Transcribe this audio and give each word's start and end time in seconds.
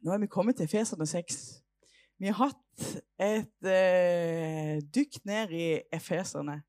Nå 0.00 0.14
er 0.14 0.20
vi 0.22 0.30
kommet 0.32 0.56
til 0.56 0.64
Efeserne 0.64 1.04
6. 1.04 1.34
Vi 2.20 2.30
har 2.30 2.38
hatt 2.38 2.84
et 3.20 3.68
eh, 3.68 4.78
dykk 4.88 5.18
ned 5.28 5.52
i 5.52 5.66
Efeserne. 5.92 6.62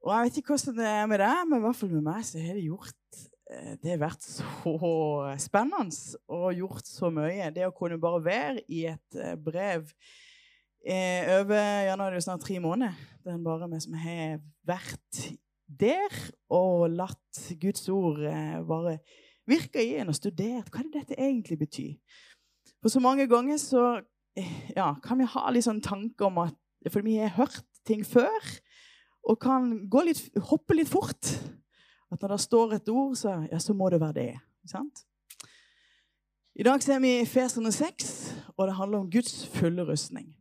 Og 0.00 0.14
jeg 0.14 0.24
vet 0.24 0.38
ikke 0.40 0.54
hvordan 0.54 0.78
det 0.78 0.86
er 0.88 1.10
med 1.10 1.20
deg, 1.20 1.42
men 1.50 1.60
i 1.60 1.66
hvert 1.66 1.76
fall 1.76 1.92
med 1.92 2.06
meg 2.06 2.24
så 2.24 2.40
har 2.40 2.56
det 2.56 2.64
gjort 2.64 3.20
eh, 3.52 3.74
Det 3.82 3.92
har 3.92 4.00
vært 4.06 4.24
så 4.24 4.72
spennende 5.44 6.16
og 6.32 6.56
gjort 6.56 6.88
så 6.88 7.12
mye. 7.12 7.52
Det 7.52 7.68
å 7.68 7.76
kunne 7.76 8.00
bare 8.00 8.24
være 8.24 8.64
i 8.72 8.86
et 8.88 9.20
eh, 9.20 9.36
brev 9.36 9.92
eh, 10.80 11.28
over 11.42 11.60
ja, 11.90 11.92
nå 11.92 12.08
er 12.08 12.16
det 12.16 12.22
jo 12.22 12.28
snart 12.30 12.46
tre 12.48 12.56
måneder. 12.64 12.96
Den 13.28 13.44
bare 13.44 13.68
vi 13.68 13.84
som 13.84 14.00
har 14.00 14.40
vært 14.64 15.24
der 15.68 16.22
og 16.48 16.88
latt 16.88 17.44
Guds 17.60 17.84
ord 17.92 18.24
eh, 18.24 18.62
bare 18.64 19.02
virke 19.50 19.82
i 19.82 19.96
en 20.00 20.10
og 20.12 20.16
studert 20.16 20.70
hva 20.70 20.80
er 20.80 20.88
det 20.88 21.02
dette 21.02 21.20
egentlig 21.20 21.60
betyr. 21.60 21.94
For 22.80 22.92
så 22.92 23.00
mange 23.04 23.26
ganger 23.28 23.58
så 23.60 23.84
ja, 24.76 24.94
kan 25.04 25.20
vi 25.20 25.28
ha 25.28 25.50
litt 25.52 25.66
sånn 25.66 25.82
tanke 25.84 26.24
om 26.28 26.38
at 26.46 26.56
For 26.88 27.04
vi 27.04 27.18
har 27.20 27.34
hørt 27.36 27.60
ting 27.84 28.06
før 28.06 28.40
og 29.28 29.36
kan 29.42 29.66
litt, 30.06 30.22
hoppe 30.48 30.78
litt 30.78 30.88
fort. 30.88 31.28
At 32.08 32.22
når 32.22 32.32
det 32.32 32.40
står 32.40 32.72
et 32.78 32.88
ord, 32.88 33.12
så, 33.20 33.34
ja, 33.50 33.58
så 33.60 33.74
må 33.76 33.90
det 33.92 34.00
være 34.00 34.16
det. 34.16 34.30
Sant? 34.70 35.04
I 36.56 36.64
dag 36.64 36.80
ser 36.82 37.02
vi 37.04 37.12
Feserne 37.28 37.68
6, 37.72 38.08
og 38.56 38.66
det 38.66 38.78
handler 38.78 39.04
om 39.04 39.10
Guds 39.12 39.44
fulle 39.52 39.84
rustning. 39.84 40.32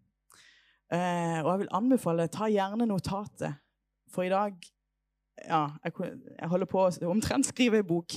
Eh, 0.91 1.43
og 1.43 1.51
jeg 1.51 1.59
vil 1.61 1.73
anbefale 1.75 2.29
ta 2.31 2.47
gjerne 2.49 2.87
notatet, 2.89 3.59
for 4.09 4.25
i 4.25 4.31
dag 4.31 4.55
ja, 5.45 5.61
jeg, 5.83 5.93
jeg, 6.39 6.49
holder 6.51 6.69
på 6.69 6.81
å 6.83 7.11
omtrent 7.11 7.47
skrive 7.47 7.79
ei 7.79 7.85
bok. 7.87 8.15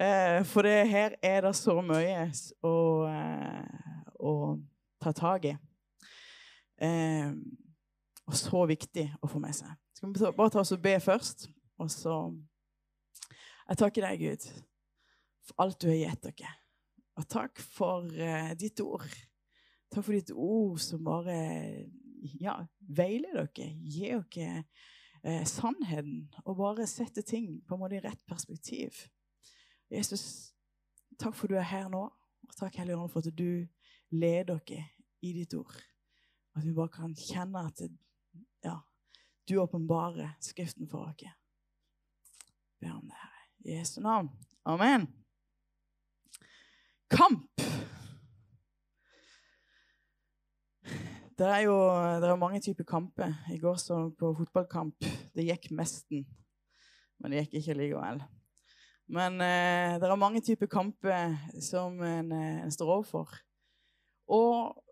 Eh, 0.00 0.40
for 0.48 0.66
det, 0.66 0.76
her 0.90 1.16
er 1.24 1.42
det 1.46 1.54
så 1.58 1.76
mye 1.84 2.28
å, 2.64 2.76
eh, 3.08 4.00
å 4.22 4.34
ta 5.02 5.12
tak 5.16 5.48
i. 5.50 5.54
Eh, 6.82 7.32
og 8.26 8.38
så 8.38 8.64
viktig 8.70 9.06
å 9.22 9.30
få 9.30 9.40
med 9.42 9.56
seg. 9.56 9.72
Skal 9.96 10.12
vi 10.12 10.32
bare 10.36 10.54
ta 10.54 10.62
oss 10.62 10.74
og 10.74 10.82
be 10.82 10.96
først? 11.02 11.48
Og 11.82 11.90
så 11.90 12.16
Jeg 13.68 13.78
takker 13.78 14.04
deg, 14.04 14.20
Gud, 14.20 14.46
for 15.46 15.62
alt 15.62 15.78
du 15.80 15.86
har 15.88 15.96
gitt 15.96 16.24
dere. 16.26 16.50
Og 17.16 17.28
takk 17.30 17.60
for 17.62 18.08
eh, 18.10 18.50
ditt 18.58 18.80
ord. 18.84 19.06
Takk 19.92 20.04
for 20.04 20.16
ditt 20.16 20.32
ord 20.34 20.80
som 20.82 21.04
bare 21.06 21.36
ja, 22.42 22.56
veiler 22.82 23.38
dere, 23.38 23.68
gir 23.80 24.24
dere 24.34 24.64
eh, 25.24 25.44
sannheten 25.46 26.26
og 26.44 26.56
bare 26.58 26.86
sette 26.90 27.22
ting 27.26 27.60
på 27.66 27.76
en 27.76 27.82
måte 27.82 27.98
i 27.98 28.02
rett 28.04 28.22
perspektiv. 28.28 29.04
Jesus, 29.92 30.52
takk 31.20 31.36
for 31.36 31.50
du 31.50 31.58
er 31.58 31.68
her 31.68 31.88
nå, 31.92 32.06
og 32.48 32.56
takk 32.58 32.78
Hellige 32.80 32.98
Ånd 32.98 33.12
for 33.12 33.24
at 33.24 33.36
du 33.36 33.66
leder 34.12 34.60
dere 34.68 34.86
i 35.22 35.34
ditt 35.36 35.54
ord. 35.54 35.74
At 36.56 36.66
vi 36.66 36.74
bare 36.76 36.92
kan 36.92 37.14
kjenne 37.16 37.66
at 37.68 37.80
ja, 38.64 38.78
du 39.48 39.56
åpenbarer 39.62 40.34
Skriften 40.40 40.88
for 40.88 41.08
oss. 41.08 41.24
Be 42.80 42.90
om 42.90 43.06
det, 43.06 43.16
her. 43.16 43.38
I 43.64 43.78
Jesu 43.78 44.00
navn. 44.00 44.30
Amen. 44.64 45.06
Kamp. 47.10 47.81
Det 51.42 51.50
er 51.50 51.64
jo 51.66 51.74
det 52.22 52.28
er 52.30 52.36
mange 52.38 52.60
typer 52.60 52.84
kamper. 52.84 53.32
I 53.50 53.58
går 53.58 53.76
så 53.76 53.96
på 54.18 54.28
fotballkamp. 54.38 54.94
Det 55.34 55.46
gikk 55.48 55.72
mesten, 55.74 56.22
men 57.18 57.32
det 57.32 57.40
gikk 57.40 57.56
ikke 57.58 57.74
likevel. 57.80 58.22
Men 59.10 59.40
eh, 59.42 59.96
det 59.98 60.06
er 60.06 60.14
mange 60.14 60.40
typer 60.40 60.70
kamper 60.70 61.34
som 61.60 61.98
en, 62.02 62.30
eh, 62.32 62.62
en 62.62 62.70
står 62.70 62.94
overfor. 62.94 63.34
Og 64.28 64.84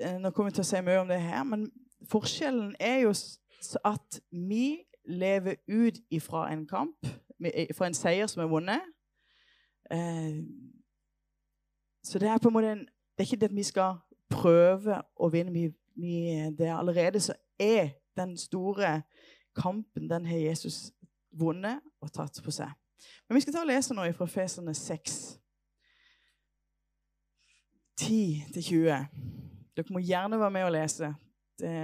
eh, 0.00 0.18
Nå 0.18 0.30
kommer 0.30 0.50
vi 0.50 0.58
til 0.58 0.66
å 0.66 0.70
si 0.72 0.82
mye 0.82 1.04
om 1.04 1.14
det 1.14 1.22
her, 1.22 1.46
men 1.46 1.68
forskjellen 2.10 2.74
er 2.80 3.04
jo 3.04 3.14
at 3.94 4.20
vi 4.32 4.82
lever 5.06 5.62
ut 5.70 6.02
ifra 6.10 6.48
en 6.50 6.66
kamp, 6.66 7.06
fra 7.78 7.86
en 7.86 7.94
seier 7.94 8.26
som 8.26 8.42
er 8.42 8.50
vunnet. 8.50 8.94
Eh, 9.86 10.42
så 12.02 12.18
det 12.18 12.34
er 12.34 12.42
på 12.42 12.50
en 12.50 12.58
måte 12.58 12.74
en, 12.74 12.88
det 13.14 13.22
er 13.22 13.30
ikke 13.30 13.44
det 13.44 13.54
at 13.54 13.60
vi 13.62 13.70
skal 13.70 14.02
prøve 14.32 15.00
å 15.16 15.28
vinne. 15.32 15.52
Vi, 15.54 15.68
vi, 15.96 16.16
det 16.58 16.68
er 16.68 16.76
allerede 16.78 17.20
så 17.20 17.36
er 17.60 17.92
den 18.16 18.36
store 18.38 19.02
kampen, 19.56 20.08
den 20.10 20.26
har 20.26 20.38
Jesus 20.38 20.92
vunnet 21.32 21.80
og 22.00 22.12
tatt 22.12 22.40
på 22.44 22.52
seg. 22.52 22.72
Men 23.28 23.36
vi 23.36 23.44
skal 23.44 23.56
ta 23.56 23.62
og 23.64 23.70
lese 23.70 23.94
nå 23.96 24.04
fra 24.16 24.28
Feserne 24.30 24.74
6, 24.76 25.20
10-20. 28.02 29.06
Dere 29.76 29.94
må 29.94 30.02
gjerne 30.02 30.40
være 30.40 30.54
med 30.54 30.66
og 30.66 30.74
lese. 30.74 31.12
Det 31.60 31.76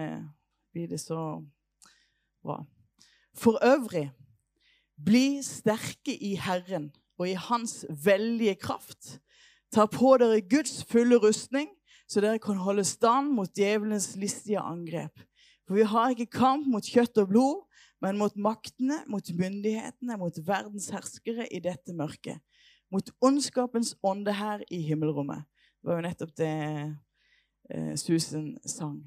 blir 0.72 0.88
det 0.90 1.00
så 1.00 1.20
bra. 2.42 2.62
For 3.34 3.58
øvrig, 3.64 4.08
bli 5.04 5.42
sterke 5.42 6.14
i 6.14 6.34
Herren 6.34 6.90
og 7.18 7.28
i 7.28 7.36
Hans 7.38 7.86
veldige 8.04 8.54
kraft. 8.54 9.20
Ta 9.72 9.86
på 9.86 10.16
dere 10.18 10.40
Guds 10.40 10.84
fulle 10.84 11.18
rustning, 11.22 11.68
så 12.08 12.22
dere 12.24 12.40
kan 12.40 12.56
holde 12.56 12.84
stand 12.88 13.34
mot 13.36 13.50
djevelens 13.52 14.14
listige 14.16 14.60
angrep. 14.60 15.20
For 15.68 15.76
vi 15.76 15.84
har 15.84 16.14
ikke 16.14 16.30
kamp 16.38 16.68
mot 16.72 16.84
kjøtt 16.84 17.20
og 17.20 17.28
blod, 17.28 17.58
men 18.00 18.16
mot 18.18 18.36
maktene, 18.40 19.02
mot 19.10 19.26
myndighetene, 19.36 20.16
mot 20.16 20.40
verdens 20.46 20.88
herskere 20.94 21.48
i 21.52 21.60
dette 21.60 21.92
mørket. 21.92 22.40
Mot 22.88 23.10
ondskapens 23.20 23.92
ånde 24.02 24.32
her 24.32 24.62
i 24.72 24.80
himmelrommet. 24.86 25.44
Det 25.78 25.90
var 25.90 25.98
jo 25.98 26.06
nettopp 26.06 26.34
det 26.38 26.52
eh, 27.70 27.94
Susan 28.00 28.54
sang. 28.64 29.02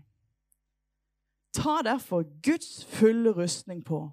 Ta 1.56 1.82
derfor 1.84 2.28
Guds 2.46 2.86
fulle 2.86 3.34
rustning 3.36 3.82
på, 3.84 4.06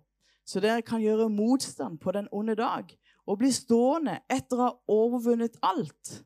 så 0.47 0.63
dere 0.65 0.83
kan 0.83 1.03
gjøre 1.03 1.29
motstand 1.31 2.01
på 2.01 2.15
den 2.17 2.27
onde 2.33 2.57
dag 2.59 2.89
og 3.29 3.39
bli 3.43 3.51
stående 3.53 4.17
etter 4.33 4.57
å 4.57 4.65
ha 4.65 4.71
overvunnet 4.91 5.59
alt. 5.63 6.23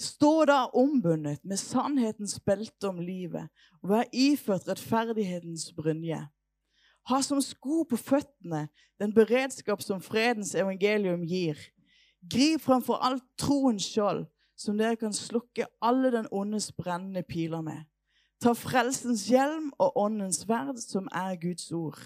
Stå 0.00 0.44
da 0.44 0.64
ombundet 0.74 1.44
med 1.44 1.56
sannhetens 1.56 2.40
belte 2.42 2.88
om 2.88 2.98
livet 2.98 3.46
og 3.82 3.92
vær 3.92 4.08
iført 4.10 4.66
rettferdighetens 4.68 5.68
brynje. 5.76 6.18
Ha 7.06 7.20
som 7.22 7.40
sko 7.44 7.84
på 7.86 7.98
føttene 8.00 8.66
den 8.98 9.12
beredskap 9.14 9.82
som 9.84 10.02
fredens 10.02 10.54
evangelium 10.54 11.22
gir. 11.28 11.58
Grip 12.30 12.64
framfor 12.64 12.98
alt 13.04 13.24
troens 13.38 13.86
skjold, 13.86 14.24
som 14.56 14.78
dere 14.78 14.96
kan 14.96 15.12
slukke 15.12 15.66
alle 15.82 16.10
den 16.14 16.26
ondes 16.32 16.72
brennende 16.72 17.22
piler 17.22 17.60
med. 17.62 17.84
Ta 18.40 18.54
frelsens 18.56 19.28
hjelm 19.28 19.70
og 19.78 19.98
åndens 20.00 20.42
verd, 20.48 20.80
som 20.80 21.06
er 21.12 21.36
Guds 21.40 21.70
ord. 21.72 22.00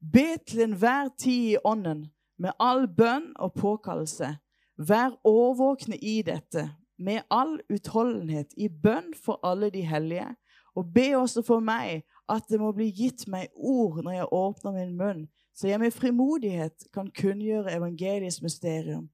Be 0.00 0.38
til 0.46 0.62
enhver 0.68 1.10
tid 1.18 1.50
i 1.54 1.60
ånden, 1.64 2.06
med 2.38 2.56
all 2.60 2.86
bønn 2.88 3.32
og 3.36 3.54
påkallelse. 3.58 4.36
Vær 4.78 5.18
årvåkne 5.24 5.96
i 5.96 6.22
dette 6.26 6.68
med 6.98 7.22
all 7.30 7.58
utholdenhet 7.72 8.54
i 8.56 8.68
bønn 8.68 9.12
for 9.14 9.40
alle 9.46 9.70
de 9.70 9.82
hellige, 9.86 10.28
og 10.74 10.90
be 10.94 11.12
også 11.16 11.42
for 11.46 11.62
meg 11.62 12.02
at 12.30 12.46
det 12.50 12.58
må 12.60 12.72
bli 12.74 12.88
gitt 12.94 13.26
meg 13.30 13.50
ord 13.54 14.02
når 14.02 14.18
jeg 14.18 14.32
åpner 14.32 14.76
min 14.76 14.94
munn, 14.98 15.24
så 15.54 15.68
jeg 15.68 15.80
med 15.80 15.94
frimodighet 15.94 16.88
kan 16.94 17.10
kunngjøre 17.14 17.76
evangeliets 17.76 18.40
mysterium. 18.42 19.08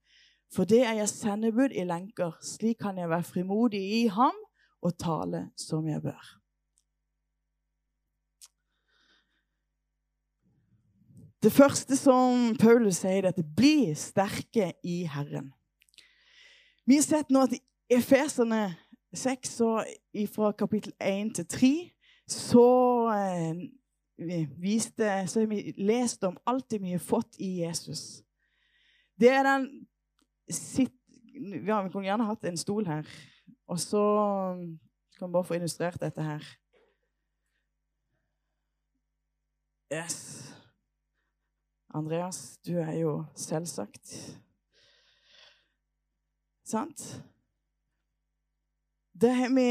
For 0.50 0.64
det 0.64 0.82
er 0.86 0.98
jeg 0.98 1.12
sendebud 1.12 1.74
i 1.76 1.84
lenker, 1.86 2.34
slik 2.43 2.81
kan 2.82 2.99
jeg 2.99 3.10
være 3.10 3.26
frimodig 3.26 3.82
i 4.00 4.06
ham 4.10 4.37
og 4.82 4.96
tale 4.99 5.50
som 5.58 5.87
jeg 5.88 6.02
bør. 6.02 6.37
Det 11.40 11.52
første 11.52 11.96
som 11.96 12.50
Paulus 12.60 12.99
sier, 13.00 13.25
er 13.25 13.32
at 13.32 13.38
bli 13.56 13.94
sterke 13.96 14.75
i 14.84 15.05
Herren. 15.08 15.49
Vi 16.90 16.96
har 16.98 17.04
sett 17.06 17.28
nå 17.31 17.44
at 17.46 17.52
i 17.54 17.60
Efeserne 17.94 18.64
6, 19.14 19.50
så 19.60 19.69
fra 20.34 20.48
kapittel 20.58 20.90
1 20.98 21.28
til 21.37 21.46
3, 21.46 21.69
så 22.26 22.64
eh, 23.14 23.60
viste, 24.58 25.12
så 25.31 25.44
har 25.44 25.46
vi 25.52 25.75
lest 25.78 26.26
om 26.26 26.34
alt 26.50 26.66
det 26.70 26.81
vi 26.82 26.96
har 26.96 27.04
fått 27.04 27.38
i 27.38 27.60
Jesus. 27.60 28.25
Det 29.14 29.31
er 29.31 29.46
den 29.46 29.69
sitt, 30.50 30.96
ja, 31.62 31.78
Vi 31.82 31.94
kunne 31.94 32.08
gjerne 32.08 32.26
hatt 32.26 32.50
en 32.50 32.58
stol 32.58 32.90
her. 32.90 33.06
Og 33.70 33.78
så 33.78 34.04
kan 35.14 35.28
vi 35.28 35.32
bare 35.38 35.46
få 35.46 35.60
illustrert 35.60 36.02
dette 36.02 36.26
her. 36.26 36.52
Yes. 39.94 40.19
Andreas, 41.94 42.58
du 42.66 42.81
er 42.82 42.96
jo 42.98 43.20
selvsagt 43.38 44.40
Sant? 46.70 47.25
Det 49.20 49.31
har 49.34 49.50
vi 49.55 49.70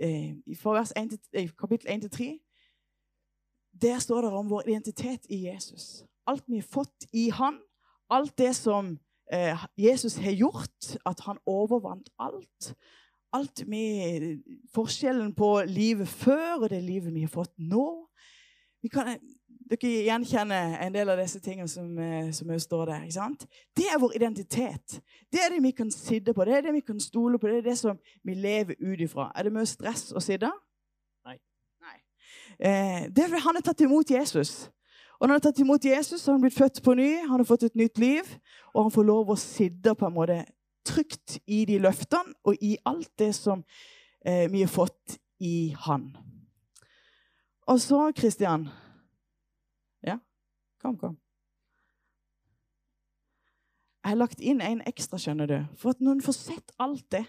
eh, 0.00 0.56
fra 0.56 0.76
vers 0.78 0.92
1 0.96 1.10
til, 1.10 1.20
eh, 1.34 1.50
kapittel 1.58 1.90
1 1.90 2.00
til 2.00 2.10
3. 2.10 2.28
Der 3.82 3.98
står 3.98 4.20
det 4.20 4.30
om 4.32 4.50
vår 4.50 4.68
identitet 4.68 5.26
i 5.30 5.46
Jesus. 5.46 6.04
Alt 6.26 6.44
vi 6.46 6.60
har 6.60 6.68
fått 6.72 7.06
i 7.12 7.28
Han, 7.30 7.58
alt 8.10 8.38
det 8.38 8.54
som 8.56 8.98
eh, 9.32 9.66
Jesus 9.76 10.16
har 10.16 10.32
gjort, 10.32 10.96
at 11.06 11.20
han 11.26 11.38
overvant 11.46 12.10
alt. 12.18 12.74
Alt 13.32 13.66
med 13.66 14.42
forskjellen 14.74 15.34
på 15.34 15.62
livet 15.66 16.08
før 16.08 16.62
og 16.62 16.70
det 16.70 16.82
livet 16.84 17.14
vi 17.14 17.26
har 17.26 17.34
fått 17.34 17.54
nå. 17.58 18.06
Vi 18.82 18.88
kan, 18.88 19.18
dere 19.70 19.90
gjenkjenner 20.06 20.80
en 20.82 20.94
del 20.94 21.12
av 21.12 21.20
disse 21.20 21.38
tingene 21.42 21.68
som, 21.70 21.86
eh, 21.98 22.32
som 22.32 22.48
står 22.58 22.86
der. 22.86 23.02
ikke 23.02 23.12
sant? 23.12 23.46
Det 23.76 23.86
er 23.86 24.00
vår 24.00 24.16
identitet. 24.16 25.00
Det 25.30 25.40
er 25.40 25.50
det 25.54 25.62
vi 25.62 25.70
kan 25.70 25.90
sitte 25.90 26.34
på, 26.34 26.44
det 26.44 26.54
er 26.54 26.60
det 26.62 26.72
vi 26.74 26.80
kan 26.80 27.00
stole 27.00 27.38
på. 27.38 27.46
Det 27.46 27.58
er 27.58 27.70
det 27.70 27.78
som 27.78 27.98
vi 28.24 28.34
lever 28.34 28.74
ut 28.80 29.00
ifra. 29.00 29.30
Er 29.34 29.42
det 29.42 29.52
mye 29.52 29.66
stress 29.66 30.12
å 30.12 30.20
sitte? 30.20 30.50
Nei. 31.24 31.38
Nei. 31.80 31.98
Eh, 32.58 33.08
det 33.08 33.18
er 33.18 33.28
fordi 33.28 33.42
han 33.42 33.54
har 33.54 33.62
tatt 33.62 33.80
imot 33.80 34.10
Jesus. 34.10 34.70
Og 35.20 35.28
når 35.28 35.34
han 35.34 35.40
har 35.40 35.50
tatt 35.50 35.60
imot 35.60 35.84
Jesus, 35.84 36.26
har 36.26 36.32
han 36.32 36.40
blitt 36.40 36.58
født 36.58 36.82
på 36.82 36.94
ny, 36.94 37.20
han 37.20 37.38
har 37.38 37.44
fått 37.44 37.62
et 37.62 37.76
nytt 37.76 37.98
liv, 37.98 38.24
og 38.74 38.82
han 38.82 38.90
får 38.90 39.04
lov 39.04 39.30
å 39.30 39.36
sitte 39.36 39.94
på 39.94 40.06
en 40.06 40.14
måte 40.14 40.44
trygt 40.84 41.38
i 41.46 41.64
de 41.68 41.78
løftene 41.78 42.34
og 42.44 42.56
i 42.64 42.76
alt 42.88 43.10
det 43.18 43.34
som 43.36 43.62
eh, 44.24 44.50
vi 44.50 44.64
har 44.64 44.72
fått 44.72 45.18
i 45.38 45.74
han. 45.86 46.16
Og 47.68 47.80
så, 47.80 48.12
Kristian 48.16 48.68
kom, 50.80 50.96
kom. 50.98 51.18
Jeg 54.00 54.14
har 54.14 54.16
lagt 54.16 54.40
inn 54.40 54.62
en 54.64 54.80
ekstra, 54.88 55.20
skjønner 55.20 55.50
du. 55.50 55.58
For 55.76 55.92
at 55.92 56.00
når 56.00 56.18
en 56.18 56.24
får 56.24 56.36
sett 56.38 56.72
alt 56.80 57.04
det, 57.12 57.26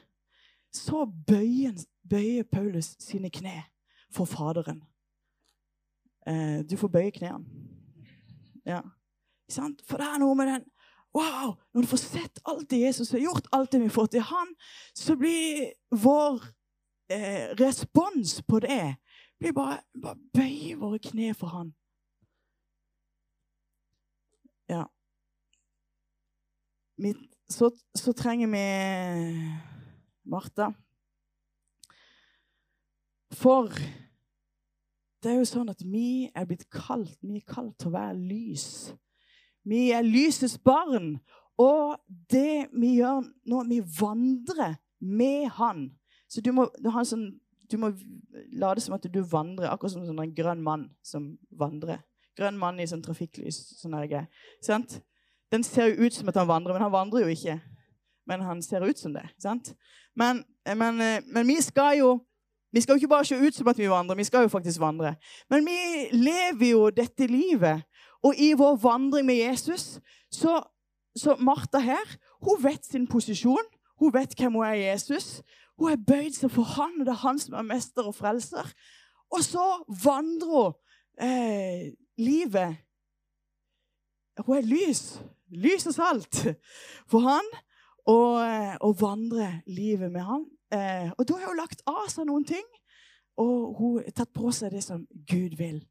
så 0.71 1.03
bøyer, 1.27 1.75
bøyer 2.07 2.47
Paulus 2.47 2.93
sine 3.03 3.29
kne 3.29 3.57
for 4.11 4.29
Faderen. 4.29 4.79
Eh, 6.27 6.61
du 6.63 6.77
får 6.79 6.93
bøye 6.93 7.11
knærne. 7.11 7.45
Ja. 8.65 8.81
For 9.51 9.99
det 9.99 10.07
er 10.07 10.21
noe 10.21 10.37
med 10.37 10.53
den 10.53 10.69
Wow! 11.11 11.57
Når 11.73 11.83
du 11.83 11.87
får 11.91 11.99
sett 11.99 12.39
alt 12.47 12.69
det 12.71 12.85
Jesus 12.85 13.09
har 13.11 13.19
gjort, 13.19 13.47
alt 13.51 13.71
det 13.71 13.81
vi 13.81 13.89
får 13.91 14.05
til 14.13 14.21
Han, 14.23 14.53
så 14.95 15.17
blir 15.19 15.73
vår 15.91 16.45
eh, 17.11 17.51
respons 17.59 18.37
på 18.47 18.61
det 18.63 18.95
blir 19.41 19.51
bare, 19.51 19.81
bare 19.91 20.15
bøye 20.33 20.77
våre 20.79 21.01
kne 21.03 21.33
for 21.35 21.51
Han. 21.51 21.73
Ja. 24.71 24.85
Så, 27.51 27.71
så 27.97 28.13
trenger 28.15 28.47
vi 28.47 28.63
Martha. 30.23 30.69
For 33.35 33.67
det 35.21 35.31
er 35.31 35.39
jo 35.41 35.47
sånn 35.49 35.71
at 35.71 35.81
vi 35.85 36.29
er 36.33 36.47
blitt 36.49 36.67
kalt, 36.71 37.17
vi 37.21 37.41
er 37.41 37.47
kalt 37.47 37.75
til 37.79 37.91
å 37.91 37.95
være 37.97 38.17
lys. 38.17 38.67
Vi 39.67 39.89
er 39.93 40.07
lysets 40.07 40.57
barn. 40.57 41.17
Og 41.61 41.97
det 42.31 42.71
vi 42.71 42.95
gjør 43.01 43.25
når 43.51 43.67
vi 43.69 43.81
vandrer 43.99 44.79
med 45.01 45.49
Han 45.57 45.89
Så 46.29 46.41
du 46.41 46.51
må, 46.55 46.67
sånn, 47.03 47.25
du 47.69 47.75
må 47.77 47.89
lade 48.55 48.81
som 48.81 48.95
at 48.95 49.03
du 49.03 49.19
vandrer, 49.27 49.67
akkurat 49.67 49.91
som 49.93 50.05
sånn 50.07 50.21
en 50.23 50.33
grønn 50.35 50.61
mann 50.63 50.85
som 51.03 51.33
vandrer. 51.51 51.99
Grønn 52.37 52.57
mann 52.59 52.79
i 52.79 52.87
sånn 52.87 53.03
trafikklys. 53.03 53.59
sånn 53.81 53.97
her, 53.97 54.27
sant? 54.63 55.01
Den 55.51 55.63
ser 55.67 55.91
jo 55.91 56.07
ut 56.07 56.15
som 56.15 56.29
at 56.31 56.39
han 56.39 56.47
vandrer, 56.47 56.73
men 56.73 56.85
han 56.85 56.93
vandrer 56.93 57.25
jo 57.25 57.33
ikke. 57.33 57.59
Men 58.27 58.41
han 58.41 58.61
ser 58.63 58.85
ut 58.87 58.99
som 58.99 59.13
det. 59.13 59.27
sant? 59.39 59.73
Men, 60.15 60.43
men, 60.65 61.01
eh, 61.01 61.21
men 61.27 61.47
vi 61.47 61.61
skal 61.61 61.97
jo 61.99 62.19
vi 62.71 62.81
skal 62.81 62.93
jo 62.93 63.01
ikke 63.01 63.11
bare 63.11 63.25
se 63.27 63.35
ut 63.35 63.55
som 63.55 63.67
at 63.67 63.77
vi 63.77 63.89
vandrer, 63.89 64.15
vi 64.15 64.23
skal 64.23 64.45
jo 64.45 64.47
faktisk 64.47 64.79
vandre. 64.79 65.15
Men 65.49 65.65
vi 65.65 66.07
lever 66.15 66.69
jo 66.69 66.89
dette 66.89 67.27
livet. 67.27 67.83
Og 68.23 68.37
i 68.37 68.53
vår 68.53 68.77
vandring 68.79 69.25
med 69.27 69.35
Jesus 69.35 69.99
så, 70.31 70.61
så 71.15 71.35
Martha 71.39 71.81
her 71.83 72.15
hun 72.41 72.63
vet 72.63 72.85
sin 72.85 73.07
posisjon. 73.07 73.67
Hun 73.99 74.13
vet 74.13 74.35
hvem 74.37 74.53
hun 74.53 74.65
er 74.65 74.73
i 74.73 74.85
Jesus. 74.85 75.41
Hun 75.77 75.91
er 75.91 75.99
bøyd 76.07 76.37
seg 76.37 76.51
for 76.53 76.63
han, 76.63 76.95
og 76.99 77.05
det 77.05 77.11
er 77.11 77.25
han 77.25 77.39
som 77.39 77.57
er 77.59 77.67
mester 77.67 78.07
og 78.07 78.15
frelser. 78.15 78.71
Og 79.31 79.43
så 79.43 79.65
vandrer 80.03 80.71
hun 80.71 81.27
eh, 81.27 81.91
livet. 82.21 82.77
Hun 84.45 84.57
er 84.57 84.67
lys. 84.67 85.03
Lys 85.51 85.87
og 85.91 85.97
salt 85.97 86.41
for 87.11 87.25
han. 87.27 87.51
Og, 88.11 88.95
vandre 89.01 89.61
livet 89.67 90.11
med 90.11 90.25
han. 90.25 90.45
Eh, 90.73 91.11
og 91.17 91.27
da 91.27 91.37
har 91.37 91.51
hun 91.51 91.59
lagt 91.59 91.83
av 91.87 92.07
seg 92.09 92.25
noen 92.27 92.45
ting, 92.47 92.63
og 93.39 93.75
hun 93.77 93.97
har 93.99 94.13
tatt 94.15 94.31
på 94.33 94.51
seg 94.55 94.71
det 94.73 94.81
som 94.85 95.03
Gud 95.27 95.57
vil. 95.59 95.81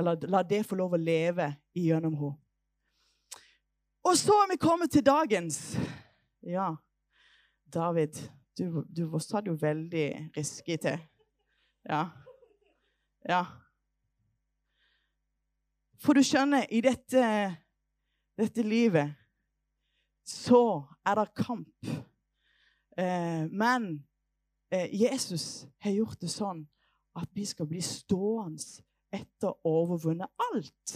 La, 0.00 0.16
la 0.16 0.42
det 0.42 0.64
få 0.66 0.78
lov 0.80 0.96
å 0.96 1.00
leve 1.00 1.52
gjennom 1.76 2.16
henne. 2.18 2.40
Og 4.04 4.16
så 4.20 4.34
er 4.42 4.50
vi 4.50 4.60
kommet 4.60 4.92
til 4.92 5.04
dagens. 5.04 5.60
Ja, 6.44 6.74
David, 7.72 8.18
du, 8.58 8.82
du 8.84 9.06
satt 9.20 9.48
jo 9.48 9.54
veldig 9.60 10.08
risky 10.36 10.76
til. 10.76 10.98
Ja. 11.88 12.02
Ja. 13.28 13.44
For 16.02 16.16
du 16.16 16.22
skjønner, 16.26 16.66
i 16.70 16.80
dette, 16.84 17.26
dette 18.38 18.64
livet 18.66 19.14
så 20.24 20.82
er 21.06 21.20
det 21.20 21.30
kamp. 21.36 21.92
Eh, 22.98 23.44
men 23.50 24.04
Eh, 24.74 24.94
Jesus 25.02 25.66
har 25.78 25.94
gjort 25.94 26.20
det 26.20 26.30
sånn 26.32 26.64
at 27.14 27.28
vi 27.36 27.44
skal 27.46 27.68
bli 27.70 27.82
stående 27.84 28.62
etter 29.14 29.52
å 29.52 29.74
overvunnet 29.84 30.30
alt. 30.50 30.94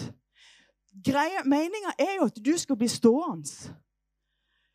Meninga 1.47 1.93
er 2.01 2.17
jo 2.17 2.27
at 2.27 2.41
du 2.43 2.55
skal 2.59 2.79
bli 2.81 2.89
stående. 2.91 3.77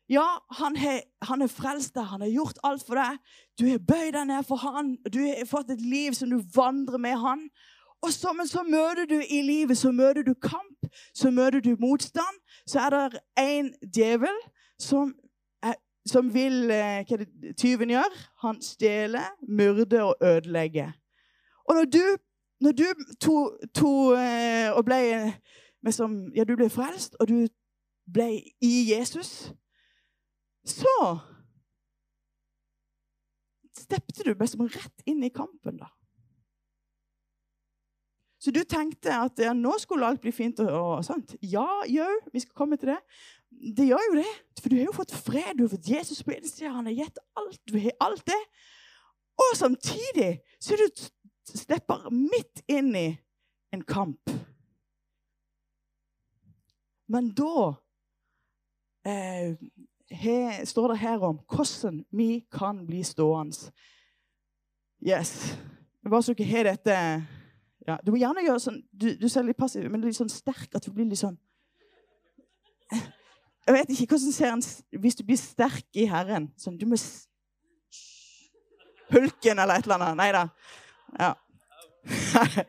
Ja, 0.08 0.24
han 0.56 0.76
har 0.76 1.48
frelst 1.52 1.94
deg, 1.96 2.06
han 2.08 2.24
har 2.24 2.32
gjort 2.32 2.60
alt 2.64 2.84
for 2.86 3.00
deg. 3.00 3.20
Du 3.60 3.66
har 3.68 3.80
bøyd 3.80 4.14
deg 4.16 4.28
ned 4.30 4.46
for 4.48 4.60
han, 4.60 4.94
du 5.04 5.20
har 5.26 5.44
fått 5.48 5.72
et 5.74 5.84
liv 5.84 6.16
som 6.16 6.32
du 6.32 6.38
vandrer 6.54 7.00
med 7.00 7.20
han. 7.20 7.46
Og 8.04 8.12
så, 8.12 8.32
men 8.36 8.48
så 8.48 8.62
møter 8.68 9.06
du 9.08 9.16
i 9.16 9.40
livet 9.42 9.78
så 9.80 9.92
møter 9.92 10.26
du 10.26 10.34
kamp, 10.36 10.88
så 11.16 11.30
møter 11.32 11.62
du 11.64 11.76
motstand. 11.80 12.40
Så 12.68 12.82
er 12.84 12.90
det 12.92 13.20
en 13.40 13.70
djevel 13.94 14.40
som 14.78 15.14
som 16.04 16.28
vil 16.34 16.66
Hva 16.68 17.16
er 17.16 17.22
det 17.24 17.54
tyven 17.56 17.88
gjør? 17.88 18.16
Han 18.44 18.60
stjeler, 18.62 19.30
myrder 19.48 20.02
og 20.02 20.16
ødelegger. 20.20 20.92
Og 21.68 21.74
når 21.74 21.84
du, 21.84 22.04
når 22.60 22.72
du 22.72 22.84
to, 23.20 23.36
to, 23.74 23.92
eh, 24.12 24.68
og 24.72 24.84
ble 24.84 25.92
som, 25.92 26.32
Ja, 26.36 26.44
du 26.44 26.56
ble 26.56 26.68
frelst, 26.70 27.16
og 27.20 27.28
du 27.28 27.46
ble 28.12 28.28
i 28.60 28.74
Jesus, 28.92 29.52
så 30.64 31.18
steppte 33.76 34.24
du 34.24 34.32
liksom 34.32 34.68
rett 34.68 35.08
inn 35.08 35.24
i 35.24 35.32
kampen, 35.32 35.80
da. 35.80 35.88
Så 38.44 38.52
du 38.52 38.60
tenkte 38.68 39.08
at 39.16 39.40
ja, 39.40 39.54
nå 39.56 39.72
skulle 39.80 40.04
alt 40.04 40.20
bli 40.20 40.28
fint 40.34 40.58
og, 40.60 40.68
og 40.68 41.04
sånt. 41.06 41.32
Ja, 41.40 41.64
jau, 41.88 42.10
vi 42.32 42.42
skal 42.42 42.58
komme 42.58 42.76
til 42.76 42.90
det. 42.92 42.98
Det 43.48 43.86
gjør 43.88 44.02
jo 44.10 44.16
det. 44.18 44.32
For 44.60 44.68
du 44.68 44.76
har 44.76 44.88
jo 44.90 44.96
fått 44.98 45.14
fred, 45.16 45.54
du 45.56 45.62
har 45.64 45.70
fått 45.72 45.88
Jesus 45.88 46.20
på 46.26 46.34
innsida, 46.34 46.74
han 46.74 46.90
har 46.90 46.98
gitt 46.98 47.20
alt. 47.40 47.60
Du 47.64 47.78
har 47.80 47.94
alt 48.04 48.26
det. 48.28 48.40
Og 49.40 49.56
samtidig 49.56 50.28
så 50.60 50.76
du 50.76 50.84
stepper 51.56 52.10
midt 52.12 52.60
inn 52.68 52.90
i 52.98 53.06
en 53.72 53.84
kamp. 53.88 54.34
Men 57.08 57.30
da 57.36 57.62
eh, 59.08 59.56
he, 60.12 60.36
står 60.68 60.92
det 60.92 60.98
her 61.00 61.24
om 61.30 61.40
hvordan 61.48 62.02
vi 62.12 62.44
kan 62.52 62.84
bli 62.84 63.00
stående. 63.08 63.72
Yes. 65.00 65.56
Bare 66.04 66.22
så 66.22 66.36
dere 66.36 66.50
har 66.52 66.68
dette 66.68 66.98
ja, 67.86 67.98
Du 68.04 68.12
må 68.12 68.18
gjerne 68.20 68.44
gjøre 68.44 68.62
sånn 68.62 68.82
Du, 68.92 69.10
du 69.18 69.28
ser 69.28 69.44
litt 69.44 69.58
passiv, 69.60 69.90
men 69.90 70.04
litt 70.04 70.16
sånn 70.16 70.32
sterk 70.32 70.74
at 70.74 70.84
du 70.84 70.92
blir 70.92 71.08
litt 71.08 71.20
sånn 71.20 71.38
jeg 73.64 73.72
vet 73.72 73.90
ikke 73.94 74.06
hvordan 74.12 74.32
ser 74.32 74.52
en 74.52 74.62
Hvis 75.00 75.16
du 75.16 75.24
blir 75.24 75.38
sterk 75.40 75.86
i 75.96 76.04
Herren 76.10 76.52
sånn, 76.60 76.78
Du 76.78 76.86
må 76.86 76.96
Hulken 79.14 79.58
eller 79.58 79.74
et 79.78 79.84
eller 79.84 79.94
annet. 80.00 80.16
Nei 80.16 80.32
da. 80.32 80.48
Ja. 81.20 81.34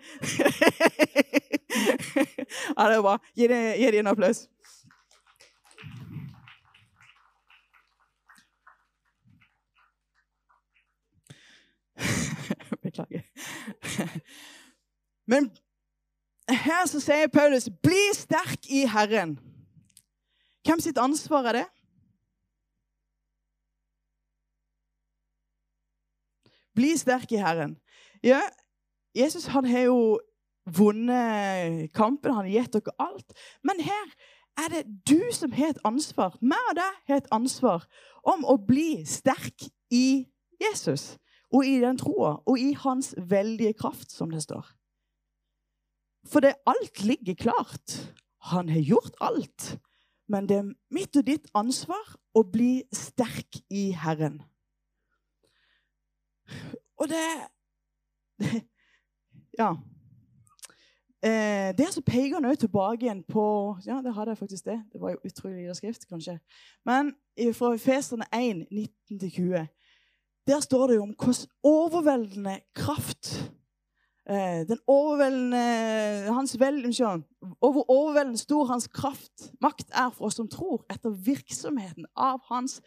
ja, 2.76 2.88
det 2.88 2.96
er 2.98 3.02
bra. 3.02 3.18
Gi 3.36 3.48
dem 3.48 4.00
en 4.02 4.08
applaus. 4.12 4.40
Beklager. 12.84 13.24
Men 15.26 15.50
her 16.50 16.86
så 16.88 17.00
sier 17.02 17.28
Paulus 17.34 17.70
'bli 17.70 18.04
sterk 18.14 18.66
i 18.70 18.86
Herren'. 18.86 19.38
Hvem 20.66 20.80
sitt 20.80 20.98
ansvar 20.98 21.46
er 21.46 21.52
det? 21.52 21.66
Bli 26.76 26.98
sterk 26.98 27.32
i 27.32 27.36
Herren. 27.36 27.78
Ja, 28.24 28.42
Jesus 29.16 29.46
han 29.46 29.66
har 29.66 29.80
jo 29.80 30.20
vunnet 30.78 31.94
kampen, 31.94 32.34
han 32.34 32.46
har 32.46 32.52
gitt 32.52 32.74
dere 32.74 32.96
alt. 33.00 33.34
Men 33.64 33.80
her 33.80 34.08
er 34.58 34.72
det 34.72 34.84
du 35.10 35.22
som 35.32 35.52
har 35.52 35.76
et 35.76 35.84
ansvar, 35.86 36.38
meg 36.42 36.72
og 36.72 36.76
deg 36.80 36.98
har 37.08 37.22
et 37.22 37.32
ansvar, 37.32 37.86
om 38.24 38.46
å 38.46 38.58
bli 38.58 39.06
sterk 39.06 39.68
i 39.92 40.26
Jesus 40.62 41.18
og 41.54 41.68
i 41.68 41.78
den 41.80 41.98
troa 42.00 42.40
og 42.46 42.60
i 42.60 42.74
hans 42.74 43.14
veldige 43.18 43.76
kraft, 43.78 44.12
som 44.12 44.32
det 44.32 44.44
står. 44.44 44.66
For 46.26 46.40
det 46.40 46.56
alt 46.68 47.04
ligger 47.04 47.34
klart. 47.34 48.14
Han 48.42 48.70
har 48.70 48.80
gjort 48.82 49.16
alt. 49.22 49.80
Men 50.28 50.50
det 50.50 50.58
er 50.58 50.74
mitt 50.94 51.18
og 51.18 51.26
ditt 51.28 51.50
ansvar 51.54 52.16
å 52.36 52.42
bli 52.50 52.84
sterk 52.94 53.62
i 53.70 53.92
Herren. 53.92 54.42
Og 56.98 57.10
det 57.10 57.26
Ja. 59.60 59.76
Eh, 61.24 61.72
der 61.78 61.92
så 61.92 62.02
peker 62.06 62.36
han 62.36 62.46
òg 62.46 62.60
tilbake 62.60 63.06
igjen 63.06 63.24
på 63.24 63.44
Ja, 63.86 64.02
det 64.02 64.14
hadde 64.14 64.32
jeg 64.32 64.38
faktisk 64.38 64.66
det. 64.66 64.84
Det 64.94 65.02
var 65.02 65.12
jo 65.12 65.24
utrolig 65.26 65.64
lite 65.64 65.76
skrift, 65.76 66.08
kanskje. 66.10 66.40
Men 66.86 67.14
fra 67.54 67.78
Feserne 67.78 68.26
1, 68.34 68.68
19-20, 68.72 69.68
der 70.48 70.60
står 70.60 70.88
det 70.88 70.96
jo 70.96 71.02
om 71.04 71.16
hvordan 71.16 71.50
overveldende 71.64 72.60
kraft 72.76 73.52
den 74.26 74.80
overveldende 74.90 76.34
hans 76.34 76.56
vel, 76.60 76.82
Over 77.62 77.90
overveldende 77.92 78.40
stor 78.42 78.66
hans 78.66 78.88
kraft, 78.88 79.52
makt, 79.62 79.92
er 79.94 80.10
for 80.10 80.26
oss 80.26 80.40
som 80.40 80.50
tror, 80.50 80.86
etter 80.90 81.14
virksomheten 81.14 82.08
av 82.18 82.40
hans 82.50 82.82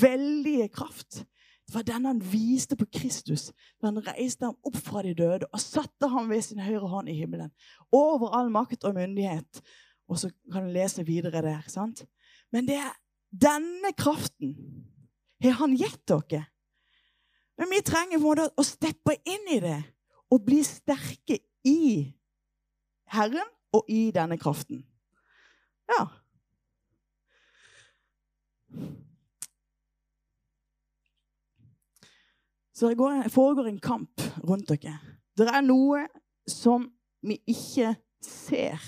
veldige 0.00 0.68
kraft. 0.68 1.24
Det 1.66 1.74
var 1.74 1.82
den 1.82 2.04
han 2.04 2.20
viste 2.20 2.76
på 2.76 2.86
Kristus 2.92 3.48
da 3.80 3.88
han 3.88 4.02
reiste 4.06 4.44
ham 4.44 4.56
opp 4.62 4.76
fra 4.76 5.02
de 5.02 5.14
døde 5.16 5.48
og 5.48 5.60
satte 5.60 6.10
ham 6.12 6.28
ved 6.30 6.44
sin 6.44 6.60
høyre 6.60 6.88
hånd 6.92 7.08
i 7.08 7.16
himmelen. 7.16 7.50
Over 7.90 8.36
all 8.36 8.52
makt 8.52 8.84
og 8.84 8.94
myndighet. 8.94 9.62
Og 10.08 10.20
så 10.20 10.30
kan 10.52 10.66
du 10.66 10.74
lese 10.74 11.06
videre 11.06 11.42
der. 11.42 11.64
sant? 11.66 12.04
Men 12.52 12.68
det 12.68 12.76
er 12.76 12.92
denne 13.32 13.94
kraften 13.96 14.54
har 15.42 15.58
han 15.58 15.76
gitt 15.76 16.04
dere. 16.06 16.44
Men 17.58 17.70
vi 17.70 17.80
trenger 17.86 18.22
å 18.56 18.64
steppe 18.66 19.16
inn 19.24 19.50
i 19.56 19.60
det 19.62 19.80
å 20.34 20.40
bli 20.42 20.60
sterke 20.66 21.38
i 21.64 22.10
Herren 23.14 23.50
og 23.74 23.90
i 23.90 24.08
denne 24.14 24.38
kraften. 24.40 24.82
Ja. 25.90 26.06
Så 32.74 32.90
det 32.90 33.32
foregår 33.32 33.68
en 33.70 33.78
kamp 33.78 34.20
rundt 34.42 34.68
dere. 34.68 34.98
Det 35.38 35.46
er 35.46 35.62
noe 35.62 36.06
som 36.50 36.88
vi 37.22 37.38
ikke 37.46 37.94
ser. 38.22 38.82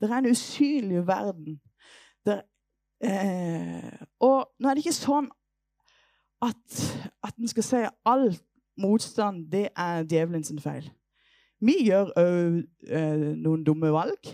Det 0.00 0.08
er 0.08 0.18
en 0.18 0.30
usynlig 0.32 1.04
verden. 1.06 1.60
Det, 2.26 2.38
eh, 3.04 4.00
og 4.20 4.54
nå 4.58 4.68
er 4.68 4.74
det 4.74 4.84
ikke 4.86 4.96
sånn 4.96 5.28
at, 6.42 6.80
at 7.22 7.36
en 7.36 7.52
skal 7.52 7.66
si 7.66 7.82
alt 8.08 8.42
motstand, 8.82 9.46
det 9.52 9.68
er 9.78 10.04
djevelens 10.10 10.52
feil. 10.62 10.90
Vi 11.62 11.76
gjør 11.86 12.10
òg 12.18 12.62
eh, 12.90 13.26
noen 13.38 13.62
dumme 13.64 13.92
valg. 13.94 14.32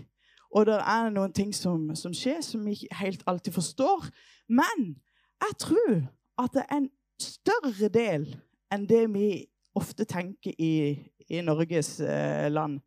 Og 0.50 0.64
det 0.66 0.78
er 0.80 1.10
noen 1.12 1.32
ting 1.36 1.50
som, 1.52 1.90
som, 1.96 2.14
skjer 2.16 2.40
som 2.44 2.64
vi 2.64 2.72
ikke 2.72 3.00
helt 3.02 3.24
alltid 3.28 3.52
forstår. 3.52 4.08
Men 4.48 4.96
jeg 5.44 5.58
tror 5.60 5.98
at 6.40 6.54
det 6.54 6.64
er 6.64 6.76
en 6.80 6.90
større 7.20 7.90
del 7.92 8.24
enn 8.72 8.86
det 8.88 9.04
vi 9.12 9.28
ofte 9.76 10.06
tenker 10.08 10.56
i, 10.58 10.96
i 11.28 11.42
Norges 11.44 11.98
eh, 12.00 12.48
land, 12.50 12.80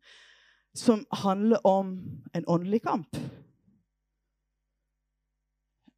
som 0.74 1.06
handler 1.12 1.62
om 1.66 1.94
en 2.34 2.48
åndelig 2.48 2.82
kamp. 2.82 3.16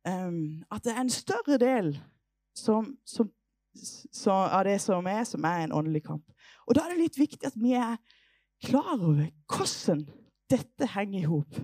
Um, 0.04 0.64
at 0.68 0.84
det 0.84 0.92
er 0.92 1.00
en 1.00 1.10
større 1.10 1.56
del 1.58 1.94
som, 2.54 2.98
som 3.06 3.30
så, 3.74 4.32
av 4.32 4.64
det 4.64 4.78
som 4.82 5.06
er, 5.10 5.24
som 5.28 5.44
er 5.44 5.64
en 5.64 5.74
åndelig 5.74 6.04
kamp. 6.06 6.24
Og 6.66 6.76
da 6.76 6.84
er 6.84 6.94
det 6.94 7.06
litt 7.06 7.18
viktig 7.18 7.46
at 7.48 7.56
vi 7.58 7.74
er 7.78 7.96
klar 8.64 8.94
over 8.96 9.26
hvordan 9.50 10.04
dette 10.50 10.88
henger 10.94 11.20
i 11.20 11.28
hop. 11.28 11.58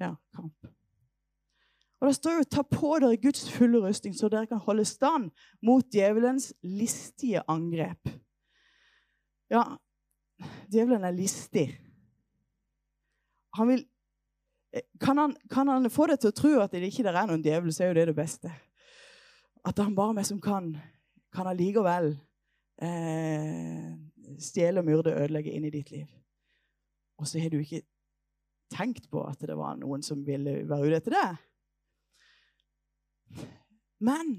Ja, 0.00 0.14
kamp. 0.34 0.72
Og 2.02 2.08
Det 2.08 2.16
står 2.16 2.32
jo 2.32 2.44
'ta 2.44 2.62
på 2.62 2.98
dere 2.98 3.16
Guds 3.16 3.50
fulle 3.50 3.78
rustning, 3.78 4.14
så 4.14 4.28
dere 4.28 4.46
kan 4.46 4.58
holde 4.58 4.84
stand 4.84 5.30
mot 5.62 5.84
djevelens 5.84 6.52
listige 6.62 7.42
angrep'. 7.48 8.18
Ja, 9.50 9.76
djevelen 10.72 11.04
er 11.04 11.12
listig. 11.12 11.78
Han 13.54 13.68
vil 13.68 13.86
kan 15.00 15.18
han, 15.18 15.36
kan 15.50 15.68
han, 15.68 15.90
få 15.90 16.06
deg 16.06 16.20
til 16.20 16.32
å 16.32 16.36
tro 16.36 16.52
at 16.62 16.72
det 16.72 16.88
ikke 16.88 17.04
er 17.10 17.26
noen 17.28 17.42
djevel, 17.44 17.72
så 17.74 17.84
er 17.84 17.88
jo 17.92 17.94
det 17.94 18.06
det 18.06 18.16
beste. 18.16 18.52
At 19.64 19.78
han 19.78 19.94
bare 19.94 20.14
med 20.14 20.26
som 20.26 20.40
kan 20.40 20.72
kan 21.32 21.48
allikevel 21.48 22.12
eh, 22.82 23.92
stjele, 24.38 24.82
myrde, 24.84 25.14
ødelegge 25.14 25.52
inn 25.52 25.64
i 25.64 25.72
ditt 25.72 25.90
liv. 25.90 26.06
Og 27.18 27.28
så 27.28 27.40
har 27.40 27.52
du 27.52 27.58
ikke 27.60 27.82
tenkt 28.72 29.10
på 29.10 29.22
at 29.28 29.40
det 29.40 29.56
var 29.56 29.76
noen 29.80 30.02
som 30.02 30.26
ville 30.26 30.62
være 30.68 30.88
ute 30.88 30.98
etter 31.00 31.16
det. 31.16 31.30
Men 34.02 34.32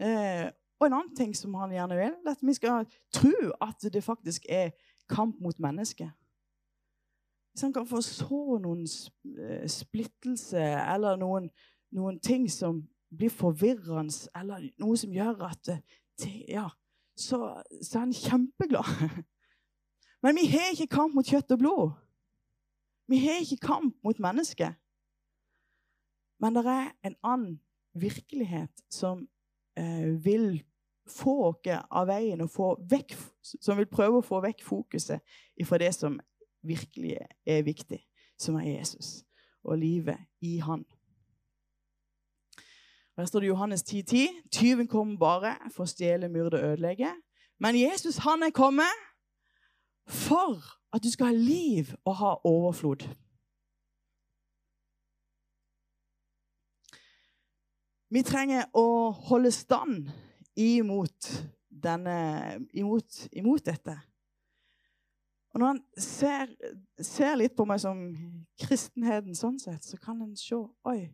eh, 0.00 0.50
Og 0.80 0.86
en 0.86 0.94
annen 0.96 1.16
ting 1.16 1.34
som 1.36 1.54
han 1.60 1.74
gjerne 1.74 1.96
vil, 1.98 2.14
er 2.24 2.30
at 2.32 2.40
vi 2.40 2.54
skal 2.56 2.86
tro 3.12 3.50
at 3.60 3.84
det 3.92 4.00
faktisk 4.04 4.46
er 4.48 4.70
kamp 5.08 5.36
mot 5.40 5.58
mennesket. 5.60 6.08
Hvis 7.52 7.66
han 7.66 7.72
kan 7.72 7.86
få 7.86 8.00
så 8.00 8.58
noen 8.62 8.86
eh, 8.86 9.66
splittelse 9.68 10.62
eller 10.94 11.18
noen, 11.20 11.50
noen 11.92 12.20
ting 12.24 12.46
som 12.50 12.80
blir 13.10 13.28
forvirrende, 13.28 14.30
eller 14.38 14.70
noe 14.78 14.96
som 14.96 15.12
gjør 15.12 15.42
at 15.50 15.68
eh, 15.68 15.82
ja, 16.48 16.68
så, 17.16 17.62
så 17.82 17.98
er 17.98 18.04
han 18.06 18.14
kjempeglad. 18.16 18.86
Men 20.22 20.36
vi 20.36 20.46
har 20.52 20.72
ikke 20.72 20.90
kamp 20.92 21.14
mot 21.16 21.26
kjøtt 21.26 21.52
og 21.54 21.60
blod. 21.62 21.90
Vi 23.10 23.18
har 23.24 23.40
ikke 23.40 23.60
kamp 23.66 23.96
mot 24.04 24.18
mennesket. 24.22 24.76
Men 26.40 26.56
det 26.56 26.64
er 26.66 26.90
en 27.04 27.16
annen 27.26 27.56
virkelighet 27.98 28.84
som 28.92 29.26
eh, 29.76 30.24
vil 30.24 30.62
få 31.10 31.34
oss 31.48 31.70
av 31.90 32.06
veien, 32.08 32.40
og 32.40 32.84
vekk, 32.90 33.16
som 33.42 33.78
vil 33.80 33.88
prøve 33.90 34.20
å 34.20 34.26
få 34.26 34.40
vekk 34.44 34.62
fokuset 34.64 35.20
fra 35.66 35.80
det 35.82 35.90
som 35.96 36.20
virkelig 36.66 37.16
er 37.48 37.64
viktig, 37.66 37.98
som 38.40 38.60
er 38.60 38.68
Jesus 38.76 39.20
og 39.64 39.80
livet 39.80 40.20
i 40.40 40.58
Han. 40.64 40.84
Her 43.20 43.26
står 43.26 43.40
det 43.40 43.48
Johannes 43.48 43.82
10,10. 43.82 44.02
10. 44.02 44.28
Tyven 44.52 44.86
kommer 44.88 45.18
bare 45.18 45.56
for 45.74 45.84
å 45.84 45.90
stjele, 45.90 46.28
myrde 46.32 46.56
og 46.56 46.70
ødelegge. 46.70 47.10
Men 47.60 47.76
Jesus 47.76 48.16
han 48.24 48.40
er 48.46 48.54
kommet 48.56 49.02
for 50.08 50.56
at 50.96 51.04
du 51.04 51.10
skal 51.12 51.28
ha 51.28 51.34
liv 51.36 51.92
og 52.08 52.16
ha 52.16 52.30
overflod. 52.48 53.04
Vi 58.08 58.24
trenger 58.24 58.64
å 58.72 59.12
holde 59.28 59.52
stand 59.52 60.08
imot, 60.56 61.30
denne, 61.68 62.16
imot, 62.72 63.26
imot 63.36 63.68
dette. 63.68 64.00
Og 65.52 65.60
når 65.60 65.74
han 65.74 65.84
ser, 65.98 66.56
ser, 66.96 67.36
litt 67.36 67.52
på 67.52 67.68
meg 67.68 67.84
som 67.84 68.00
kristenheten 68.64 69.36
sånn 69.36 69.60
sett, 69.60 69.84
så 69.84 70.00
kan 70.00 70.24
en 70.24 70.32
se 70.40 70.56
Oi, 70.88 71.10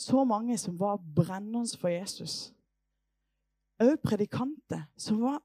så 0.00 0.24
mange 0.24 0.58
som 0.58 0.78
var 0.80 0.96
brennende 1.16 1.78
for 1.80 1.92
Jesus. 1.92 2.54
Òg 3.80 3.98
predikanter 4.04 4.86
som 4.96 5.20
var 5.20 5.42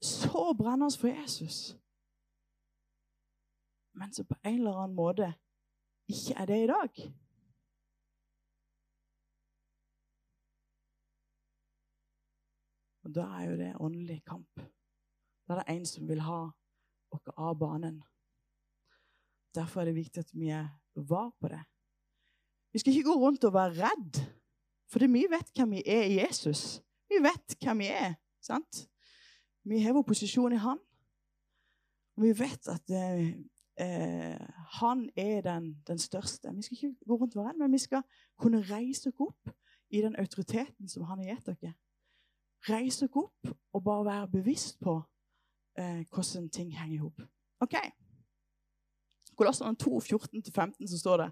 så 0.00 0.54
brennende 0.56 0.96
for 0.96 1.12
Jesus. 1.12 1.76
Men 3.92 4.12
som 4.12 4.24
på 4.24 4.36
en 4.44 4.60
eller 4.60 4.80
annen 4.80 4.96
måte 4.96 5.32
ikke 6.08 6.36
er 6.40 6.48
det 6.48 6.60
i 6.62 6.70
dag. 6.70 7.00
Og 13.04 13.14
Da 13.14 13.24
er 13.38 13.50
jo 13.50 13.56
det 13.56 13.72
åndelig 13.80 14.22
kamp. 14.24 14.60
Da 15.48 15.54
er 15.54 15.62
det 15.62 15.76
en 15.76 15.86
som 15.86 16.08
vil 16.08 16.20
ha 16.20 16.42
oss 17.10 17.32
av 17.36 17.58
banen. 17.58 18.02
Derfor 19.54 19.80
er 19.80 19.84
det 19.90 20.00
viktig 20.00 20.20
at 20.24 20.34
vi 20.34 20.48
er 20.48 20.68
var 20.94 21.30
på 21.40 21.48
det. 21.48 21.64
Vi 22.72 22.78
skal 22.78 22.92
ikke 22.92 23.08
gå 23.08 23.16
rundt 23.16 23.44
og 23.44 23.54
være 23.54 23.86
redd, 23.86 24.20
for 24.88 24.98
vi 25.06 25.24
vet 25.30 25.50
hvem 25.56 25.70
vi 25.70 25.82
er 25.86 26.02
i 26.02 26.18
Jesus. 26.20 26.82
Vi 27.08 27.22
vet 27.22 27.56
hvem 27.62 27.78
vi 27.78 27.86
er. 27.86 28.14
sant? 28.40 28.88
Vi 29.64 29.78
har 29.82 29.92
vår 29.92 30.02
posisjon 30.02 30.52
i 30.52 30.60
Han. 30.60 30.78
Og 32.16 32.22
vi 32.22 32.32
vet 32.38 32.68
at 32.68 32.90
eh, 32.90 33.28
eh, 33.80 34.48
Han 34.80 35.10
er 35.16 35.40
den, 35.40 35.82
den, 35.86 35.98
største. 35.98 36.54
Vi 36.54 36.62
skal 36.62 36.76
ikke 36.76 36.94
gå 37.06 37.16
rundt 37.16 37.36
og 37.36 37.44
være 37.44 37.52
redd, 37.52 37.58
men 37.58 37.72
vi 37.72 37.78
skal 37.78 38.02
kunne 38.38 38.62
reise 38.62 39.08
oss 39.08 39.20
opp 39.20 39.52
i 39.90 40.00
den 40.00 40.16
autoriteten 40.16 40.88
som 40.88 41.04
Han 41.04 41.18
har 41.18 41.34
gitt 41.34 41.46
dere. 41.46 41.74
Reise 42.68 43.04
oss 43.04 43.16
opp 43.16 43.54
og 43.72 43.84
bare 43.84 44.04
være 44.04 44.28
bevisst 44.28 44.80
på 44.80 45.00
eh, 45.78 46.04
hvordan 46.08 46.48
ting 46.48 46.72
henger 46.78 46.94
i 46.94 47.02
hop. 47.04 47.22
OK. 47.60 47.76
Kolossene 49.36 49.76
2, 49.76 49.98
14-15, 49.98 50.86
så 50.86 50.98
står 50.98 51.16
det 51.16 51.30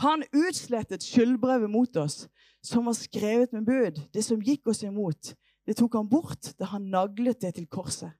Han 0.00 0.24
utslettet 0.32 1.04
skyldbrevet 1.04 1.70
mot 1.70 1.96
oss, 1.96 2.28
som 2.62 2.86
var 2.88 2.96
skrevet 2.96 3.52
med 3.52 3.66
bud. 3.66 4.00
Det 4.14 4.24
som 4.24 4.40
gikk 4.40 4.66
oss 4.72 4.82
imot, 4.86 5.34
det 5.66 5.76
tok 5.78 5.94
han 5.98 6.08
bort 6.08 6.54
da 6.58 6.70
han 6.72 6.90
naglet 6.90 7.40
det 7.42 7.54
til 7.58 7.68
korset. 7.70 8.12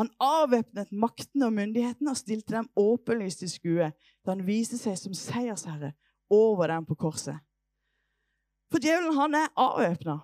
Han 0.00 0.08
avvæpnet 0.20 0.92
maktene 0.92 1.46
og 1.46 1.52
myndighetene 1.52 2.12
og 2.12 2.16
stilte 2.16 2.54
dem 2.54 2.68
åpenlyst 2.80 3.42
til 3.42 3.50
skue 3.52 3.90
da 3.92 4.32
han 4.32 4.46
viste 4.46 4.78
seg 4.80 4.96
som 4.96 5.14
seiersherre 5.16 5.92
over 6.32 6.72
dem 6.72 6.86
på 6.88 6.96
korset. 6.96 7.36
For 8.72 8.80
djevelen, 8.80 9.12
han 9.18 9.36
er 9.36 9.52
avvæpna. 9.60 10.16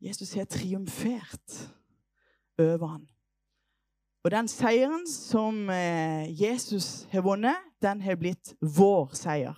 Jesus 0.00 0.32
har 0.32 0.48
triumfert 0.48 1.56
over 2.58 2.86
han. 2.86 3.02
Og 4.24 4.30
den 4.32 4.48
seieren 4.48 5.04
som 5.08 5.68
eh, 5.70 6.42
Jesus 6.42 7.04
har 7.12 7.20
vunnet, 7.24 7.56
den 7.82 8.00
har 8.00 8.16
blitt 8.20 8.54
vår 8.60 9.14
seier. 9.16 9.56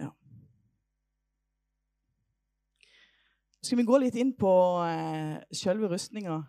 Ja. 0.00 0.10
Skal 3.60 3.78
vi 3.78 3.86
gå 3.88 4.00
litt 4.00 4.16
inn 4.16 4.32
på 4.38 4.52
eh, 4.86 5.36
selve 5.52 5.90
rustninga? 5.92 6.40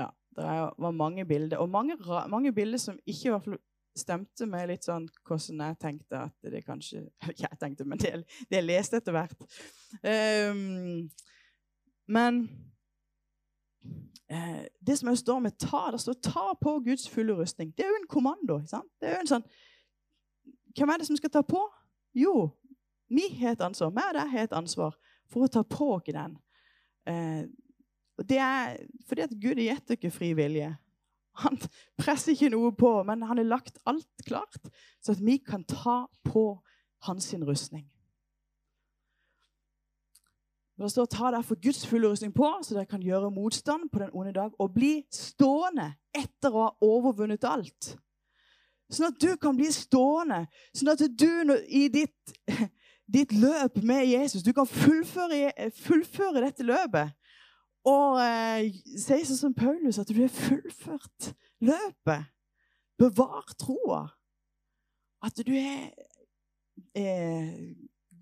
Ja, 0.00 0.10
det 0.36 0.56
var 0.78 0.96
mange 0.96 1.26
bilder. 1.28 1.60
Og 1.60 1.70
mange, 1.70 1.98
mange 2.28 2.52
bilder 2.52 2.80
som 2.80 2.98
ikke 3.04 3.36
var 3.36 3.62
stemte 3.94 4.46
med 4.50 4.72
litt 4.72 4.86
sånn 4.86 5.04
hvordan 5.22 5.60
jeg 5.68 5.78
tenkte 5.82 6.24
at 6.26 6.48
det 6.50 6.64
kanskje 6.66 7.04
Ikke 7.30 7.46
jeg 7.46 7.60
tenkte, 7.60 7.86
men 7.86 8.00
det, 8.02 8.24
det 8.50 8.58
jeg 8.58 8.66
leste 8.66 8.98
etter 8.98 9.14
hvert. 9.14 9.44
Um, 10.02 11.10
men 12.10 12.40
det 14.86 14.96
som 14.98 15.16
står 15.16 15.38
med 15.38 15.58
'ta', 15.58 15.90
det 15.92 16.00
står 16.00 16.12
'ta 16.12 16.54
på 16.60 16.78
Guds 16.84 17.08
fulle 17.08 17.34
rustning'. 17.34 17.72
Det 17.76 17.84
er 17.84 17.88
jo 17.88 18.00
en 18.02 18.08
kommando. 18.08 18.58
Det 18.58 19.08
er 19.08 19.14
jo 19.14 19.20
en 19.20 19.26
sånn 19.26 19.48
Hvem 20.74 20.88
er 20.90 20.98
det 20.98 21.06
som 21.06 21.16
skal 21.16 21.30
ta 21.30 21.42
på? 21.42 21.60
Jo, 22.14 22.50
vi 23.08 23.28
har 23.38 23.52
et 23.52 23.60
ansvar. 23.60 23.90
Vi 23.90 24.02
og 24.08 24.14
deg 24.14 24.30
har 24.30 24.42
et 24.48 24.52
ansvar 24.52 24.96
for 25.30 25.44
å 25.44 25.50
ta 25.50 25.62
på 25.62 25.94
oss 25.94 26.08
den. 26.10 26.36
Uh, 27.06 27.46
og 28.18 28.28
det 28.28 28.38
er 28.38 28.76
fordi 29.06 29.22
at 29.22 29.36
Gud 29.38 29.60
har 29.60 29.74
gitt 29.74 29.88
dere 29.88 30.10
fri 30.10 30.32
vilje. 30.34 30.72
Han 31.42 31.58
presser 31.98 32.32
ikke 32.32 32.52
noe 32.54 32.70
på, 32.78 32.90
men 33.06 33.22
han 33.22 33.38
har 33.38 33.46
lagt 33.46 33.78
alt 33.86 34.26
klart, 34.26 34.70
så 35.02 35.12
at 35.12 35.22
vi 35.22 35.38
kan 35.42 35.64
ta 35.64 36.04
på 36.26 36.44
hans 37.08 37.32
rustning. 37.34 37.86
Det 40.78 40.90
står 40.90 41.06
'ta 41.06 41.30
derfor 41.30 41.54
Guds 41.54 41.86
fulle 41.86 42.08
rustning 42.08 42.34
på', 42.34 42.62
så 42.62 42.74
dere 42.74 42.86
kan 42.86 43.02
gjøre 43.02 43.30
motstand 43.30 43.90
på 43.92 43.98
den 43.98 44.10
onde 44.12 44.32
dag 44.32 44.50
og 44.58 44.74
bli 44.74 45.04
stående 45.12 45.94
etter 46.14 46.50
å 46.50 46.62
ha 46.62 46.70
overvunnet 46.82 47.44
alt. 47.44 47.96
Sånn 48.90 49.06
at 49.06 49.20
du 49.20 49.36
kan 49.36 49.56
bli 49.56 49.70
stående, 49.72 50.46
sånn 50.74 50.88
at 50.92 50.98
du 50.98 51.54
i 51.68 51.88
ditt, 51.88 52.34
ditt 53.16 53.32
løp 53.32 53.82
med 53.82 54.06
Jesus 54.06 54.42
du 54.42 54.52
kan 54.52 54.66
fullføre, 54.66 55.70
fullføre 55.70 56.40
dette 56.40 56.62
løpet 56.62 57.14
og 57.84 58.20
eh, 58.22 58.70
si 58.96 59.18
sånn 59.28 59.38
som 59.38 59.56
Paulus, 59.56 59.98
at 60.00 60.08
du 60.08 60.22
har 60.22 60.32
fullført 60.32 61.34
løpet. 61.64 62.30
Bevar 63.00 63.50
troa. 63.60 64.06
At 65.24 65.36
du 65.44 65.52
har 65.52 65.90
eh, 66.96 67.74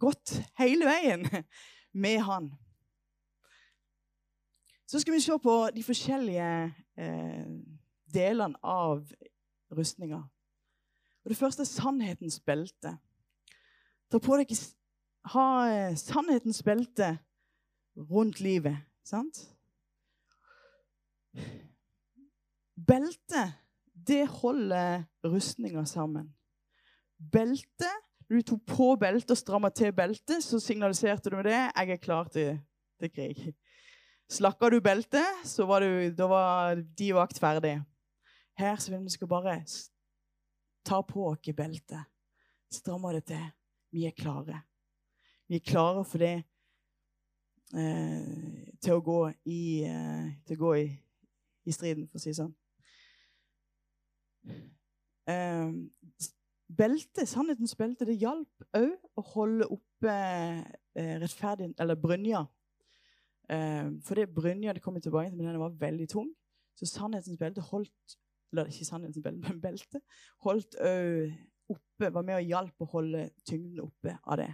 gått 0.02 0.34
hele 0.58 0.88
veien 0.88 1.26
med 1.92 2.20
han. 2.26 2.50
Så 4.86 5.00
skal 5.00 5.14
vi 5.14 5.20
se 5.20 5.38
på 5.42 5.54
de 5.74 5.82
forskjellige 5.82 6.48
eh, 6.98 7.46
delene 8.14 8.58
av 8.62 9.06
rustninga. 9.72 10.20
Det 11.24 11.36
første 11.36 11.62
er 11.62 11.70
sannhetens 11.70 12.40
belte. 12.40 12.96
Ta 14.10 14.20
på 14.20 14.36
deg 14.36 14.52
ha 15.32 15.46
eh, 15.70 15.96
sannhetens 15.96 16.62
belte 16.66 17.14
rundt 17.96 18.40
livet. 18.40 18.76
Sant? 19.04 19.38
Belte, 22.86 23.46
det 23.94 24.26
holder 24.28 25.04
rustninga 25.24 25.84
sammen. 25.84 26.32
Belte 27.32 27.90
Når 28.28 28.38
du 28.38 28.46
tok 28.52 28.62
på 28.68 28.88
beltet 29.00 29.34
og 29.34 29.38
stramma 29.40 29.70
til 29.74 29.92
beltet, 29.96 30.42
så 30.44 30.60
signaliserte 30.62 31.30
du 31.30 31.36
med 31.38 31.48
det 31.50 31.58
jeg 31.58 31.94
er 31.94 32.02
klar 32.02 32.30
til, 32.32 32.58
til 33.00 33.12
krig. 33.12 33.54
Slakka 34.32 34.70
du 34.72 34.78
beltet, 34.80 35.42
så 35.44 35.66
var, 35.68 35.84
du, 35.84 36.10
da 36.16 36.28
var 36.30 36.80
de 36.80 37.10
vakt 37.16 37.40
ferdig. 37.42 37.76
Her 38.58 38.76
så 38.80 38.92
vil 38.92 39.04
vi 39.04 39.12
skal 39.12 39.28
bare 39.28 39.58
ta 40.86 41.02
på 41.04 41.26
oss 41.32 41.52
beltet. 41.56 42.08
Stramme 42.72 43.12
det 43.18 43.26
til. 43.32 43.44
Vi 43.92 44.06
er 44.08 44.16
klare. 44.16 44.62
Vi 45.48 45.58
er 45.58 45.66
klare 45.66 46.04
for 46.08 46.22
det 46.22 46.34
eh, 47.76 48.68
til 48.80 48.96
å 48.96 49.04
gå 49.04 49.20
i, 49.44 49.62
eh, 49.84 50.28
til 50.46 50.56
å 50.56 50.62
gå 50.62 50.76
i 50.80 50.86
i 51.64 51.74
striden, 51.74 52.08
for 52.10 52.18
å 52.18 52.22
si 52.22 52.32
det 52.32 52.38
sånn. 52.40 52.54
Eh, 55.30 55.68
belte, 56.76 57.26
Sannhetens 57.26 57.74
belte 57.78 58.06
det 58.08 58.18
hjalp 58.20 58.66
òg 58.76 59.18
å 59.18 59.24
holde 59.34 59.68
oppe 59.72 60.14
eh, 60.96 61.22
eller 61.22 61.98
brynja. 62.00 62.44
Eh, 63.50 63.88
for 64.04 64.18
det 64.18 64.30
brynja 64.34 64.74
det 64.74 64.82
kom 64.82 65.00
tilbake 65.00 65.30
til, 65.30 65.38
men 65.38 65.52
den 65.52 65.62
var 65.62 65.76
veldig 65.80 66.08
tung. 66.10 66.30
Så 66.78 66.88
sannhetens 66.88 67.38
belte 67.38 67.64
holdt 67.68 68.18
eller 68.52 68.68
ikke 68.68 68.84
sannhetens 68.84 69.24
belte, 69.24 69.48
men 69.48 69.60
belte, 69.62 70.00
holdt 70.44 70.76
òg 70.76 71.32
oppe, 71.72 72.10
var 72.12 72.24
med 72.26 72.36
og 72.36 72.50
hjalp 72.50 72.84
å 72.84 72.90
holde 72.92 73.22
tyngden 73.48 73.86
oppe 73.86 74.16
av 74.28 74.42
det. 74.42 74.50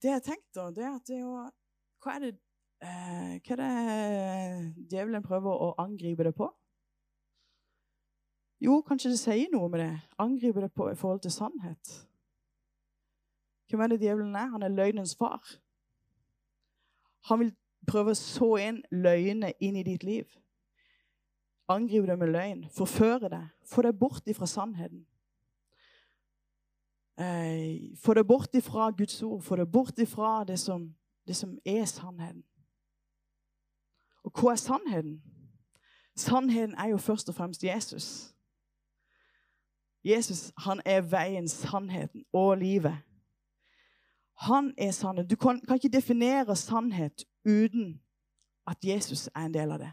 Det 0.00 0.08
jeg 0.08 0.16
har 0.16 0.24
tenkt, 0.24 0.48
da, 0.56 0.70
det 0.72 0.86
er 0.86 0.94
at 0.96 1.10
det 1.10 1.18
er 1.18 1.26
jo 1.26 1.34
Hva 2.00 2.14
er 2.14 2.22
det 2.24 2.30
eh, 2.80 3.34
hva 3.44 3.56
er 3.56 3.60
det 3.60 4.86
djevelen 4.88 5.26
prøver 5.26 5.64
å 5.66 5.74
angripe 5.82 6.24
det 6.24 6.32
på? 6.38 6.48
Jo, 8.60 8.82
kanskje 8.84 9.10
det 9.14 9.18
sier 9.18 9.48
noe 9.52 9.68
med 9.72 9.80
det. 9.80 9.92
Angriper 10.20 10.66
det 10.66 10.72
på 10.76 10.90
i 10.90 10.94
forhold 10.94 11.20
til 11.24 11.32
sannhet. 11.32 11.94
Hvem 13.70 13.80
er 13.80 13.86
det 13.86 14.00
djevelen 14.00 14.36
er? 14.36 14.50
Han 14.52 14.62
er 14.62 14.68
løgnens 14.68 15.16
far. 15.16 15.40
Han 17.30 17.40
vil 17.40 17.54
prøve 17.88 18.12
å 18.12 18.18
så 18.18 18.56
inn 18.60 18.82
løgne 18.92 19.52
inn 19.62 19.78
i 19.80 19.84
ditt 19.86 20.04
liv. 20.04 20.26
Angripe 21.70 22.06
det 22.06 22.18
med 22.18 22.32
løgn. 22.34 22.66
Forføre 22.74 23.30
det. 23.30 23.44
Få 23.64 23.82
deg 23.86 23.98
bort 23.98 24.28
ifra 24.28 24.46
sannheten. 24.46 25.06
Eh, 27.20 27.96
få 27.96 28.14
deg 28.14 28.26
bort 28.26 28.54
ifra 28.54 28.90
Guds 28.90 29.22
ord. 29.22 29.42
Få 29.42 29.56
deg 29.56 29.70
bort 29.72 29.98
ifra 29.98 30.44
det 30.44 30.58
som, 30.58 30.90
det 31.26 31.36
som 31.36 31.58
er 31.64 31.84
sannheten. 31.84 32.42
Og 34.24 34.34
hva 34.34 34.52
er 34.52 34.60
sannheten? 34.60 35.22
Sannheten 36.16 36.74
er 36.74 36.90
jo 36.90 36.98
først 36.98 37.28
og 37.28 37.34
fremst 37.34 37.64
Jesus. 37.64 38.34
Jesus 40.04 40.52
han 40.56 40.80
er 40.84 41.00
veien, 41.00 41.48
sannheten 41.48 42.24
og 42.32 42.56
livet. 42.56 42.98
Han 44.40 44.74
er 44.78 44.90
sannhet. 44.90 45.30
Du 45.30 45.36
kan, 45.36 45.60
kan 45.60 45.74
ikke 45.74 45.88
definere 45.88 46.56
sannhet 46.56 47.24
uten 47.44 48.00
at 48.66 48.76
Jesus 48.84 49.26
er 49.34 49.40
en 49.40 49.54
del 49.54 49.72
av 49.72 49.78
det. 49.78 49.92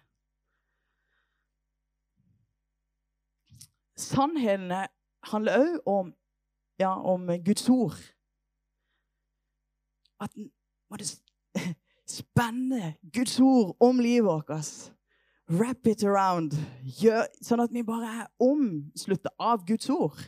Sannheten 3.97 4.71
handler 5.23 5.57
òg 5.57 5.79
om, 5.85 6.13
ja, 6.79 6.93
om 7.01 7.27
Guds 7.45 7.69
ord. 7.69 7.97
At 10.19 10.31
spenne 12.19 12.95
Guds 13.13 13.39
ord 13.39 13.75
om 13.79 13.99
livet 13.99 14.25
vårt. 14.25 14.96
Wrap 15.49 15.88
it 15.88 16.03
around. 16.03 16.57
Gjør, 16.99 17.23
sånn 17.39 17.62
at 17.63 17.71
vi 17.71 17.86
bare 17.88 18.10
er 18.23 18.25
omslutta 18.43 19.31
av 19.39 19.63
Guds 19.67 19.88
ord. 19.93 20.19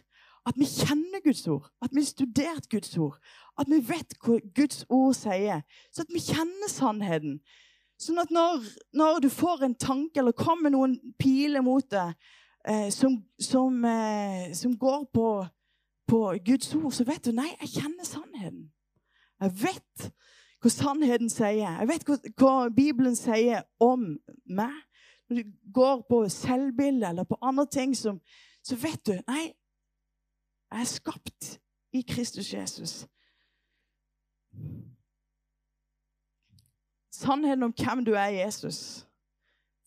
At 0.47 0.55
vi 0.55 0.63
kjenner 0.63 1.19
Guds 1.25 1.43
ord, 1.51 1.67
at 1.83 1.91
vi 1.91 1.99
har 1.99 2.07
studert 2.07 2.69
Guds 2.71 2.95
ord. 2.97 3.17
At 3.59 3.67
vi 3.67 3.81
vet 3.83 4.15
hva 4.23 4.37
Guds 4.55 4.85
ord 4.87 5.17
sier. 5.19 5.65
Sånn 5.91 6.07
at 6.07 6.15
vi 6.15 6.23
kjenner 6.23 6.71
sannheten. 6.71 7.35
Sånn 7.99 8.21
at 8.23 8.31
når, 8.31 8.63
når 8.95 9.19
du 9.25 9.29
får 9.33 9.65
en 9.67 9.75
tanke 9.75 10.21
eller 10.21 10.37
kommer 10.37 10.71
noen 10.71 10.95
piler 11.19 11.65
mot 11.67 11.83
deg 11.91 12.15
eh, 12.63 12.87
som, 12.95 13.19
som, 13.43 13.75
eh, 13.83 14.53
som, 14.55 14.77
går 14.79 15.03
på, 15.11 15.27
på 16.07 16.21
Guds 16.47 16.71
ord, 16.79 16.93
så 16.95 17.03
vet 17.03 17.27
du 17.27 17.35
nei, 17.35 17.51
jeg 17.59 17.81
kjenner 17.81 18.07
sannheten. 18.07 18.69
Jeg 19.43 19.57
vet 19.65 20.11
hva 20.63 20.71
sannheten 20.71 21.31
sier. 21.31 21.75
Jeg 21.75 21.91
vet 21.91 22.07
hva, 22.07 22.17
hva 22.39 22.55
Bibelen 22.71 23.19
sier 23.19 23.67
om 23.83 24.13
meg. 24.47 24.79
Når 25.29 25.35
du 25.43 25.51
går 25.73 26.05
på 26.09 26.29
selvbilde 26.29 27.09
eller 27.09 27.23
på 27.23 27.37
andre 27.41 27.65
ting, 27.65 27.97
som, 27.97 28.21
så 28.63 28.75
vet 28.75 29.05
du 29.05 29.13
Nei, 29.27 29.53
jeg 30.71 30.81
er 30.81 30.89
skapt 30.89 31.59
i 31.93 32.01
Kristus 32.01 32.53
Jesus. 32.53 33.07
Sannheten 37.11 37.63
om 37.63 37.73
hvem 37.73 38.05
du 38.05 38.13
er, 38.13 38.27
Jesus. 38.27 39.05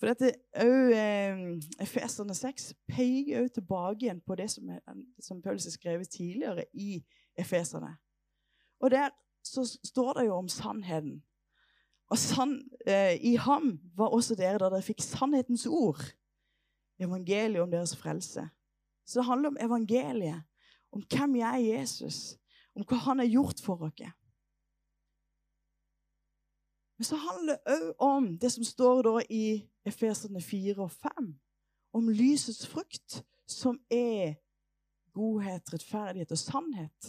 For 0.03 0.11
dette 0.11 0.33
òg 0.59 0.93
eh, 0.99 1.43
Efeserne 1.81 2.35
6 2.35 2.73
peker 2.91 3.45
òg 3.45 3.53
tilbake 3.55 4.03
igjen 4.03 4.21
på 4.27 4.35
det 4.35 4.49
som, 4.51 4.71
er, 4.75 4.81
som 5.23 5.43
Paulus 5.43 5.69
har 5.69 5.77
skrevet 5.77 6.11
tidligere 6.11 6.65
i 6.75 7.05
Efeserne. 7.39 7.95
Og 8.83 8.91
der 8.91 9.13
så 9.47 9.79
står 9.85 10.13
det 10.19 10.27
jo 10.27 10.35
om 10.35 10.49
sannheten. 10.49 11.23
Og 12.11 12.19
sann, 12.19 12.59
eh, 12.87 13.15
i 13.21 13.37
ham 13.37 13.79
var 13.97 14.13
også 14.13 14.35
dere 14.35 14.59
da 14.59 14.71
dere 14.73 14.85
fikk 14.85 15.01
sannhetens 15.05 15.67
ord. 15.67 16.03
Evangeliet 17.01 17.63
om 17.63 17.71
deres 17.71 17.97
frelse. 17.97 18.49
Så 19.07 19.21
det 19.21 19.27
handler 19.27 19.49
om 19.49 19.61
evangeliet, 19.61 20.43
om 20.93 21.03
hvem 21.03 21.37
jeg 21.37 21.63
er 21.63 21.79
Jesus, 21.79 22.37
om 22.77 22.85
hva 22.85 22.99
han 23.07 23.19
har 23.19 23.31
gjort 23.31 23.63
for 23.65 23.89
dere. 23.89 24.13
Men 26.99 27.09
så 27.09 27.17
handler 27.19 27.57
det 27.57 27.75
òg 27.75 28.05
om 28.07 28.27
det 28.39 28.53
som 28.53 28.65
står 28.65 29.03
da 29.03 29.13
i 29.31 29.45
Efeserne 29.85 30.41
4 30.41 30.77
og 30.85 30.91
5, 30.91 31.33
om 31.99 32.09
lysets 32.09 32.67
frukt, 32.71 33.25
som 33.47 33.81
er 33.91 34.37
godhet, 35.13 35.73
rettferdighet 35.73 36.31
og 36.31 36.39
sannhet. 36.39 37.09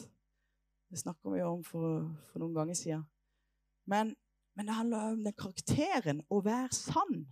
Det 0.89 0.99
snakker 0.99 1.35
vi 1.35 1.43
om 1.45 1.61
for, 1.63 2.09
for 2.31 2.41
noen 2.41 2.55
ganger 2.57 2.77
siden. 2.77 3.03
Men, 3.85 4.15
men, 4.55 4.65
det 4.65 4.75
handler 4.75 4.97
om 5.13 5.23
den 5.23 5.33
karakteren 5.33 6.21
å 6.29 6.41
være 6.45 6.69
sann. 6.75 7.23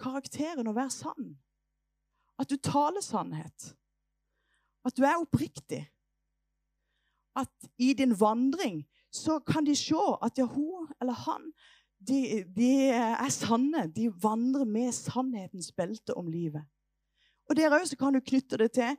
Karakteren 0.00 0.68
å 0.68 0.74
være 0.76 0.92
sann. 0.92 1.30
At 2.36 2.50
du 2.52 2.58
taler 2.60 3.00
sannhet. 3.00 3.70
At 4.84 4.96
du 4.96 5.06
er 5.08 5.16
oppriktig. 5.16 5.86
At 7.36 7.52
i 7.80 7.92
din 7.96 8.12
vandring 8.20 8.84
så 9.12 9.38
kan 9.40 9.64
de 9.64 9.74
se 9.76 9.96
at 10.22 10.38
ja, 10.38 10.44
hun 10.44 10.92
eller 11.00 11.16
han 11.24 11.50
de, 12.06 12.44
de 12.56 12.70
er 12.92 13.32
sanne. 13.32 13.86
De 13.88 14.10
vandrer 14.22 14.68
med 14.68 14.92
sannhetens 14.94 15.72
belte 15.72 16.14
om 16.16 16.28
livet. 16.28 16.64
Og 17.46 17.56
der 17.56 17.72
òg 17.72 17.92
kan 17.98 18.14
du 18.14 18.20
knytte 18.20 18.58
det 18.58 18.72
til 18.74 18.96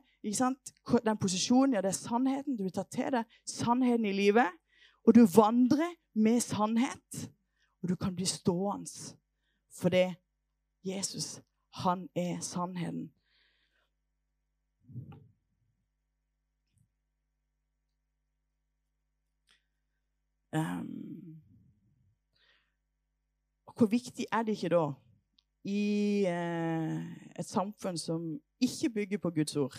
den 1.04 1.20
posisjonen. 1.20 1.76
Ja, 1.76 1.82
det 1.84 1.92
er 1.92 1.98
sannheten. 1.98 2.56
Du 2.56 2.64
vil 2.64 2.74
ta 2.74 2.84
til 2.88 3.12
deg 3.12 3.38
sannheten 3.46 4.08
i 4.08 4.14
livet. 4.16 4.48
Og 5.08 5.14
du 5.14 5.26
vandrer 5.36 5.94
med 6.12 6.40
sannhet. 6.40 7.32
Og 7.82 7.88
du 7.88 7.96
kan 7.96 8.16
bli 8.16 8.26
stående 8.26 9.16
fordi 9.80 10.14
Jesus, 10.84 11.42
han 11.70 12.08
er 12.14 12.40
sannheten. 12.40 13.12
Um, 20.56 21.42
hvor 23.76 23.86
viktig 23.86 24.26
er 24.32 24.42
det 24.42 24.52
ikke 24.52 24.68
da 24.68 24.92
i 25.64 26.24
uh, 26.26 27.02
et 27.38 27.46
samfunn 27.46 27.98
som 27.98 28.40
ikke 28.60 28.90
bygger 28.90 29.18
på 29.18 29.30
Guds 29.30 29.56
ord, 29.56 29.76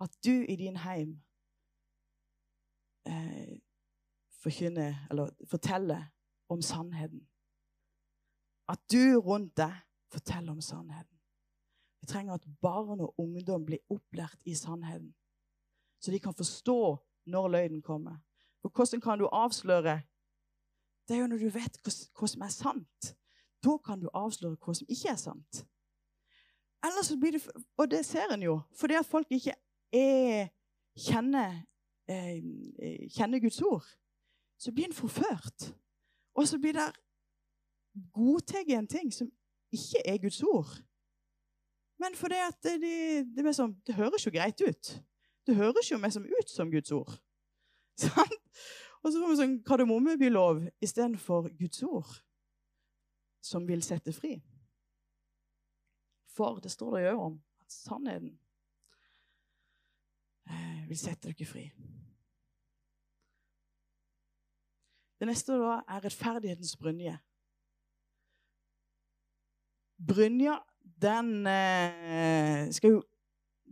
at 0.00 0.10
du 0.24 0.30
i 0.48 0.56
din 0.56 0.76
heim 0.76 1.22
eh, 3.06 3.58
forkynner, 4.46 5.06
eller 5.10 5.30
fortelle 5.50 5.98
om 6.48 6.62
sannheten. 6.62 7.26
At 8.68 8.80
du 8.92 9.18
rundt 9.18 9.56
deg 9.58 9.74
forteller 10.12 10.52
om 10.52 10.60
sannheten. 10.60 11.18
Vi 12.00 12.06
trenger 12.06 12.34
at 12.34 12.46
barn 12.62 13.00
og 13.00 13.14
ungdom 13.18 13.64
blir 13.66 13.82
opplært 13.90 14.38
i 14.46 14.54
sannheten, 14.54 15.14
så 16.00 16.12
de 16.12 16.20
kan 16.22 16.34
forstå 16.34 16.78
når 17.26 17.48
løgnen 17.48 17.82
kommer. 17.82 18.20
For 18.62 18.70
hvordan 18.70 19.00
kan 19.00 19.18
du 19.18 19.26
avsløre? 19.32 20.00
Det 21.08 21.16
er 21.16 21.20
jo 21.20 21.26
når 21.26 21.42
du 21.42 21.48
vet 21.50 21.80
hva 21.82 22.28
som 22.30 22.42
er 22.42 22.52
sant. 22.54 23.10
Da 23.64 23.76
kan 23.82 24.00
du 24.00 24.06
avsløre 24.14 24.58
hva 24.62 24.74
som 24.74 24.86
ikke 24.90 25.10
er 25.10 25.18
sant. 25.18 25.66
Ellers 26.86 27.10
blir 27.18 27.38
det, 27.38 27.42
Og 27.78 27.90
det 27.90 28.04
ser 28.06 28.30
en 28.34 28.42
jo, 28.42 28.60
fordi 28.72 28.94
at 28.94 29.06
folk 29.06 29.26
ikke 29.30 29.54
er, 29.92 30.48
kjenner, 30.94 31.62
eh, 32.08 32.42
kjenner 33.10 33.42
Guds 33.42 33.62
ord. 33.62 33.86
Så 34.58 34.72
blir 34.72 34.88
en 34.88 34.96
forført. 34.96 35.74
Og 36.34 36.48
så 36.48 36.58
blir 36.58 36.76
det 36.76 36.88
godtatt 38.12 38.68
en 38.68 38.88
ting 38.88 39.12
som 39.12 39.30
ikke 39.72 40.02
er 40.04 40.18
Guds 40.22 40.42
ord. 40.42 40.70
Men 41.98 42.14
fordi 42.14 42.34
at 42.48 42.56
det, 42.62 42.80
det, 42.80 43.26
det, 43.36 43.54
sånn, 43.56 43.76
det 43.86 43.96
høres 43.96 44.26
jo 44.26 44.32
greit 44.34 44.60
ut. 44.60 44.90
Det 45.46 45.56
høres 45.56 45.90
jo 45.90 45.98
mest 46.00 46.20
ut 46.20 46.50
som 46.50 46.70
Guds 46.70 46.92
ord. 46.92 47.14
Sånn? 48.00 48.36
Og 49.06 49.12
så 49.12 49.20
får 49.22 49.30
vi 49.30 49.36
sånn 49.38 49.52
kardemommebylov 49.62 50.64
istedenfor 50.82 51.46
Guds 51.54 51.84
ord 51.86 52.10
som 53.44 53.64
vil 53.68 53.84
sette 53.86 54.10
fri. 54.12 54.34
For 56.34 56.58
det 56.60 56.72
står 56.74 56.96
det 56.96 57.04
jo 57.06 57.12
om 57.28 57.36
at 57.62 57.72
sannheten 57.72 58.32
eh, 60.50 60.82
vil 60.90 60.98
sette 60.98 61.30
dere 61.30 61.48
fri. 61.48 61.68
Det 65.16 65.28
neste 65.28 65.56
da 65.56 65.80
er 65.88 66.04
rettferdighetens 66.04 66.76
brynje. 66.76 67.16
Brynja 69.96 70.58
den 71.02 71.46
eh, 71.48 72.66
skal 72.76 72.98
jo 72.98 73.02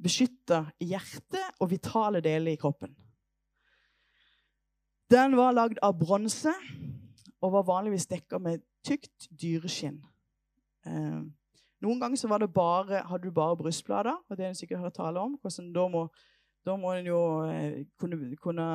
beskytte 0.04 0.64
hjertet 0.82 1.60
og 1.62 1.70
vitale 1.70 2.22
deler 2.24 2.54
i 2.54 2.60
kroppen. 2.60 2.94
Den 5.12 5.36
var 5.36 5.54
lagd 5.54 5.78
av 5.84 5.94
bronse 6.00 6.52
og 7.44 7.52
var 7.52 7.68
vanligvis 7.68 8.08
dekka 8.10 8.40
med 8.40 8.64
tykt 8.84 9.28
dyreskinn. 9.30 10.00
Eh, 10.88 11.20
noen 11.84 12.00
ganger 12.00 12.46
bare, 12.48 13.02
hadde 13.04 13.28
du 13.28 13.34
bare 13.34 13.56
brystblader, 13.56 14.16
og 14.28 14.36
det 14.36 14.46
er 14.46 14.54
en 14.54 14.58
sikkert 14.58 14.80
hørt 14.80 14.96
tale 14.96 15.20
om. 15.20 15.36
hvordan 15.40 15.72
Da 15.74 15.88
må, 15.88 16.06
da 16.64 16.76
må 16.76 16.92
en 16.92 17.06
jo 17.06 17.20
eh, 17.44 17.84
kunne, 18.00 18.36
kunne 18.40 18.66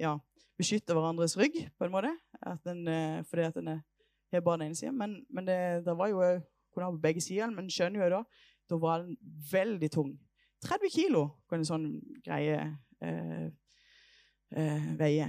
ja, 0.00 0.16
beskytte 0.56 0.96
hverandres 0.96 1.36
rygg, 1.38 1.56
på 1.78 1.86
en 1.86 1.94
måte. 1.94 2.12
At 2.42 2.62
den, 2.64 2.86
eh, 2.88 3.22
fordi 3.28 3.48
at 3.48 3.56
en 3.60 3.74
har 4.32 4.40
bare 4.40 4.58
den 4.58 4.70
ene 4.70 4.78
sida. 4.78 4.92
Men, 4.92 5.20
men 5.30 5.46
det, 5.46 5.86
det, 5.86 5.96
var 5.98 6.08
jo 6.12 6.20
kunne 6.74 6.88
ha 6.88 6.92
på 6.92 7.02
begge 7.02 7.20
sider. 7.20 7.50
Men 7.50 7.70
skjønner 7.70 8.04
jo 8.04 8.12
da 8.18 8.22
da 8.70 8.78
var 8.82 9.04
den 9.04 9.16
veldig 9.52 9.90
tung. 9.94 10.16
30 10.64 10.90
kilo 10.90 11.26
kan 11.48 11.60
en 11.60 11.68
sånn 11.68 11.84
greie 12.24 12.56
eh, 13.04 13.46
eh, 14.56 14.88
veie. 14.98 15.28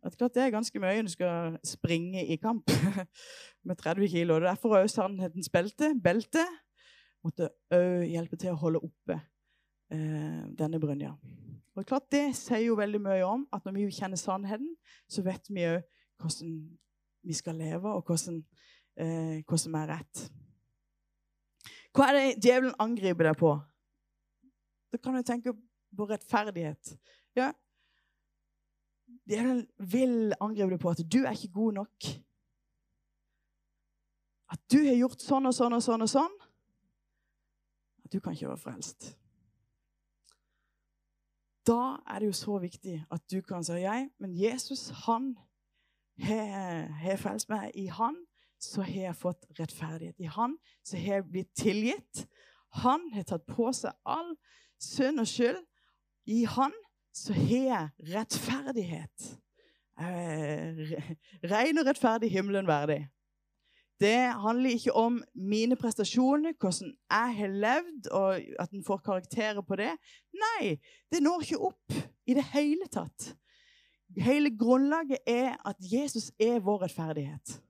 At 0.00 0.16
klart 0.16 0.34
Det 0.34 0.46
er 0.46 0.54
ganske 0.54 0.80
mye 0.80 1.02
når 1.02 1.10
du 1.10 1.12
skal 1.12 1.58
springe 1.66 2.24
i 2.24 2.38
kamp 2.40 2.70
med 3.66 3.76
30 3.76 4.08
kilo. 4.08 4.38
Det 4.40 4.48
er 4.48 4.56
også 4.56 5.02
sannhetens 5.02 5.52
belte, 5.52 5.92
belte 6.00 6.46
måtte 7.24 7.50
òg 7.74 8.06
hjelpe 8.08 8.38
til 8.40 8.54
å 8.54 8.60
holde 8.62 8.80
oppe 8.86 9.18
eh, 9.92 10.44
denne 10.56 10.80
brynja. 10.80 11.12
Og 11.78 11.86
klart 11.86 12.10
Det 12.10 12.34
sier 12.36 12.66
jo 12.66 12.76
veldig 12.78 13.00
mye 13.00 13.24
om 13.24 13.46
at 13.54 13.64
når 13.64 13.78
vi 13.78 13.94
kjenner 13.94 14.18
sannheten, 14.18 14.74
så 15.08 15.22
vet 15.22 15.46
vi 15.48 15.68
òg 15.68 15.80
hvordan 16.20 16.56
vi 17.22 17.36
skal 17.36 17.56
leve, 17.56 17.88
og 17.88 18.04
hvordan, 18.04 18.42
eh, 18.96 19.40
hva 19.48 19.58
som 19.60 19.74
er 19.74 19.88
rett. 19.88 20.22
Hva 21.94 22.10
er 22.10 22.18
det 22.18 22.44
djevelen 22.44 22.76
angriper 22.78 23.30
deg 23.30 23.38
på? 23.40 23.54
Da 24.92 24.98
kan 24.98 25.16
du 25.16 25.22
tenke 25.22 25.54
på 25.96 26.06
rettferdighet. 26.10 26.96
Ja, 27.36 27.52
Djevelen 29.30 29.66
vil 29.78 30.34
angripe 30.42 30.74
deg 30.74 30.82
på 30.82 30.90
at 30.90 31.02
du 31.06 31.20
er 31.22 31.34
ikke 31.34 31.52
god 31.54 31.78
nok. 31.80 32.10
At 34.50 34.62
du 34.72 34.80
har 34.82 34.98
gjort 34.98 35.22
sånn 35.22 35.46
og 35.46 35.54
sånn 35.54 35.76
og 35.76 35.82
sånn 35.84 36.06
og 36.06 36.10
sånn. 36.10 36.36
At 38.04 38.10
du 38.10 38.18
kan 38.18 38.34
ikke 38.34 38.50
være 38.50 38.62
frelst. 38.64 39.12
Da 41.66 42.00
er 42.08 42.18
det 42.18 42.26
jo 42.26 42.36
så 42.36 42.58
viktig 42.58 42.96
at 43.12 43.22
du 43.30 43.40
kan 43.44 43.64
si 43.64 43.80
jeg, 43.82 44.08
men 44.18 44.36
Jesus 44.36 44.88
han 45.04 45.34
har 46.20 47.16
frelst 47.20 47.48
meg. 47.48 47.70
I 47.74 47.86
han 47.86 48.16
så 48.60 48.84
har 48.84 49.02
jeg 49.08 49.16
fått 49.16 49.46
rettferdighet. 49.58 50.16
I 50.18 50.28
han 50.28 50.56
så 50.84 50.96
har 51.00 51.20
jeg 51.20 51.28
blitt 51.32 51.52
tilgitt. 51.56 52.26
Han 52.84 53.08
har 53.14 53.26
tatt 53.28 53.46
på 53.48 53.70
seg 53.76 53.96
all 54.04 54.34
synd 54.80 55.20
og 55.20 55.28
skyld. 55.28 55.60
I 56.28 56.44
han 56.48 56.74
så 57.16 57.34
har 57.34 57.64
jeg 57.70 58.12
rettferdighet. 58.14 59.30
Eh, 60.00 60.84
ren 61.50 61.80
og 61.80 61.88
rettferdig 61.88 62.30
himmelen 62.32 62.68
verdig. 62.68 63.02
Det 64.00 64.32
handler 64.40 64.70
ikke 64.70 64.92
om 64.96 65.18
mine 65.34 65.76
prestasjoner, 65.76 66.54
hvordan 66.60 66.94
jeg 67.10 67.36
har 67.36 67.48
levd, 67.48 68.06
og 68.10 68.40
at 68.58 68.70
en 68.72 68.84
får 68.84 69.02
karakterer 69.04 69.60
på 69.60 69.76
det. 69.76 69.90
Nei, 70.32 70.78
det 71.12 71.20
når 71.22 71.44
ikke 71.44 71.58
opp 71.68 71.96
i 72.26 72.34
det 72.34 72.44
hele 72.54 72.88
tatt. 72.92 73.34
Hele 74.16 74.50
grunnlaget 74.58 75.20
er 75.28 75.58
at 75.68 75.76
Jesus 75.92 76.30
er 76.40 76.62
vår 76.64 76.86
rettferdighet. 76.86 77.60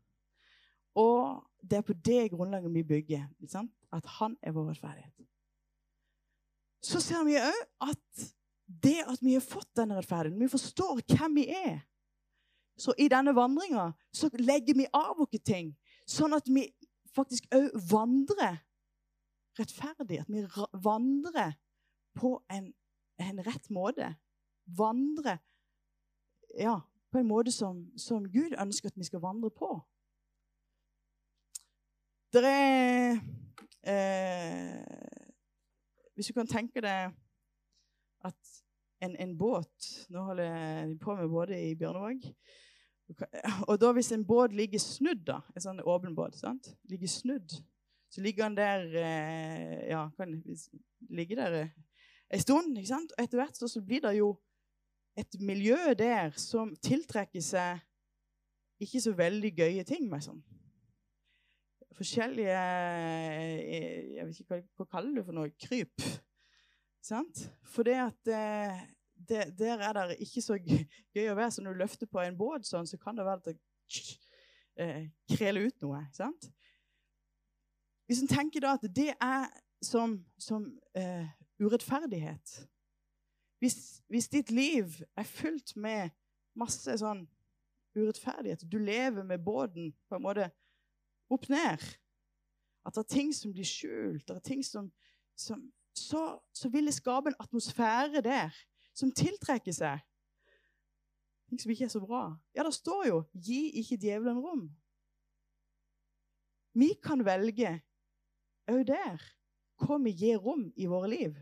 Og 0.94 1.42
det 1.62 1.78
er 1.78 1.86
på 1.86 1.92
det 1.92 2.30
grunnlaget 2.30 2.74
vi 2.74 2.82
bygger. 2.82 3.26
At 3.92 4.06
han 4.20 4.36
er 4.42 4.54
vår 4.54 4.70
rettferdighet. 4.70 5.26
Så 6.82 7.00
ser 7.00 7.26
vi 7.26 7.36
òg 7.36 7.90
at 7.90 8.30
det 8.70 9.00
at 9.02 9.18
vi 9.20 9.34
har 9.34 9.44
fått 9.44 9.68
denne 9.76 9.98
rettferdigheten, 9.98 10.40
vi 10.40 10.48
forstår 10.48 11.02
hvem 11.10 11.34
vi 11.42 11.48
er, 11.50 11.80
Så 12.80 12.94
i 12.98 13.08
denne 13.12 13.34
vandringa 13.36 13.90
legger 14.40 14.74
vi 14.74 14.86
av 14.92 15.18
oss 15.20 15.42
ting, 15.44 15.74
sånn 16.10 16.34
at 16.36 16.48
vi 16.50 16.66
faktisk 17.14 17.46
òg 17.54 17.70
vandrer 17.90 18.60
rettferdig. 19.58 20.20
At 20.22 20.30
vi 20.30 20.44
vandrer 20.84 21.56
på 22.18 22.36
en, 22.50 22.72
en 23.20 23.42
rett 23.46 23.70
måte. 23.70 24.14
Vandrer 24.66 25.40
ja, 26.58 26.80
på 27.10 27.18
en 27.18 27.28
måte 27.30 27.52
som, 27.52 27.84
som 27.98 28.26
Gud 28.30 28.54
ønsker 28.58 28.90
at 28.90 28.98
vi 28.98 29.06
skal 29.06 29.22
vandre 29.22 29.50
på. 29.50 29.70
Det 32.30 32.44
er 32.46 33.18
eh, 33.82 34.76
Hvis 36.14 36.26
du 36.30 36.32
kan 36.36 36.46
tenke 36.46 36.82
deg 36.84 37.10
at 38.22 38.50
en, 39.02 39.16
en 39.16 39.32
båt 39.38 39.88
Nå 40.12 40.22
holder 40.28 40.86
de 40.86 40.98
på 41.00 41.16
med 41.16 41.28
både 41.28 41.58
i 41.70 41.74
Bjørnevåg. 41.74 42.28
Og 43.68 43.76
da 43.80 43.90
hvis 43.96 44.12
en 44.14 44.24
båt 44.26 44.54
ligger 44.56 44.82
snudd, 44.82 45.24
da, 45.26 45.40
en 45.54 45.64
sånn 45.64 45.82
åpen 45.82 46.14
båt, 46.16 46.38
sant? 46.38 46.72
ligger 46.90 47.10
snudd, 47.10 47.56
så 48.10 48.22
ligger 48.24 48.48
den 48.48 48.58
der 48.58 48.86
eh, 48.98 49.74
Ja, 49.90 50.08
kan 50.16 50.34
ligge 51.10 51.38
der 51.38 51.56
en 51.60 51.72
eh, 52.30 52.40
stund. 52.42 52.78
ikke 52.78 52.90
sant? 52.90 53.14
Og 53.16 53.22
etter 53.22 53.38
hvert 53.40 53.60
så, 53.60 53.82
blir 53.82 54.02
det 54.02 54.16
jo 54.18 54.32
et 55.18 55.40
miljø 55.42 55.94
der 55.98 56.34
som 56.38 56.72
tiltrekker 56.82 57.42
seg 57.44 57.82
ikke 58.80 59.02
så 59.02 59.12
veldig 59.14 59.52
gøye 59.58 59.84
ting. 59.86 60.08
med 60.10 60.24
sånn 60.24 60.42
forskjellige 62.00 62.56
eh, 62.56 64.16
Jeg 64.16 64.26
vet 64.26 64.40
ikke 64.40 64.54
hva, 64.54 64.60
hva 64.78 64.86
kaller 64.94 65.18
du 65.18 65.26
for 65.26 65.36
noe? 65.36 65.52
Kryp. 65.60 66.06
Sant? 67.04 67.44
For 67.68 67.86
det 67.86 67.98
at 68.00 68.30
det, 69.28 69.59
der 69.59 69.83
er 69.85 70.06
det 70.09 70.16
ikke 70.20 70.42
så 70.42 70.56
gøy 70.59 71.28
å 71.30 71.37
være. 71.37 71.50
Så 71.50 71.64
når 71.64 71.76
du 71.76 71.83
løfter 71.83 72.11
på 72.11 72.22
en 72.22 72.38
båt, 72.38 72.66
sånn, 72.68 72.88
så 72.88 72.98
kan 73.00 73.18
det 73.18 73.26
være 73.26 73.42
at 73.42 73.50
det 73.50 73.56
eh, 74.80 75.04
kreler 75.35 75.68
ut 75.68 75.87
noe. 75.87 76.02
sant? 76.16 76.50
Hvis 78.11 78.22
en 78.24 78.30
tenker 78.30 78.64
da 78.64 78.74
at 78.78 78.87
det 78.90 79.12
er 79.14 79.50
som, 79.83 80.18
som 80.38 80.66
uh, 80.98 81.28
urettferdighet 81.62 82.56
hvis, 83.61 84.02
hvis, 84.09 84.28
ditt 84.28 84.50
liv 84.50 84.96
er 85.16 85.28
fylt 85.28 85.74
med 85.76 86.11
masse 86.59 86.96
sånn 87.00 87.26
urettferdighet 87.96 88.64
Du 88.70 88.78
lever 88.80 89.24
med 89.26 89.44
båten 89.44 89.92
på 90.09 90.16
en 90.16 90.24
måte 90.24 90.48
opp 91.30 91.46
ned. 91.52 91.83
At 92.87 92.96
det 92.96 93.02
er 93.04 93.12
ting 93.12 93.35
som 93.37 93.52
blir 93.52 93.68
skjult. 93.68 94.26
det 94.26 94.37
er 94.37 94.46
ting 94.46 94.64
som, 94.66 94.88
som 95.37 95.62
så, 95.94 96.38
så, 96.54 96.68
vil 96.68 96.88
det 96.88 96.96
skape 96.96 97.30
en 97.30 97.40
atmosfære 97.42 98.22
der 98.24 98.56
som 98.96 99.12
tiltrekker 99.12 99.74
seg 99.74 100.00
ting 101.50 101.61
som 101.61 101.72
ikke 101.72 101.85
er 101.85 101.92
så 101.92 102.00
bra. 102.00 102.22
Ja, 102.55 102.62
det 102.62 102.74
står 102.74 103.07
jo 103.07 103.22
'gi 103.35 103.70
ikke 103.81 103.98
djevelen 103.98 104.38
rom'. 104.38 104.70
Vi 106.74 106.94
kan 107.03 107.24
velge 107.24 107.83
òg 108.70 108.87
der 108.87 109.18
hva 109.81 109.98
vi 109.98 110.11
gir 110.11 110.38
rom 110.38 110.72
i 110.76 110.87
våre 110.87 111.09
liv. 111.09 111.35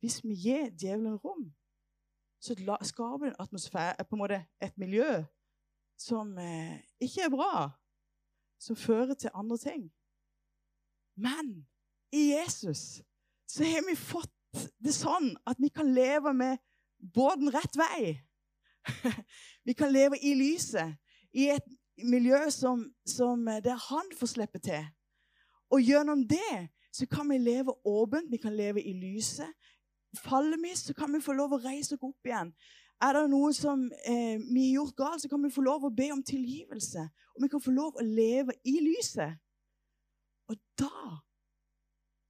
Hvis 0.00 0.24
vi 0.24 0.34
gir 0.34 0.70
djevelen 0.70 1.16
rom, 1.16 1.54
så 2.40 2.54
skaper 2.82 3.24
det 3.26 3.34
en 3.34 3.40
atmosfære, 3.40 4.16
måte 4.16 4.46
et 4.60 4.78
miljø 4.78 5.24
som 5.96 6.38
eh, 6.38 6.80
ikke 7.00 7.22
er 7.22 7.30
bra 7.30 7.70
som 8.58 8.76
fører 8.76 9.14
til 9.14 9.30
andre 9.34 9.58
ting. 9.58 9.92
Men 11.16 11.68
i 12.12 12.32
Jesus 12.32 13.02
så 13.48 13.64
har 13.64 13.84
vi 13.88 13.96
fått 13.96 14.35
det 14.82 14.94
sånn 14.94 15.32
at 15.46 15.60
vi 15.62 15.70
kan 15.74 15.92
leve 15.94 16.32
med 16.36 16.60
båten 16.98 17.50
rett 17.54 17.76
vei. 17.78 18.16
vi 19.66 19.74
kan 19.74 19.92
leve 19.92 20.18
i 20.22 20.34
lyset, 20.38 20.96
i 21.36 21.50
et 21.52 21.66
miljø 21.96 22.38
som, 22.50 22.84
som 23.08 23.44
der 23.64 23.76
han 23.88 24.12
får 24.16 24.32
slippe 24.32 24.60
til. 24.62 24.84
Og 25.72 25.82
gjennom 25.82 26.22
det 26.28 26.68
så 26.94 27.06
kan 27.10 27.28
vi 27.28 27.38
leve 27.38 27.74
åpent, 27.84 28.30
vi 28.30 28.40
kan 28.40 28.56
leve 28.56 28.82
i 28.82 28.92
lyset. 28.96 29.52
Faller 30.16 30.56
vi, 30.62 30.72
så 30.76 30.94
kan 30.94 31.12
vi 31.12 31.20
få 31.20 31.34
lov 31.36 31.52
å 31.52 31.60
reise 31.60 31.96
oss 31.96 32.04
opp 32.06 32.28
igjen. 32.28 32.52
Er 33.04 33.12
det 33.12 33.26
noe 33.28 33.50
som 33.52 33.82
eh, 34.08 34.38
vi 34.40 34.70
har 34.70 34.78
gjort 34.78 34.96
galt, 34.96 35.22
så 35.22 35.28
kan 35.28 35.42
vi 35.44 35.52
få 35.52 35.64
lov 35.66 35.84
å 35.84 35.92
be 35.92 36.08
om 36.14 36.22
tilgivelse. 36.24 37.02
Og 37.36 37.44
vi 37.44 37.50
kan 37.52 37.60
få 37.60 37.74
lov 37.76 37.98
å 38.00 38.06
leve 38.06 38.56
i 38.64 38.78
lyset. 38.80 39.36
Og 40.48 40.56
da 40.80 41.18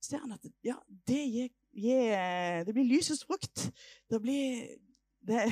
ser 0.02 0.24
han 0.24 0.34
at 0.34 0.48
ja, 0.66 0.76
det, 1.06 1.22
gir, 1.30 1.52
gir, 1.76 2.64
det 2.66 2.74
blir 2.74 2.88
lysets 2.88 3.24
frukt. 3.24 3.68
Det 4.10 4.20
blir 4.22 4.66
det, 5.26 5.44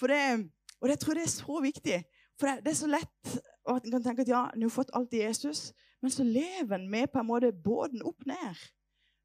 det, 0.00 0.50
Og 0.80 0.88
jeg 0.90 0.98
tror 1.00 1.14
det 1.14 1.24
er 1.24 1.32
så 1.32 1.60
viktig. 1.62 1.98
For 2.40 2.50
det, 2.50 2.64
det 2.64 2.72
er 2.72 2.80
så 2.80 2.90
lett 2.90 3.34
at 3.70 3.84
en 3.86 3.94
kan 3.94 4.04
tenke 4.04 4.24
at 4.24 4.28
ja, 4.28 4.46
en 4.54 4.66
har 4.66 4.72
fått 4.72 4.92
alt 4.92 5.14
i 5.14 5.22
Jesus, 5.22 5.70
men 6.02 6.12
så 6.12 6.24
lever 6.26 6.76
en 6.76 6.90
med 6.90 7.08
på 7.12 7.22
en 7.22 7.28
måte 7.28 7.52
båten 7.52 8.02
opp 8.04 8.26
ned. 8.26 8.60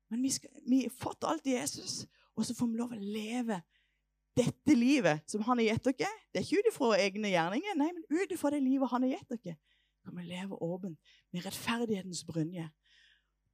Men 0.10 0.24
vi, 0.24 0.32
vi 0.68 0.84
har 0.86 0.94
fått 0.96 1.26
alt 1.28 1.48
i 1.48 1.58
Jesus, 1.58 2.06
og 2.36 2.46
så 2.46 2.56
får 2.56 2.70
vi 2.70 2.80
lov 2.80 2.94
å 2.96 3.02
leve 3.02 3.60
dette 4.38 4.76
livet 4.78 5.26
som 5.28 5.44
han 5.44 5.60
har 5.60 5.74
gitt 5.74 5.90
dere, 5.90 6.12
det 6.32 6.40
er 6.40 6.46
ikke 6.46 6.62
ut 6.62 6.70
ifra 6.72 6.92
egne 7.02 7.32
gjerninger, 7.34 7.76
nei, 7.80 7.90
men 7.92 8.22
ut 8.22 8.32
ifra 8.32 8.54
det 8.54 8.62
livet 8.64 8.92
han 8.92 9.06
har 9.06 9.18
gitt 9.18 9.34
dere, 9.36 9.58
kan 10.06 10.16
vi 10.16 10.28
leve 10.30 10.60
åpent 10.64 11.12
med 11.34 11.44
rettferdighetens 11.46 12.24
brynje. 12.28 12.70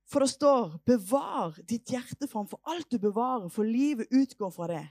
For 0.05 0.21
det 0.21 0.29
står 0.29 0.77
'bevar 0.85 1.57
ditt 1.65 1.89
hjerte 1.89 2.27
framfor 2.27 2.61
alt 2.69 2.91
du 2.91 2.97
bevarer', 2.97 3.49
for 3.49 3.63
livet 3.63 4.07
utgår 4.11 4.51
fra 4.53 4.67
det. 4.67 4.85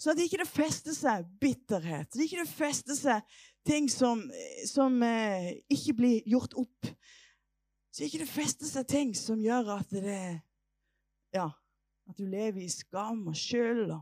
Sånn 0.00 0.16
at 0.16 0.22
ikke 0.24 0.40
det 0.40 0.48
fester 0.48 0.94
seg 0.96 1.26
bitterhet, 1.40 2.08
så 2.08 2.22
ikke 2.24 2.40
det 2.40 2.48
fester 2.48 2.96
seg 2.96 3.34
ting 3.68 3.90
som, 3.92 4.22
som 4.64 5.02
eh, 5.02 5.60
ikke 5.68 5.92
blir 5.98 6.22
gjort 6.24 6.56
opp. 6.56 6.88
Så 7.92 8.06
ikke 8.06 8.22
det 8.22 8.30
fester 8.32 8.66
seg 8.66 8.86
ting 8.88 9.12
som 9.14 9.40
gjør 9.40 9.76
at 9.80 9.90
det 9.90 10.40
Ja, 11.34 11.50
at 12.08 12.16
du 12.18 12.24
lever 12.24 12.64
i 12.64 12.68
skam 12.72 13.28
og 13.28 13.36
skyld 13.36 13.92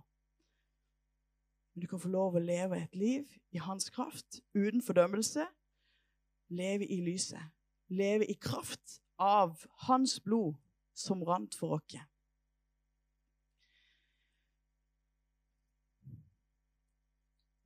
men 1.79 1.85
du 1.85 1.87
kan 1.87 2.01
få 2.03 2.09
lov 2.11 2.35
å 2.35 2.41
leve 2.43 2.75
et 2.75 2.97
liv 2.99 3.35
i 3.55 3.61
hans 3.63 3.87
kraft, 3.95 4.41
uten 4.51 4.83
fordømmelse. 4.83 5.45
Leve 6.51 6.89
i 6.91 6.97
lyset. 7.07 7.53
Leve 7.95 8.27
i 8.27 8.35
kraft 8.35 8.97
av 9.19 9.67
hans 9.89 10.21
blod 10.21 10.55
som 10.95 11.23
rant 11.25 11.55
for 11.55 11.79
oss. 11.79 11.99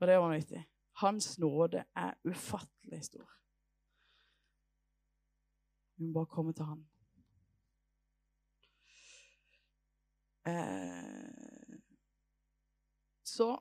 Og 0.01 0.09
det 0.09 0.17
var 0.19 0.25
vanvittig. 0.27 0.65
Hans 0.93 1.39
nåde 1.39 1.85
er 1.97 2.15
ufattelig 2.25 3.05
stor. 3.05 3.29
Vi 5.97 6.05
må 6.05 6.13
bare 6.13 6.27
komme 6.27 6.53
til 6.53 6.65
han. 6.65 6.89
Eh, 10.47 11.79
så 13.25 13.59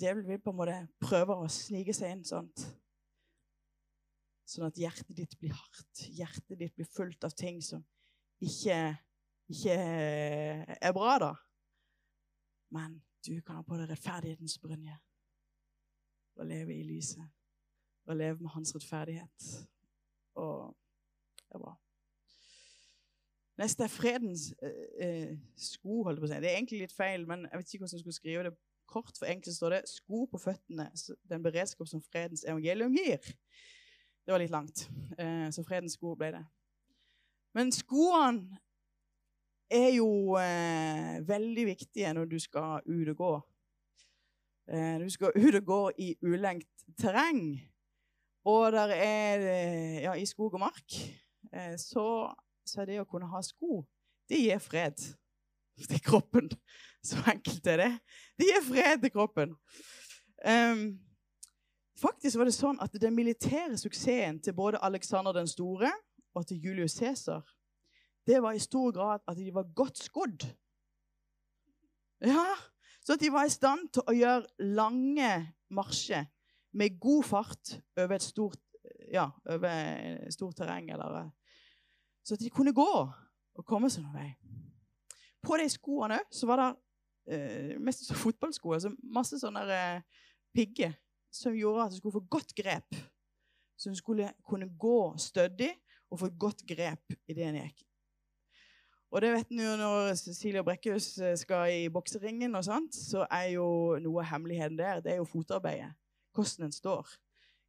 Djevelen 0.00 0.28
vil 0.28 0.40
på 0.42 0.50
en 0.50 0.56
måte 0.56 0.80
prøve 1.00 1.36
å 1.40 1.46
snike 1.48 1.94
seg 1.96 2.12
inn 2.12 2.24
sånt. 2.26 2.66
Sånn 4.46 4.68
at 4.68 4.78
hjertet 4.78 5.16
ditt 5.18 5.34
blir 5.40 5.54
hardt. 5.56 6.04
Hjertet 6.14 6.58
ditt 6.60 6.74
blir 6.78 6.86
fullt 6.86 7.24
av 7.26 7.34
ting 7.34 7.58
som 7.64 7.82
ikke, 8.42 8.78
ikke 9.50 9.74
er 9.74 10.94
bra, 10.94 11.16
da. 11.22 11.32
Men 12.74 13.00
du 13.26 13.40
kan 13.40 13.58
ha 13.58 13.64
på 13.66 13.78
deg 13.80 13.90
rettferdighetens 13.90 14.58
brynje 14.62 14.94
og 16.36 16.46
leve 16.46 16.76
i 16.76 16.84
lyset. 16.86 17.24
Og 18.06 18.20
leve 18.20 18.38
med 18.44 18.52
hans 18.54 18.74
rettferdighet. 18.76 19.48
Og 20.38 20.76
det 21.40 21.58
er 21.58 21.64
bra. 21.64 21.74
Neste 23.56 23.86
er 23.86 23.90
fredens 23.90 24.50
eh, 24.62 24.86
eh 25.00 25.34
sko. 25.56 26.02
holdt 26.04 26.20
på 26.20 26.28
å 26.28 26.30
si. 26.30 26.38
Det 26.44 26.50
er 26.50 26.58
egentlig 26.58 26.82
litt 26.84 26.94
feil, 26.94 27.24
men 27.26 27.48
jeg 27.48 27.58
vet 27.58 27.72
ikke 27.72 27.82
hvordan 27.82 27.96
jeg 27.96 28.04
skulle 28.04 28.20
skrive 28.20 28.48
det 28.50 28.56
Kort 28.86 29.16
for 29.18 29.26
enkelt 29.26 29.56
står 29.56 29.70
det 29.70 29.88
'sko 29.90 30.26
på 30.30 30.38
føttene', 30.38 30.90
den 31.26 31.42
beredskap 31.42 31.88
som 31.88 32.02
fredens 32.02 32.44
evangelium 32.44 32.94
gir. 32.94 33.18
Det 34.26 34.32
var 34.32 34.42
litt 34.42 34.50
langt, 34.50 34.88
eh, 35.18 35.50
så 35.54 35.62
fredens 35.62 35.94
sko 35.94 36.16
ble 36.18 36.32
det. 36.34 36.40
Men 37.54 37.68
skoene 37.70 38.58
er 39.70 39.92
jo 39.94 40.34
eh, 40.40 41.20
veldig 41.28 41.66
viktige 41.68 42.10
når 42.16 42.26
du 42.32 42.34
skal 42.42 42.82
ut 42.82 43.12
og 43.12 43.20
gå. 43.20 43.30
Eh, 44.74 44.96
du 45.04 45.06
skal 45.14 45.30
ut 45.44 45.60
og 45.60 45.70
gå 45.70 45.78
i 46.08 46.10
ulengt 46.26 46.88
terreng. 46.98 47.54
Og 48.50 48.72
der 48.74 48.96
er 48.96 49.46
ja, 50.08 50.18
i 50.18 50.26
skog 50.26 50.58
og 50.58 50.60
mark, 50.60 50.98
så, 51.78 52.04
så 52.66 52.82
er 52.82 52.90
det 52.90 53.00
å 53.02 53.06
kunne 53.10 53.30
ha 53.30 53.40
sko, 53.42 53.80
det 54.30 54.38
gir 54.42 54.60
fred 54.62 55.02
til 55.90 56.02
kroppen. 56.02 56.50
Så 57.02 57.22
enkelt 57.30 57.66
er 57.70 57.82
det. 57.84 57.92
Det 58.38 58.50
gir 58.50 58.62
fred 58.74 59.02
til 59.02 59.14
kroppen. 59.14 59.54
Um, 60.46 60.86
faktisk 62.00 62.38
var 62.38 62.48
det 62.48 62.54
sånn 62.54 62.80
at 62.82 62.94
Den 63.00 63.14
militære 63.16 63.78
suksessen 63.80 64.40
til 64.44 64.54
både 64.56 64.82
Alexander 64.84 65.32
den 65.32 65.48
store 65.48 65.90
og 66.36 66.46
til 66.46 66.60
Julius 66.64 66.98
Cæsar 66.98 67.44
det 68.26 68.42
var 68.42 68.52
i 68.52 68.58
stor 68.58 68.92
grad 68.92 69.20
at 69.28 69.36
de 69.36 69.54
var 69.54 69.74
godt 69.74 69.98
skodd. 69.98 70.46
Ja, 72.20 72.46
Så 73.00 73.12
at 73.12 73.20
de 73.20 73.32
var 73.32 73.44
i 73.46 73.50
stand 73.50 73.88
til 73.94 74.02
å 74.02 74.14
gjøre 74.16 74.64
lange 74.74 75.28
marsjer 75.70 76.24
med 76.74 76.96
god 76.98 77.22
fart 77.22 77.76
over 77.96 78.16
et 78.16 78.24
stort, 78.24 78.58
ja, 79.12 79.28
over 79.46 79.68
et 79.70 80.56
terreng. 80.58 80.90
Eller, 80.90 81.30
så 82.24 82.34
at 82.34 82.42
de 82.42 82.50
kunne 82.50 82.74
gå 82.74 82.88
og 83.54 83.64
komme 83.64 83.90
seg 83.90 84.02
noen 84.02 84.18
vei. 84.18 84.32
På 85.38 85.54
de 85.60 85.68
skoene 85.70 86.18
var 86.50 86.62
det 86.62 86.68
eh, 87.30 87.78
mest 87.78 88.10
fotballsko. 88.10 88.74
Altså 88.74 88.90
masse 89.02 89.38
sånne 89.38 89.62
eh, 89.70 90.02
pigger 90.50 90.98
som 91.36 91.56
gjorde 91.56 91.84
at 91.84 91.92
hun 91.94 92.00
skulle 92.00 92.18
få 92.18 92.24
godt 92.30 92.54
grep. 92.56 92.96
Så 93.76 93.90
hun 93.90 93.98
skulle 93.98 94.30
kunne 94.48 94.70
gå 94.78 95.16
stødig 95.20 95.72
og 96.10 96.20
få 96.20 96.30
et 96.30 96.38
godt 96.38 96.62
grep 96.68 97.16
i 97.28 97.36
det 97.36 97.48
en 97.48 97.60
gikk. 97.60 97.84
Og 99.14 99.22
det 99.22 99.30
vet 99.32 99.50
en 99.52 99.62
jo 99.62 99.74
når 99.78 100.14
Cecilie 100.18 100.64
Brekkhus 100.66 101.12
eh, 101.22 101.36
skal 101.38 101.70
i 101.72 101.90
bokseringen, 101.92 102.54
og 102.58 102.64
sånt, 102.66 102.94
så 102.94 103.26
er 103.30 103.52
jo 103.54 103.68
noe 104.02 104.22
av 104.24 104.32
hemmeligheten 104.32 104.78
der 104.78 105.02
det 105.04 105.14
er 105.14 105.20
jo 105.20 105.28
fotarbeidet. 105.30 105.92
Hvordan 106.34 106.66
en 106.66 106.74
står. 106.74 107.12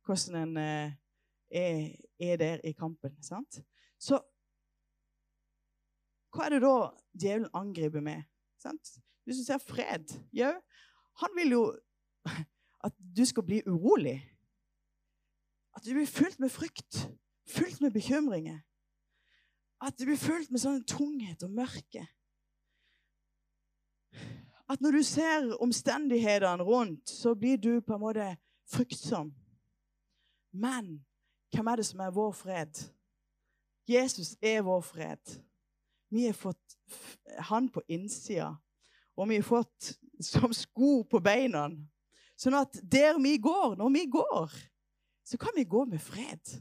Hvordan 0.06 0.40
en 0.42 0.58
eh, 0.58 0.96
er, 1.52 1.78
er, 2.20 2.38
der 2.42 2.66
i 2.68 2.74
kampen. 2.76 3.16
sant? 3.24 3.62
Så 4.00 4.20
hva 6.34 6.46
er 6.46 6.58
det 6.58 6.64
da 6.66 6.76
djevelen 7.16 7.54
angriper 7.56 8.04
med? 8.04 8.26
Sant? 8.62 8.98
Hvis 9.26 9.40
du 9.40 9.46
ser 9.46 9.62
fred 9.64 10.12
jau, 10.36 10.54
Han 11.18 11.34
vil 11.34 11.52
jo 11.52 11.62
du 13.18 13.26
skal 13.26 13.44
bli 13.44 13.62
urolig. 13.66 14.20
At 15.76 15.86
du 15.86 15.94
blir 15.94 16.06
fylt 16.06 16.40
med 16.40 16.50
frykt, 16.50 17.10
fylt 17.50 17.82
med 17.82 17.92
bekymringer. 17.92 18.60
At 19.82 20.00
du 20.00 20.06
blir 20.06 20.18
fylt 20.18 20.52
med 20.52 20.62
sånn 20.62 20.84
tunghet 20.90 21.44
og 21.46 21.54
mørke. 21.54 22.08
At 24.68 24.82
når 24.82 24.98
du 24.98 25.04
ser 25.06 25.52
omstendighetene 25.64 26.66
rundt, 26.66 27.10
så 27.10 27.36
blir 27.36 27.58
du 27.58 27.80
på 27.82 27.96
en 27.96 28.02
måte 28.02 28.30
fryktsom. 28.68 29.30
Men 30.52 30.98
hvem 31.54 31.68
er 31.68 31.80
det 31.80 31.86
som 31.88 32.02
er 32.04 32.16
vår 32.16 32.34
fred? 32.36 32.82
Jesus 33.88 34.36
er 34.42 34.66
vår 34.68 34.82
fred. 34.84 35.38
Vi 36.10 36.26
har 36.26 36.36
fått 36.36 36.78
han 37.50 37.70
på 37.70 37.84
innsida, 37.88 38.56
og 39.16 39.30
vi 39.30 39.40
har 39.40 39.48
fått 39.48 39.94
som 40.24 40.54
sko 40.54 41.04
på 41.04 41.22
beina. 41.24 41.70
Sånn 42.38 42.58
at 42.58 42.78
der 42.86 43.18
vi 43.22 43.36
går, 43.42 43.76
når 43.80 43.94
vi 43.96 44.06
går, 44.14 44.54
så 45.26 45.40
kan 45.42 45.56
vi 45.58 45.66
gå 45.68 45.84
med 45.90 46.02
fred. 46.02 46.54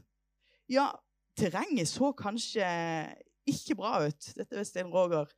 Ja, 0.67 0.89
terrenget 1.37 1.89
så 1.91 2.11
kanskje 2.17 2.65
ikke 3.47 3.77
bra 3.79 4.01
ut. 4.07 4.31
Dette 4.35 4.57
er 4.57 4.67
Sten 4.67 4.91
Roger. 4.91 5.29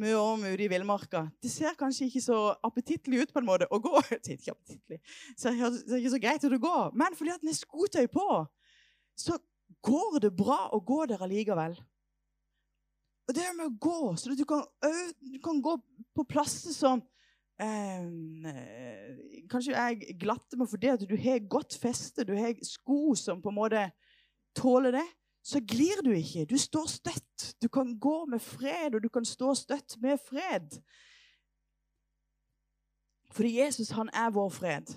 Mye 0.00 0.16
om 0.16 0.40
ute 0.46 0.64
i 0.64 0.70
villmarka. 0.72 1.26
Det 1.44 1.50
ser 1.52 1.76
kanskje 1.76 2.08
ikke 2.08 2.24
så 2.24 2.38
appetittlig 2.64 3.20
ut 3.22 3.32
på 3.34 3.42
en 3.42 3.48
måte 3.50 3.68
å 3.68 3.78
gå. 3.84 3.92
Det 4.24 4.38
ikke 4.38 4.54
appetittlig. 4.54 4.98
Det 5.04 5.42
ser 5.42 5.98
ikke 5.98 6.14
så 6.14 6.22
greit 6.22 6.46
ut 6.46 6.56
å 6.56 6.62
gå. 6.62 6.76
Men 6.96 7.18
fordi 7.18 7.34
at 7.34 7.44
den 7.44 7.52
er 7.52 7.58
skotøy 7.60 8.08
på, 8.10 8.26
så 9.20 9.36
går 9.84 10.22
det 10.24 10.32
bra 10.38 10.64
å 10.72 10.80
gå 10.80 11.04
der 11.10 11.22
allikevel. 11.22 11.76
Og 13.28 13.36
det 13.36 13.50
med 13.54 13.68
å 13.68 13.76
gå, 13.76 14.00
så 14.18 14.32
du 14.32 14.46
kan, 14.48 14.64
du 15.20 15.38
kan 15.44 15.60
gå 15.62 15.76
på 16.16 16.24
plasser 16.28 16.74
som 16.74 17.04
eh, 17.62 19.46
Kanskje 19.50 19.74
jeg 19.76 20.16
glatte 20.20 20.56
for 20.56 20.70
fordi 20.70 20.92
at 20.92 21.04
du 21.08 21.16
har 21.16 21.42
godt 21.48 21.76
feste, 21.78 22.24
du 22.24 22.34
har 22.36 22.54
sko 22.64 23.14
som 23.18 23.42
på 23.42 23.52
en 23.52 23.58
måte 23.58 23.82
tåler 24.56 24.96
det. 24.96 25.08
Så 25.42 25.60
glir 25.60 26.02
du 26.04 26.12
ikke. 26.14 26.46
Du 26.46 26.56
står 26.58 26.86
støtt. 26.86 27.54
Du 27.62 27.68
kan 27.68 27.98
gå 27.98 28.24
med 28.30 28.40
fred, 28.40 28.94
og 28.94 29.02
du 29.02 29.08
kan 29.08 29.24
stå 29.26 29.54
støtt 29.54 29.96
med 30.00 30.18
fred. 30.22 30.78
Fordi 33.32 33.58
Jesus, 33.58 33.90
han 33.90 34.10
er 34.14 34.30
vår 34.30 34.48
fred. 34.48 34.94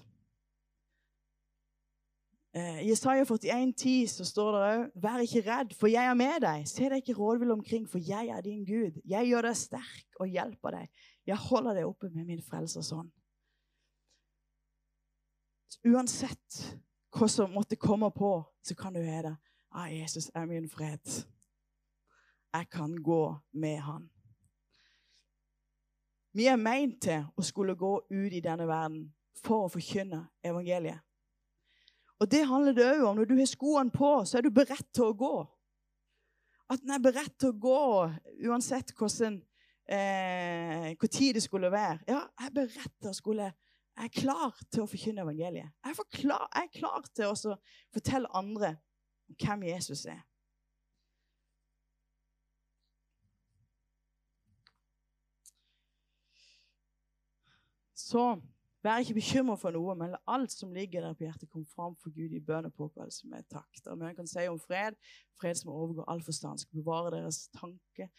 Eh, 2.56 2.86
I 2.86 2.89
Jesaja 2.89 3.25
41, 3.25 3.73
10 3.73 4.08
så 4.08 4.25
står 4.25 4.51
det 4.51 4.60
òg 4.67 4.84
Vær 5.04 5.23
ikke 5.23 5.43
redd, 5.43 5.73
for 5.75 5.91
jeg 5.91 6.06
er 6.06 6.13
med 6.19 6.38
deg. 6.45 6.67
Se 6.69 6.88
deg 6.88 7.01
ikke 7.01 7.17
rådvill 7.17 7.51
omkring, 7.51 7.89
for 7.89 7.99
jeg 7.99 8.30
er 8.32 8.41
din 8.45 8.63
Gud. 8.67 9.01
Jeg 9.04 9.28
gjør 9.28 9.49
deg 9.49 9.58
sterk 9.60 10.19
og 10.19 10.30
hjelper 10.32 10.78
deg. 10.78 11.04
Jeg 11.25 11.38
holder 11.41 11.79
deg 11.79 11.88
oppe 11.88 12.09
med 12.13 12.27
min 12.27 12.43
frelsers 12.43 12.91
hånd. 12.93 13.09
Uansett 15.85 16.59
hva 17.15 17.27
som 17.29 17.53
måtte 17.53 17.77
komme 17.79 18.09
på, 18.13 18.38
så 18.65 18.75
kan 18.77 18.93
du 18.93 19.01
høre 19.01 19.35
ah, 19.75 19.88
Jesus 19.91 20.29
er 20.35 20.45
min 20.49 20.69
fred. 20.69 21.03
Jeg 22.55 22.69
kan 22.71 22.95
gå 23.03 23.35
med 23.51 23.79
han. 23.83 24.09
Vi 26.35 26.47
er 26.51 26.59
meint 26.59 27.01
til 27.03 27.25
å 27.35 27.43
skulle 27.43 27.77
gå 27.79 27.97
ut 28.09 28.33
i 28.33 28.43
denne 28.43 28.67
verden 28.67 29.05
for 29.43 29.65
å 29.65 29.71
forkynne 29.71 30.25
evangeliet. 30.43 30.99
Og 32.19 32.29
det 32.31 32.45
handler 32.47 32.75
det 32.75 32.88
òg 32.88 33.03
om. 33.09 33.17
Når 33.19 33.27
du 33.27 33.35
har 33.39 33.49
skoene 33.49 33.91
på, 33.91 34.09
så 34.27 34.38
er 34.38 34.45
du 34.45 34.51
beredt 34.55 34.88
til 34.95 35.09
å 35.09 35.17
gå. 35.19 35.35
At 36.71 36.83
en 36.83 36.95
er 36.95 37.03
beredt 37.03 37.35
til 37.39 37.51
å 37.51 37.59
gå 37.59 37.81
uansett 38.49 38.93
hvordan, 38.95 39.41
eh, 39.89 40.95
hvor 41.00 41.08
tid 41.08 41.34
det 41.34 41.43
skulle 41.43 41.71
være. 41.71 42.00
Ja, 42.08 42.21
jeg 42.39 42.48
er 42.48 42.56
beredt 42.56 42.95
til 43.02 43.10
å 43.10 43.13
skulle 43.13 43.54
Jeg 43.95 44.10
er 44.10 44.21
klar 44.21 44.58
til 44.74 44.82
å 44.84 44.89
forkynne 44.91 45.24
evangeliet. 45.24 45.71
Jeg 45.86 45.93
er, 45.95 46.08
klar, 46.12 46.50
jeg 46.52 46.67
er 46.67 46.80
klar 46.80 47.06
til 47.15 47.30
å 47.32 47.54
fortelle 47.95 48.28
andre 48.36 48.74
hvem 49.39 49.63
Jesus 49.69 50.04
er. 50.12 50.19
Så 57.95 58.36
Vær 58.86 59.02
ikke 59.02 59.15
bekymret 59.17 59.58
for 59.58 59.74
noe, 59.74 59.95
men 59.98 60.12
alt 60.30 60.54
som 60.54 60.74
ligger 60.74 61.02
der 61.02 61.15
på 61.17 61.26
hjertet, 61.26 61.50
komme 61.50 61.65
fram 61.65 61.95
for 61.98 62.13
Gud 62.13 62.36
i 62.38 62.41
bønn 62.48 62.67
og 62.67 62.74
påkallelse 62.78 63.26
med. 63.32 63.48
Det 63.50 63.95
vi 63.98 64.12
kan 64.13 64.28
si 64.30 64.43
om 64.45 64.60
fred, 64.62 64.93
fred 65.41 65.58
som 65.58 65.71
overgår 65.74 66.06
all 66.12 66.21
forstand, 66.21 66.62
skal 66.62 66.84
bevare 66.84 67.15
deres 67.15 67.48
tanke. 67.58 68.12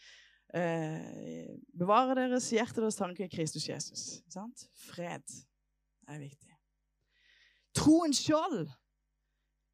Eh, 0.55 1.57
bevare 1.75 2.15
deres 2.15 2.47
hjerte 2.55 2.79
deres 2.79 2.95
tanke 2.95 3.25
i 3.25 3.31
Kristus 3.31 3.67
Jesus. 3.67 4.03
Sant? 4.31 4.67
Fred 4.87 5.25
er 6.07 6.19
viktig. 6.21 6.53
Troen 7.75 8.15
skjold, 8.15 8.69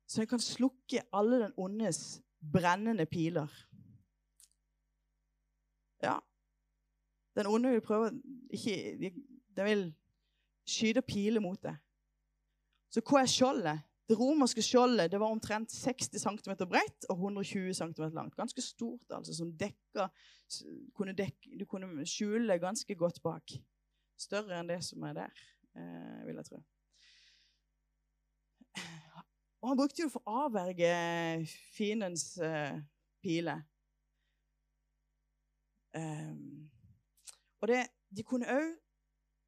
så 0.09 0.23
en 0.23 0.29
kan 0.31 0.41
slukke 0.41 1.03
alle 1.13 1.43
den 1.45 1.53
ondes 1.57 2.21
brennende 2.41 3.05
piler. 3.05 3.51
Ja. 6.03 6.17
Den 7.37 7.47
onde 7.47 7.71
vil 7.71 7.81
prøve 7.81 8.11
ikke 8.49 9.13
Den 9.55 9.65
vil 9.65 9.83
skyte 10.65 11.01
piler 11.01 11.41
mot 11.41 11.61
det. 11.63 11.75
Så 12.89 13.01
hva 13.01 13.21
er 13.21 13.29
skjoldet? 13.29 13.81
Det 14.09 14.17
romerske 14.19 14.61
skjoldet 14.61 15.11
det 15.11 15.19
var 15.19 15.31
omtrent 15.31 15.71
60 15.71 16.19
cm 16.19 16.55
bredt 16.67 17.05
og 17.09 17.15
120 17.15 17.73
cm 17.73 17.93
langt. 18.11 18.35
Ganske 18.35 18.61
stort, 18.61 19.05
altså, 19.09 19.35
som 19.35 19.53
dekka 19.57 20.09
kunne 20.93 21.15
dekke, 21.17 21.57
Du 21.59 21.65
kunne 21.65 22.05
skjule 22.05 22.59
ganske 22.59 22.95
godt 22.95 23.21
bak. 23.23 23.55
Større 24.19 24.59
enn 24.59 24.69
det 24.69 24.83
som 24.83 25.03
er 25.03 25.13
der, 25.13 25.31
eh, 25.75 26.25
vil 26.27 26.35
jeg 26.35 26.45
tro. 26.45 26.63
Og 29.61 29.69
han 29.69 29.77
brukte 29.77 30.03
det 30.03 30.11
for 30.11 30.27
å 30.27 30.43
avverge 30.45 31.47
fiendens 31.71 32.37
eh, 32.37 32.81
piler. 33.23 33.63
Um, 35.95 36.69
og 37.61 37.69
det, 37.69 37.85
de 38.09 38.25
kunne 38.27 38.49
òg 38.49 38.73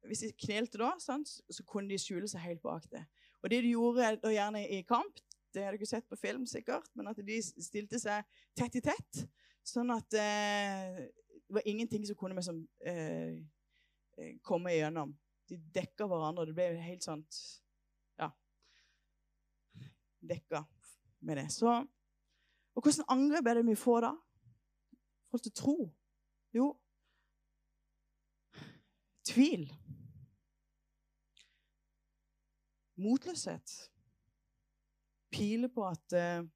hvis 0.06 0.22
de 0.22 0.30
knelte 0.38 0.78
da, 0.78 0.92
sant, 1.02 1.28
så 1.50 1.64
kunne 1.66 1.90
de 1.90 1.98
skjule 1.98 2.28
seg 2.30 2.44
helt 2.44 2.62
bak 2.62 2.86
det. 2.92 3.02
Og 3.46 3.50
det 3.50 3.60
de 3.62 3.68
gjorde 3.76 4.08
da 4.18 4.30
gjerne 4.34 4.64
i 4.74 4.80
kamp, 4.82 5.20
det 5.54 5.62
har 5.62 5.76
ikke 5.76 5.86
sett 5.86 6.08
på 6.10 6.16
film, 6.18 6.48
sikkert, 6.50 6.88
men 6.98 7.06
at 7.06 7.20
de 7.22 7.36
stilte 7.62 8.00
seg 8.02 8.24
tett 8.58 8.74
i 8.74 8.82
tett, 8.82 9.20
sånn 9.62 9.92
at 9.94 10.16
eh, 10.18 10.98
det 11.46 11.54
var 11.54 11.68
ingenting 11.70 12.02
som 12.08 12.18
kunne 12.18 12.34
liksom, 12.34 12.58
eh, 12.82 14.34
komme 14.42 14.74
igjennom. 14.74 15.14
De 15.46 15.60
dekka 15.78 16.08
hverandre. 16.10 16.48
Det 16.48 16.56
ble 16.58 16.66
helt 16.88 17.06
sånn 17.06 17.22
Ja. 18.18 18.32
Dekka 20.26 20.64
med 21.22 21.38
det. 21.38 21.46
Så, 21.54 21.70
og 22.74 22.82
hvordan 22.82 23.06
angrep 23.14 23.46
er 23.46 23.60
det 23.60 23.66
vi 23.70 23.78
får 23.78 24.08
da? 24.08 24.12
Folk 25.30 25.46
til 25.46 25.54
tro? 25.54 25.78
Jo, 26.50 26.72
tvil. 29.22 29.70
Motløshet. 33.00 33.74
Piler 35.32 35.68
på 35.72 35.84
at, 35.88 36.16
uh, 36.16 36.46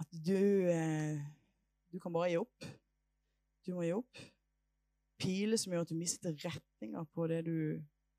at 0.00 0.16
du 0.26 0.38
uh, 0.70 1.20
Du 1.92 2.00
kan 2.02 2.12
bare 2.12 2.30
gi 2.30 2.38
opp. 2.40 2.64
Du 3.66 3.74
må 3.74 3.84
gi 3.86 3.92
opp. 3.96 4.22
Piler 5.18 5.56
som 5.56 5.72
gjør 5.72 5.86
at 5.86 5.92
du 5.92 5.98
mister 5.98 6.34
retninga 6.44 7.04
på 7.14 7.26
det 7.30 7.42
du 7.46 7.56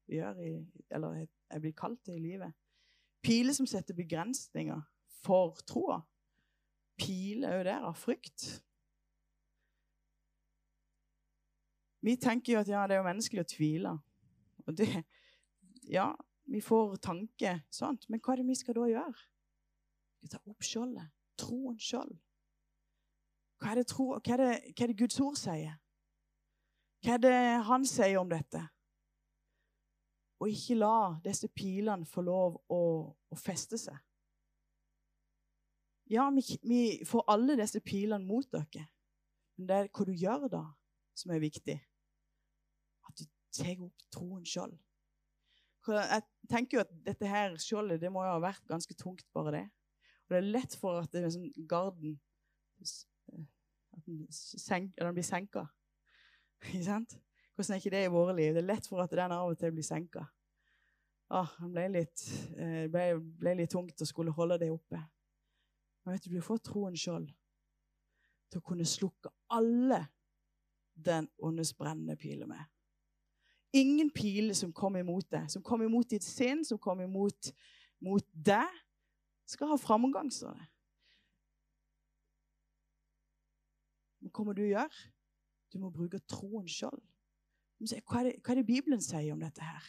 gjør, 0.10 0.40
i, 0.42 0.54
eller 0.90 1.26
er 1.50 1.62
blitt 1.62 1.78
kalt 1.78 2.00
til 2.06 2.18
i 2.18 2.24
livet. 2.24 2.56
Piler 3.22 3.54
som 3.54 3.68
setter 3.70 3.96
begrensninger 3.98 4.82
for 5.24 5.60
troa. 5.68 6.02
Er 6.98 7.58
jo 7.60 7.66
der 7.68 7.86
av 7.86 7.94
frykt. 7.94 8.48
Vi 12.02 12.16
tenker 12.16 12.54
jo 12.54 12.60
at 12.60 12.70
ja, 12.72 12.86
det 12.88 12.96
er 12.96 13.02
jo 13.04 13.08
menneskelig 13.08 13.44
å 13.44 13.50
tvile. 13.52 13.92
Og 14.66 14.78
det, 14.80 14.88
ja, 15.98 16.08
vi 16.48 16.62
får 16.62 16.96
tanke, 17.04 17.62
sånt. 17.70 18.08
men 18.10 18.22
hva 18.24 18.34
er 18.34 18.42
det 18.42 18.48
vi 18.48 18.56
skal 18.56 18.78
da 18.78 18.88
gjøre? 18.88 19.26
Vi 20.22 20.30
skal 20.30 20.40
ta 20.40 20.52
opp 20.52 20.64
skjoldet. 20.64 21.12
Troens 21.38 21.84
skjold. 21.84 22.16
Hva 23.62 23.76
tro, 23.90 24.08
hva, 24.16 24.22
hva 24.22 24.48
er 24.48 24.88
det 24.88 24.98
Guds 24.98 25.20
ord 25.22 25.38
sier? 25.38 25.76
Hva 27.04 27.18
er 27.18 27.22
det 27.22 27.38
han 27.68 27.86
sier 27.86 28.18
om 28.22 28.30
dette? 28.32 28.62
Og 30.38 30.54
ikke 30.54 30.78
la 30.78 31.18
disse 31.26 31.50
pilene 31.50 32.06
få 32.06 32.24
lov 32.26 32.60
å, 32.70 32.82
å 33.10 33.38
feste 33.38 33.80
seg. 33.82 33.98
Ja, 36.08 36.30
vi, 36.32 36.44
vi, 36.64 36.82
får 37.06 37.26
alle 37.28 37.58
disse 37.60 37.82
pilene 37.84 38.24
mot 38.24 38.48
dere. 38.54 38.88
Men 39.58 39.68
det 39.68 39.78
er 39.78 39.90
hva 39.92 40.06
du 40.08 40.14
gjør 40.16 40.46
da, 40.54 40.64
som 41.18 41.34
er 41.34 41.44
viktig. 41.44 41.76
At 43.10 43.18
du 43.18 43.26
tar 43.58 43.82
opp 43.84 44.06
troen 44.14 44.46
skjold. 44.48 44.78
Jeg 45.96 46.24
tenker 46.52 46.78
jo 46.78 46.84
at 46.84 46.94
dette 47.06 47.30
her 47.30 47.56
skjoldet 47.62 48.02
det 48.02 48.12
må 48.12 48.24
jo 48.26 48.34
ha 48.36 48.42
vært 48.44 48.66
ganske 48.70 48.96
tungt, 49.00 49.26
bare 49.36 49.54
det. 49.56 49.66
Og 50.28 50.36
det 50.36 50.40
er 50.40 50.50
lett 50.58 50.76
for 50.76 51.02
at 51.02 51.12
det 51.14 51.24
er 51.24 51.34
sånn 51.34 51.52
garden 51.70 52.18
at 52.84 54.04
den, 54.06 54.26
senk, 54.32 54.92
den 54.98 55.16
blir 55.16 55.26
senka. 55.26 55.66
Ikke 56.68 56.84
sant? 56.86 57.18
Hvordan 57.58 57.74
er 57.74 57.80
ikke 57.82 57.94
det 57.96 58.04
i 58.06 58.10
våre 58.14 58.34
liv? 58.38 58.52
Det 58.54 58.62
er 58.62 58.68
lett 58.68 58.86
for 58.86 59.02
at 59.02 59.14
den 59.18 59.34
av 59.34 59.50
og 59.50 59.58
til 59.58 59.72
blir 59.74 59.86
senka. 59.86 60.28
Ah, 61.34 61.50
det 61.58 61.72
ble 61.74 61.86
litt, 61.96 62.26
eh, 62.54 62.84
ble, 62.92 63.06
ble 63.42 63.56
litt 63.58 63.72
tungt 63.74 64.04
å 64.04 64.08
skulle 64.08 64.36
holde 64.36 64.60
det 64.62 64.70
oppe. 64.70 65.00
Men 66.06 66.14
vet 66.14 66.28
du, 66.28 66.36
du 66.38 66.46
får 66.46 66.62
troen 66.70 66.96
skjold 66.96 67.32
til 68.52 68.62
å 68.62 68.68
kunne 68.68 68.86
slukke 68.88 69.34
alle 69.58 70.04
den 70.94 71.28
åndes 71.44 71.74
brennende 71.78 72.16
piler 72.20 72.48
med. 72.48 72.62
Ingen 73.76 74.10
piler 74.16 74.56
som 74.56 74.72
kommer 74.74 75.04
imot 75.04 75.28
deg, 75.32 75.50
som 75.52 75.64
kommer 75.64 75.90
imot 75.90 76.10
ditt 76.10 76.24
sinn, 76.24 76.64
som 76.66 76.80
kommer 76.80 77.08
imot 77.08 77.52
mot 78.04 78.24
deg, 78.32 78.82
skal 79.48 79.72
ha 79.72 79.78
framgang, 79.80 80.30
står 80.32 80.54
det. 80.54 80.68
Hva 84.28 84.44
må 84.46 84.54
du 84.54 84.66
gjøre? 84.68 85.06
Du 85.72 85.80
må 85.82 85.92
bruke 85.94 86.20
troen 86.30 86.68
sjøl. 86.70 87.00
Hva, 87.80 88.24
hva 88.24 88.24
er 88.26 88.60
det 88.60 88.68
Bibelen 88.68 89.02
sier 89.04 89.34
om 89.34 89.42
dette 89.42 89.64
her? 89.64 89.86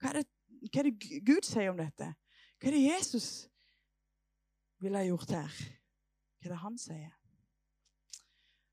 Hva 0.00 0.10
er, 0.10 0.20
det, 0.20 0.68
hva 0.68 0.82
er 0.82 0.88
det 0.88 1.22
Gud 1.26 1.46
sier 1.46 1.70
om 1.72 1.78
dette? 1.80 2.10
Hva 2.60 2.70
er 2.70 2.76
det 2.76 2.84
Jesus 2.84 3.28
ville 4.80 5.00
ha 5.00 5.06
gjort 5.06 5.32
her? 5.36 5.56
Hva 6.40 6.48
er 6.48 6.54
det 6.54 6.60
han 6.64 6.78
sier? 6.80 7.16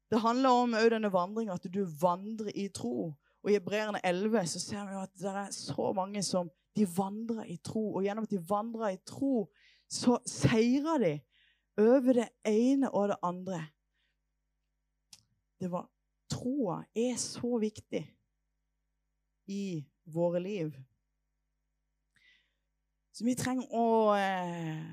Det 0.07 0.21
handler 0.23 0.63
om 0.63 0.75
denne 0.91 1.11
vandringa, 1.11 1.57
at 1.57 1.67
du 1.71 1.81
vandrer 1.99 2.53
i 2.55 2.69
tro. 2.71 3.11
Og 3.43 3.51
I 3.51 3.57
Hebreerne 3.57 4.01
11 4.05 4.47
så 4.47 4.59
ser 4.59 4.87
vi 4.89 4.97
at 4.99 5.13
det 5.19 5.33
er 5.43 5.51
så 5.55 5.91
mange 5.95 6.23
som 6.25 6.49
de 6.75 6.87
vandrer 6.97 7.47
i 7.49 7.57
tro. 7.63 7.95
Og 7.95 8.03
gjennom 8.05 8.27
at 8.27 8.33
de 8.33 8.49
vandrer 8.49 8.95
i 8.95 9.01
tro, 9.05 9.47
så 9.89 10.17
seirer 10.27 10.97
de 11.03 11.13
over 11.77 12.21
det 12.21 12.29
ene 12.45 12.91
og 12.91 13.09
det 13.13 13.19
andre. 13.23 13.61
Det 15.59 15.71
var 15.71 15.87
Troa 16.27 16.81
er 16.95 17.15
så 17.15 17.57
viktig 17.61 18.01
i 19.47 19.85
våre 20.11 20.41
liv. 20.43 20.73
Så 23.15 23.23
vi 23.25 23.35
trenger 23.39 23.71
å 23.71 23.85
eh, 24.13 24.83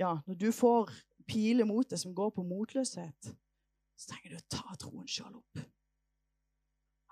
Ja, 0.00 0.16
når 0.26 0.38
du 0.40 0.48
får 0.56 0.90
piler 1.28 1.68
mot 1.68 1.86
deg 1.86 2.00
som 2.00 2.14
går 2.16 2.32
på 2.34 2.42
motløshet, 2.46 3.28
så 3.94 4.08
trenger 4.08 4.32
du 4.32 4.40
å 4.40 4.48
ta 4.56 4.78
troen 4.80 5.06
sjøl 5.06 5.36
opp. 5.36 5.60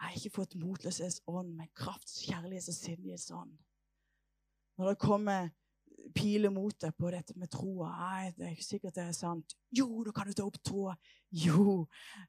Jeg 0.01 0.09
har 0.09 0.17
ikke 0.17 0.37
fått 0.41 0.57
motløshetsånd, 0.57 1.51
men 1.57 1.69
krafts, 1.77 2.23
kjærlighets- 2.25 2.71
og 2.73 2.75
sindighetsånd. 2.75 3.51
Når 4.79 4.89
det 4.89 4.99
kommer 4.99 5.51
piler 6.17 6.51
mot 6.51 6.75
deg 6.81 6.95
på 6.97 7.11
dette 7.13 7.35
med 7.39 7.51
troa 7.53 7.91
det 8.37 8.47
er 8.47 8.55
ikke 8.55 8.65
sikkert 8.65 8.97
det 8.97 9.05
er 9.05 9.17
sant. 9.17 9.55
Jo, 9.77 9.89
da 10.07 10.15
kan 10.17 10.29
du 10.29 10.33
ta 10.37 10.47
opp 10.47 10.57
troa. 10.65 10.95
Jo, 11.31 11.85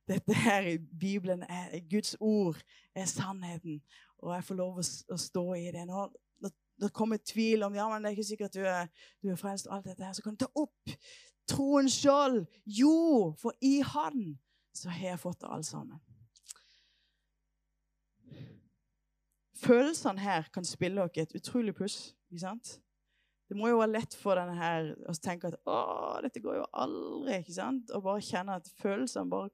dette 0.09 0.35
her 0.35 0.67
i 0.73 0.77
Bibelen 0.77 1.45
er 1.47 1.79
Guds 1.89 2.15
ord 2.19 2.59
er 2.95 3.07
sannheten, 3.09 3.79
og 4.19 4.35
jeg 4.35 4.45
får 4.49 4.59
lov 4.59 4.81
å, 4.83 5.17
stå 5.17 5.45
i 5.57 5.71
det. 5.73 5.87
Når, 5.89 6.11
det 6.81 6.93
kommer 6.93 7.17
tvil 7.17 7.63
om 7.63 7.75
ja, 7.77 7.87
men 7.89 8.01
det 8.03 8.11
er 8.11 8.17
ikke 8.17 8.29
sikkert 8.31 8.55
du 8.57 8.63
er, 8.65 8.87
du 9.21 9.31
er 9.31 9.39
frelst, 9.39 9.69
alt 9.69 9.85
dette 9.85 10.05
her, 10.05 10.13
så 10.17 10.25
kan 10.25 10.35
du 10.35 10.43
ta 10.45 10.51
opp 10.57 10.95
troen 11.49 11.89
sjøl. 11.91 12.41
Jo, 12.65 13.31
for 13.41 13.57
i 13.61 13.79
Han 13.93 14.33
så 14.75 14.89
har 14.89 15.13
jeg 15.13 15.21
fått 15.21 15.41
det 15.43 15.51
alt 15.51 15.67
sammen. 15.67 15.99
Følelsene 19.61 20.21
her 20.21 20.47
kan 20.53 20.65
spille 20.65 21.03
dere 21.03 21.27
et 21.27 21.35
utrolig 21.37 21.75
puss. 21.77 22.15
ikke 22.31 22.43
sant? 22.45 22.79
Det 23.49 23.57
må 23.59 23.67
jo 23.67 23.81
være 23.81 23.91
lett 23.97 24.15
for 24.15 24.39
denne 24.39 24.55
her 24.55 24.93
å 25.11 25.13
tenke 25.19 25.49
at 25.51 25.57
å, 25.67 25.79
dette 26.23 26.41
går 26.41 26.61
jo 26.61 26.67
aldri. 26.83 27.41
ikke 27.41 27.57
sant? 27.57 27.91
Og 27.91 28.05
bare 28.05 28.23
kjenne 28.23 28.57
at 28.61 28.69
følelsene 28.81 29.29
bare 29.29 29.51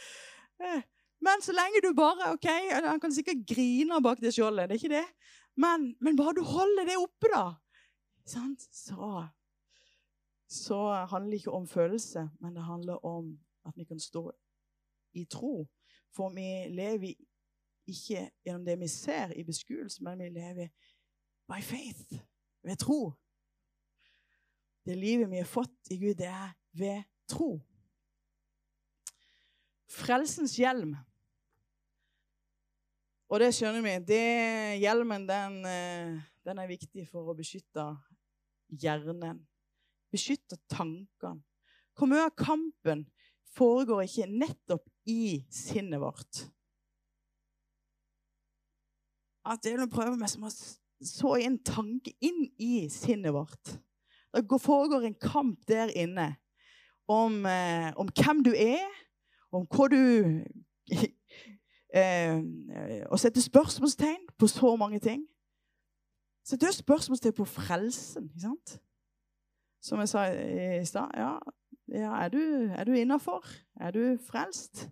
eh. 0.64 0.86
Men 1.20 1.42
så 1.42 1.50
lenge 1.50 1.82
du 1.82 1.90
bare 1.98 2.30
ok, 2.36 2.46
Han 2.86 3.00
kan 3.02 3.12
sikkert 3.12 3.42
grine 3.50 3.98
bak 4.02 4.20
det 4.22 4.30
skjoldet, 4.36 4.70
det 4.70 4.76
er 4.76 4.82
ikke 4.82 4.94
det. 4.94 5.06
Men, 5.58 5.90
men 6.00 6.16
bare 6.16 6.36
du 6.38 6.44
holder 6.46 6.86
det 6.86 6.94
oppe, 7.00 7.30
da, 7.32 7.42
sant? 8.22 8.68
så 8.70 9.26
så 10.48 11.04
handler 11.10 11.30
det 11.30 11.40
ikke 11.42 11.52
om 11.52 11.66
følelse, 11.66 12.28
men 12.40 12.56
det 12.56 12.64
handler 12.64 13.04
om 13.04 13.38
at 13.66 13.76
vi 13.76 13.84
kan 13.84 14.00
stå 14.00 14.30
i 15.14 15.24
tro. 15.24 15.66
For 16.16 16.32
vi 16.32 16.74
lever 16.74 17.12
ikke 17.88 18.28
gjennom 18.44 18.66
det 18.66 18.76
vi 18.80 18.88
ser 18.92 19.32
i 19.36 19.44
beskuelse, 19.46 20.02
men 20.04 20.20
vi 20.22 20.28
lever 20.36 20.68
by 21.48 21.62
faith, 21.64 22.20
ved 22.62 22.76
tro. 22.80 23.12
Det 24.84 24.96
livet 24.96 25.30
vi 25.30 25.40
har 25.40 25.48
fått 25.48 25.92
i 25.92 25.98
Gud, 26.00 26.16
det 26.20 26.28
er 26.30 26.52
ved 26.76 27.02
tro. 27.28 27.58
Frelsens 29.88 30.56
hjelm. 30.60 30.94
Og 33.28 33.42
det 33.42 33.50
skjønner 33.56 33.84
vi. 33.84 33.94
Det, 34.08 34.24
hjelmen 34.80 35.26
den, 35.28 35.58
eh, 35.68 36.16
den, 36.44 36.60
er 36.60 36.70
viktig 36.70 37.04
for 37.10 37.28
å 37.28 37.36
beskytte 37.36 37.84
hjernen. 38.68 39.42
Beskytte 40.12 40.56
tankene. 40.72 41.44
Hvor 41.98 42.08
mye 42.08 42.28
av 42.28 42.36
kampen 42.38 43.04
foregår 43.56 44.06
ikke 44.06 44.30
nettopp 44.30 44.86
i 45.10 45.42
sinnet 45.52 46.00
vårt? 46.00 46.46
At 49.48 49.64
djevelen 49.64 49.90
prøver 49.90 50.16
med 50.16 50.28
som 50.28 50.44
å 50.44 50.50
så 51.04 51.36
en 51.38 51.58
tanke 51.64 52.12
inn 52.20 52.48
i 52.58 52.88
sinnet 52.90 53.32
vårt. 53.32 53.78
Det 54.34 54.60
foregår 54.60 55.06
en 55.06 55.14
kamp 55.14 55.62
der 55.68 55.92
inne 55.96 56.34
om, 57.08 57.46
eh, 57.46 57.92
om 57.96 58.08
hvem 58.08 58.42
du 58.44 58.50
er, 58.52 58.88
om 59.52 59.64
hva 59.66 59.88
du 59.88 60.02
eh, 61.98 62.40
Å 63.08 63.16
sette 63.16 63.40
spørsmålstegn 63.40 64.26
på 64.38 64.48
så 64.50 64.74
mange 64.76 65.00
ting. 65.00 65.24
Sette 66.44 66.72
spørsmålstegn 66.72 67.36
på 67.36 67.44
frelsen, 67.48 68.28
ikke 68.28 68.44
sant? 68.44 68.76
Som 69.84 70.00
jeg 70.02 70.08
sa 70.08 70.26
i 70.28 70.84
stad. 70.88 71.14
Ja, 71.16 71.38
ja, 71.88 72.12
er 72.24 72.28
du, 72.32 72.40
er 72.76 72.84
du 72.84 72.92
innafor? 72.92 73.46
Er 73.80 73.92
du 73.96 74.18
frelst? 74.28 74.88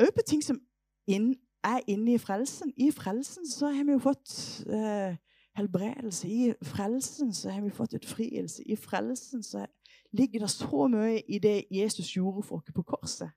Òg 0.00 0.12
på 0.16 0.24
ting 0.28 0.42
som 0.44 0.60
inn, 1.08 1.32
er 1.66 1.84
inne 1.90 2.14
i 2.14 2.18
frelsen. 2.22 2.72
I 2.76 2.90
frelsen 2.94 3.46
så 3.50 3.70
har 3.74 3.84
vi 3.84 3.96
jo 3.96 4.02
fått 4.02 4.32
eh, 4.70 5.16
helbredelse. 5.56 6.28
I 6.28 6.52
frelsen 6.62 7.32
så 7.34 7.50
har 7.50 7.64
vi 7.64 7.72
fått 7.74 7.96
utfrielse. 7.98 8.62
I 8.66 8.76
frelsen 8.76 9.42
så 9.42 9.66
ligger 10.12 10.44
det 10.44 10.50
så 10.50 10.86
mye 10.92 11.20
i 11.28 11.40
det 11.42 11.64
Jesus 11.70 12.14
gjorde 12.16 12.46
for 12.46 12.60
oss 12.60 12.74
på 12.74 12.82
korset. 12.86 13.30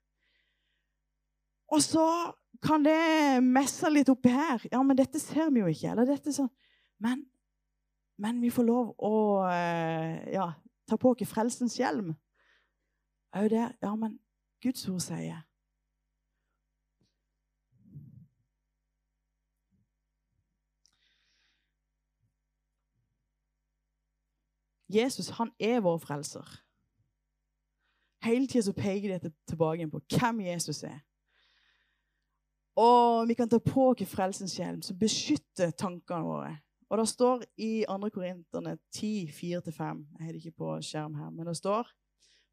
Og 1.69 1.81
så 1.81 2.05
kan 2.65 2.83
det 2.85 3.43
messe 3.45 3.89
litt 3.89 4.09
oppi 4.09 4.31
her. 4.33 4.63
Ja, 4.71 4.81
men 4.83 4.97
dette 4.97 5.19
ser 5.21 5.51
vi 5.53 5.61
jo 5.61 5.69
ikke. 5.69 5.91
Eller 5.91 6.09
dette 6.09 6.33
sånn. 6.33 6.49
Men, 6.99 7.21
men 8.19 8.41
vi 8.41 8.49
får 8.51 8.65
lov 8.67 8.95
å 8.97 9.13
eh, 9.49 10.33
ja, 10.33 10.49
ta 10.89 10.97
på 10.97 11.13
oss 11.13 11.29
frelsens 11.29 11.77
hjelm. 11.79 12.15
Òg 13.37 13.51
der. 13.53 13.77
Ja, 13.85 13.93
men 13.95 14.17
Guds 14.63 14.87
ord 14.89 15.03
sier 15.05 15.45
Jesus 24.89 25.29
han 25.37 25.51
er 25.59 25.79
vår 25.85 25.97
frelser. 26.01 26.47
Hele 28.25 28.47
tida 28.47 28.73
peker 28.75 29.15
dette 29.15 29.31
tilbake 29.47 29.87
på 29.87 30.01
hvem 30.15 30.41
Jesus 30.49 30.83
er. 30.83 30.99
Og 32.79 33.27
vi 33.27 33.35
kan 33.35 33.49
ta 33.49 33.59
på 33.59 33.89
oss 33.91 34.07
frelsens 34.07 34.55
hjelm, 34.57 34.81
som 34.81 34.97
beskytter 34.99 35.71
tankene 35.71 36.23
våre. 36.23 36.57
Og 36.89 36.97
det 36.97 37.07
står 37.11 37.43
i 37.61 37.85
2. 37.85 38.09
Korinterne 38.09 38.77
10, 38.95 39.29
4-5 39.29 40.05
Jeg 40.17 40.25
har 40.25 40.31
det 40.31 40.39
ikke 40.45 40.57
på 40.63 40.77
skjerm 40.81 41.15
her, 41.15 41.29
men 41.29 41.47
det 41.47 41.57
står 41.57 41.91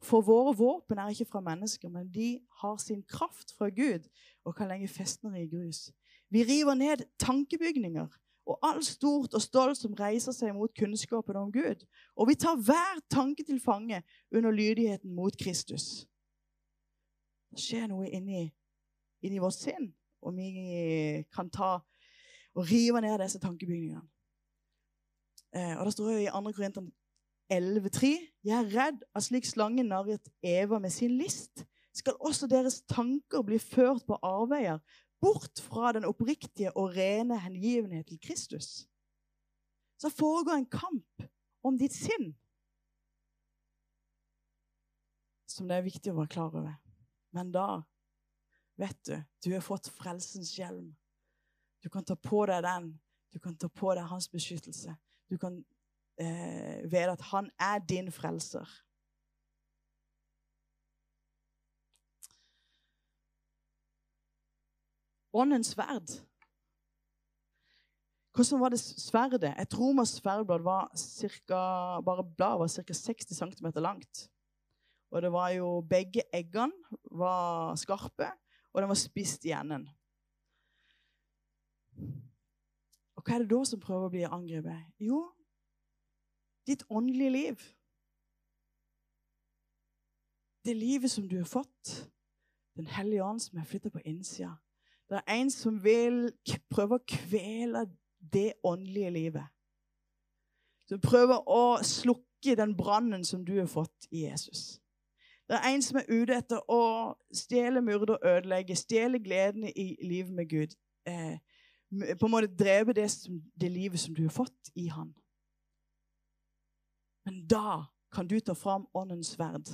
For 0.02 0.20
våre 0.20 0.52
våpen 0.56 0.98
er 0.98 1.08
ikke 1.08 1.30
fra 1.30 1.40
mennesker, 1.40 1.88
men 1.88 2.10
de 2.12 2.40
har 2.60 2.76
sin 2.76 3.02
kraft 3.02 3.54
fra 3.58 3.70
Gud 3.70 4.04
og 4.44 4.56
kan 4.56 4.68
legge 4.68 4.88
festner 4.88 5.34
i 5.34 5.48
grus. 5.48 5.90
Vi 6.30 6.42
river 6.42 6.74
ned 6.74 7.06
tankebygninger 7.18 8.06
og 8.46 8.58
alt 8.62 8.86
stort 8.86 9.34
og 9.34 9.42
stolt 9.42 9.78
som 9.78 9.94
reiser 9.98 10.34
seg 10.34 10.54
mot 10.54 10.70
kunnskapen 10.78 11.38
om 11.40 11.50
Gud. 11.52 11.82
Og 12.16 12.28
vi 12.30 12.36
tar 12.38 12.58
hver 12.62 13.00
tanke 13.10 13.44
til 13.44 13.60
fange 13.60 14.02
under 14.30 14.54
lydigheten 14.54 15.14
mot 15.14 15.34
Kristus. 15.38 16.06
Det 17.50 17.62
skjer 17.62 17.88
noe 17.90 18.06
inni, 18.06 18.46
inni 19.24 19.40
vårt 19.42 19.56
sinn, 19.58 19.90
og 20.22 20.36
vi 20.36 21.24
kan 21.34 21.50
ta 21.50 21.78
og 22.56 22.70
rive 22.70 23.00
ned 23.02 23.18
disse 23.20 23.40
tankebygningene. 23.42 24.04
Eh, 25.56 25.74
og 25.78 25.84
Det 25.84 25.92
står 25.92 26.10
jo 26.12 26.18
i 26.18 26.30
2. 26.32 26.52
Korinther 26.52 26.86
11,3.: 27.52 28.06
Jeg 28.44 28.56
er 28.58 28.70
redd 28.76 29.02
at 29.14 29.22
slik 29.22 29.44
slangen 29.44 29.86
narret 29.86 30.28
Eva 30.42 30.78
med 30.78 30.90
sin 30.90 31.18
list, 31.18 31.66
skal 31.94 32.16
også 32.20 32.46
deres 32.46 32.82
tanker 32.82 33.42
bli 33.42 33.58
ført 33.58 34.04
på 34.06 34.18
avveier 34.22 34.78
bort 35.22 35.60
fra 35.60 35.92
den 35.96 36.06
oppriktige 36.08 36.72
og 36.76 36.96
rene 36.96 37.38
hengivenhet 37.40 38.06
til 38.10 38.20
Kristus. 38.22 38.86
Så 40.00 40.10
foregår 40.12 40.60
en 40.60 40.70
kamp 40.70 41.26
om 41.64 41.78
ditt 41.78 41.94
sinn 41.96 42.34
som 45.56 45.68
det 45.68 45.78
er 45.78 45.86
viktig 45.86 46.12
å 46.12 46.18
være 46.18 46.32
klar 46.34 46.52
over. 46.52 46.74
Men 47.32 47.52
da 47.54 47.80
vet 48.76 48.98
du 49.08 49.16
du 49.46 49.52
har 49.54 49.64
fått 49.64 49.88
frelsens 49.94 50.52
hjelm. 50.58 50.90
Du 51.80 51.88
kan 51.92 52.04
ta 52.04 52.16
på 52.18 52.44
deg 52.50 52.64
den. 52.66 52.90
Du 53.32 53.38
kan 53.40 53.56
ta 53.56 53.68
på 53.68 53.94
deg 53.94 54.08
hans 54.10 54.28
beskyttelse. 54.32 54.96
Du 55.30 55.36
kan 55.40 55.58
eh, 56.20 56.82
vite 56.84 57.14
at 57.14 57.24
han 57.30 57.48
er 57.62 57.80
din 57.84 58.10
frelser. 58.12 58.66
Åndens 65.36 65.74
sverd. 65.74 66.14
Hvordan 68.36 68.60
var 68.60 68.68
det 68.68 68.80
sverdet? 68.80 69.54
Et 69.60 69.78
romersk 69.78 70.20
sverdblad 70.20 70.64
var 70.64 70.90
cirka, 70.96 71.60
bare 72.04 72.24
blad 72.36 72.58
var 72.58 72.68
ca. 72.68 72.92
60 72.92 73.36
cm 73.36 73.66
langt. 73.76 74.30
Og 75.10 75.22
det 75.22 75.32
var 75.32 75.48
jo 75.48 75.80
Begge 75.80 76.22
eggene 76.34 76.72
var 77.12 77.74
skarpe, 77.76 78.28
og 78.72 78.82
den 78.82 78.88
var 78.88 78.94
spist 79.00 79.44
i 79.44 79.54
enden. 79.56 79.88
Og 83.16 83.24
hva 83.24 83.34
er 83.34 83.44
det 83.44 83.50
da 83.50 83.62
som 83.64 83.80
prøver 83.80 84.04
å 84.04 84.12
bli 84.12 84.26
angrepet? 84.28 84.84
Jo, 85.00 85.22
ditt 86.66 86.84
åndelige 86.90 87.32
liv. 87.32 87.64
Det 90.64 90.76
livet 90.76 91.10
som 91.10 91.28
du 91.28 91.38
har 91.38 91.48
fått. 91.48 92.10
Den 92.76 92.86
hellige 92.86 93.24
ånd 93.24 93.40
som 93.40 93.58
er 93.58 93.64
flytta 93.64 93.88
på 93.90 94.04
innsida. 94.04 94.58
Det 95.10 95.20
er 95.20 95.34
en 95.34 95.50
som 95.50 95.76
vil 95.84 96.32
prøve 96.70 96.98
å 96.98 97.06
kvele 97.08 97.84
det 98.32 98.52
åndelige 98.64 99.10
livet. 99.10 99.44
Som 100.86 101.00
prøver 101.02 101.46
å 101.50 101.78
slukke 101.82 102.56
den 102.58 102.74
brannen 102.78 103.24
som 103.24 103.44
du 103.46 103.54
har 103.58 103.70
fått 103.70 104.08
i 104.10 104.26
Jesus. 104.26 104.80
Det 105.46 105.54
er 105.54 105.68
en 105.70 105.82
som 105.82 105.98
er 106.00 106.08
ute 106.10 106.34
etter 106.34 106.62
å 106.70 107.14
stjele, 107.34 107.82
myrde 107.82 108.16
og 108.16 108.26
ødelegge. 108.26 108.78
Stjele 108.78 109.20
gleden 109.22 109.68
i 109.68 109.94
livet 110.02 110.32
med 110.34 110.50
Gud. 110.50 110.74
Eh, 111.06 111.38
på 112.18 112.26
en 112.26 112.32
måte 112.32 112.50
drepe 112.50 112.92
det, 112.92 113.06
det, 113.60 113.70
livet 113.70 114.00
som 114.00 114.14
du 114.14 114.24
har 114.24 114.34
fått 114.34 114.72
i 114.74 114.88
Han. 114.90 115.14
Men 117.26 117.44
da 117.46 117.84
kan 118.14 118.26
du 118.26 118.40
ta 118.40 118.54
fram 118.54 118.86
Åndens 118.94 119.36
sverd, 119.36 119.70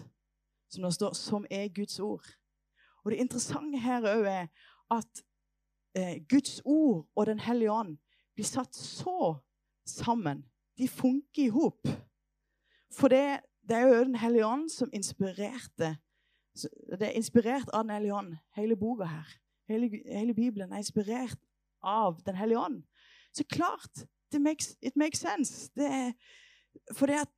som 0.69 0.85
det 0.85 0.93
står, 0.95 1.13
som 1.17 1.47
er 1.51 1.73
Guds 1.73 2.01
ord. 2.01 2.27
Og 3.05 3.11
Det 3.11 3.19
interessante 3.19 3.81
her 3.81 4.05
òg 4.05 4.29
er 4.29 4.47
at 4.93 5.23
eh, 5.97 6.21
Guds 6.29 6.61
ord 6.65 7.07
og 7.17 7.27
Den 7.27 7.41
hellige 7.41 7.73
ånd 7.73 7.97
blir 8.35 8.47
satt 8.49 8.75
så 8.77 9.35
sammen. 9.87 10.45
De 10.79 10.89
funker 10.89 11.45
i 11.45 11.49
hop. 11.53 11.89
For 12.93 13.09
det, 13.09 13.41
det, 13.69 13.77
er 13.77 13.89
jo 13.89 14.05
Den 14.05 14.21
hellige 14.21 14.47
ånd 14.47 14.69
som 14.71 14.91
inspirerte 14.93 15.97
Det 16.99 17.07
er 17.09 17.17
inspirert 17.17 17.71
av 17.73 17.85
Den 17.85 17.95
hellige 17.97 18.15
ånd, 18.15 18.37
hele 18.57 18.77
boka 18.77 19.05
her. 19.05 19.29
Hele, 19.69 19.89
hele 20.07 20.35
Bibelen 20.35 20.73
er 20.73 20.85
inspirert 20.85 21.39
av 21.83 22.21
Den 22.27 22.37
hellige 22.37 22.59
ånd. 22.59 22.83
Så 23.33 23.45
klart 23.49 24.07
det 24.33 24.41
makes, 24.41 24.77
It 24.83 24.97
makes 24.97 25.19
sense. 25.19 25.71
Det 25.77 26.15
for 26.97 27.07
det 27.07 27.21
at 27.21 27.33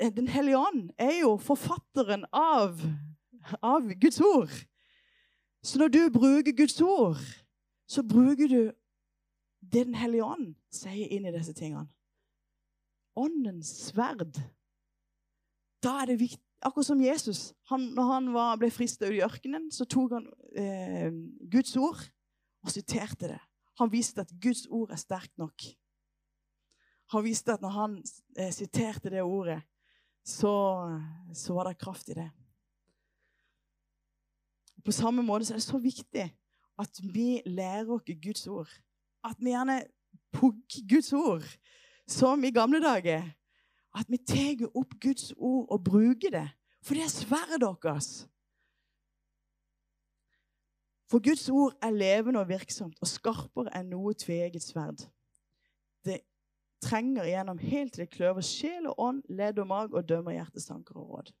eh, 0.00 0.12
Den 0.16 0.28
hellige 0.28 0.58
ånd 0.58 0.90
er 0.98 1.20
jo 1.20 1.36
forfatteren 1.36 2.24
av, 2.32 2.80
av 3.62 3.92
Guds 4.00 4.20
ord. 4.20 4.52
Så 5.62 5.78
når 5.78 5.88
du 5.88 6.02
bruker 6.14 6.56
Guds 6.56 6.80
ord, 6.80 7.22
så 7.88 8.02
bruker 8.02 8.48
du 8.48 8.60
det 9.58 9.84
Den 9.84 9.94
hellige 9.98 10.24
ånd 10.24 10.52
sier 10.72 11.10
inn 11.12 11.26
i 11.26 11.32
disse 11.34 11.52
tingene. 11.52 11.88
Åndens 13.18 13.68
sverd. 13.88 14.38
Da 15.82 15.96
er 16.02 16.12
det 16.12 16.20
viktig 16.20 16.48
Akkurat 16.58 16.86
som 16.86 17.00
Jesus. 17.00 17.54
Han, 17.70 17.80
når 17.94 18.06
han 18.12 18.30
var, 18.34 18.56
ble 18.58 18.70
frista 18.74 19.06
ut 19.06 19.14
i 19.14 19.22
ørkenen, 19.22 19.68
så 19.70 19.86
tok 19.86 20.16
han 20.16 20.24
eh, 20.58 21.12
Guds 21.50 21.76
ord 21.78 22.00
og 22.66 22.72
siterte 22.74 23.30
det. 23.30 23.38
Han 23.78 23.92
viste 23.92 24.24
at 24.24 24.32
Guds 24.42 24.64
ord 24.66 24.90
er 24.90 24.98
sterkt 24.98 25.36
nok. 25.38 25.68
Han 27.14 27.24
viste 27.24 27.54
at 27.54 27.62
når 27.62 27.76
han 27.76 27.94
eh, 28.34 28.50
siterte 28.50 29.12
det 29.14 29.22
ordet, 29.22 29.60
så, 30.26 30.50
så 31.30 31.54
var 31.54 31.70
det 31.70 31.78
kraft 31.78 32.10
i 32.10 32.18
det. 32.18 32.26
På 34.84 34.92
samme 34.94 35.22
måte 35.22 35.48
er 35.52 35.58
det 35.58 35.66
så 35.66 35.78
viktig 35.78 36.28
at 36.78 37.00
vi 37.02 37.42
lærer 37.46 37.90
oss 37.90 38.06
Guds 38.22 38.46
ord. 38.46 38.70
At 39.24 39.36
vi 39.38 39.50
gjerne 39.50 39.82
pugger 40.32 40.86
Guds 40.88 41.12
ord, 41.12 41.44
som 42.06 42.44
i 42.44 42.50
gamle 42.54 42.80
dager. 42.80 43.26
At 43.94 44.06
vi 44.08 44.18
tar 44.18 44.68
opp 44.74 44.94
Guds 45.02 45.32
ord 45.36 45.66
og 45.70 45.84
bruker 45.84 46.30
det. 46.30 46.48
For 46.82 46.94
det 46.94 47.04
er 47.04 47.12
sverdet 47.12 47.60
deres. 47.82 48.28
For 51.08 51.24
Guds 51.24 51.48
ord 51.48 51.74
er 51.82 51.90
levende 51.90 52.40
og 52.40 52.48
virksomt 52.48 52.98
og 53.00 53.08
skarpere 53.08 53.72
enn 53.78 53.88
noe 53.94 54.12
tveegget 54.14 54.62
sverd. 54.62 55.06
Det 56.04 56.20
trenger 56.84 57.24
igjennom 57.24 57.58
helt 57.58 57.94
til 57.94 58.04
det 58.04 58.12
kløver 58.12 58.44
sjel 58.44 58.90
og 58.90 59.00
ånd, 59.00 59.22
ledd 59.32 59.58
og 59.58 59.70
mag 59.70 59.94
og 59.96 60.04
dømmer 60.08 60.36
hjertets 60.36 60.68
tanker 60.68 61.00
og 61.00 61.14
råd. 61.14 61.32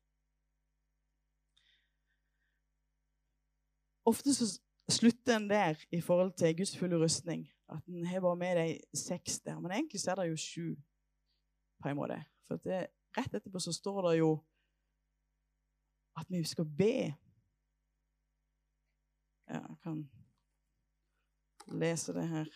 Ofte 4.08 4.34
så 4.34 4.46
slutter 4.88 5.36
en 5.36 5.50
der 5.50 5.78
i 5.92 6.00
forhold 6.00 6.32
til 6.38 6.56
Guds 6.56 6.76
fulle 6.78 6.96
rustning. 7.04 7.48
At 7.68 7.84
en 7.86 8.06
har 8.06 8.20
bare 8.24 8.36
med 8.36 8.56
de 8.56 8.98
seks 8.98 9.40
der. 9.40 9.60
Men 9.60 9.72
egentlig 9.72 10.00
så 10.00 10.10
er 10.10 10.14
det 10.14 10.30
jo 10.30 10.36
sju, 10.36 10.76
på 11.82 11.88
en 11.88 11.96
måte. 11.96 12.22
For 12.48 12.56
det, 12.64 12.86
rett 13.18 13.34
etterpå 13.34 13.60
så 13.60 13.72
står 13.72 14.08
det 14.08 14.18
jo 14.18 14.30
at 16.18 16.30
vi 16.30 16.44
skal 16.44 16.64
be. 16.78 16.94
Ja, 19.48 19.60
jeg 19.68 19.76
kan 19.84 20.08
lese 21.68 22.12
det 22.12 22.28
her. 22.28 22.48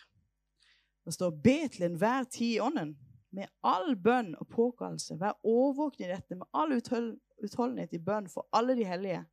Det 1.05 1.15
står 1.15 1.31
'Be 1.31 1.69
til 1.69 1.83
enhver 1.83 2.25
tid 2.25 2.55
i 2.55 2.61
ånden', 2.61 2.97
med 3.31 3.47
all 3.65 3.97
bønn 4.03 4.35
og 4.39 4.49
påkallelse. 4.49 5.21
Vær 5.21 5.41
årvåken 5.45 6.05
i 6.05 6.09
dette 6.09 6.35
med 6.35 6.47
all 6.55 6.73
utholdenhet 7.45 7.93
i 7.93 7.99
bønn 7.99 8.29
for 8.29 8.49
alle 8.53 8.77
de 8.77 8.85
hellige. 8.85 9.25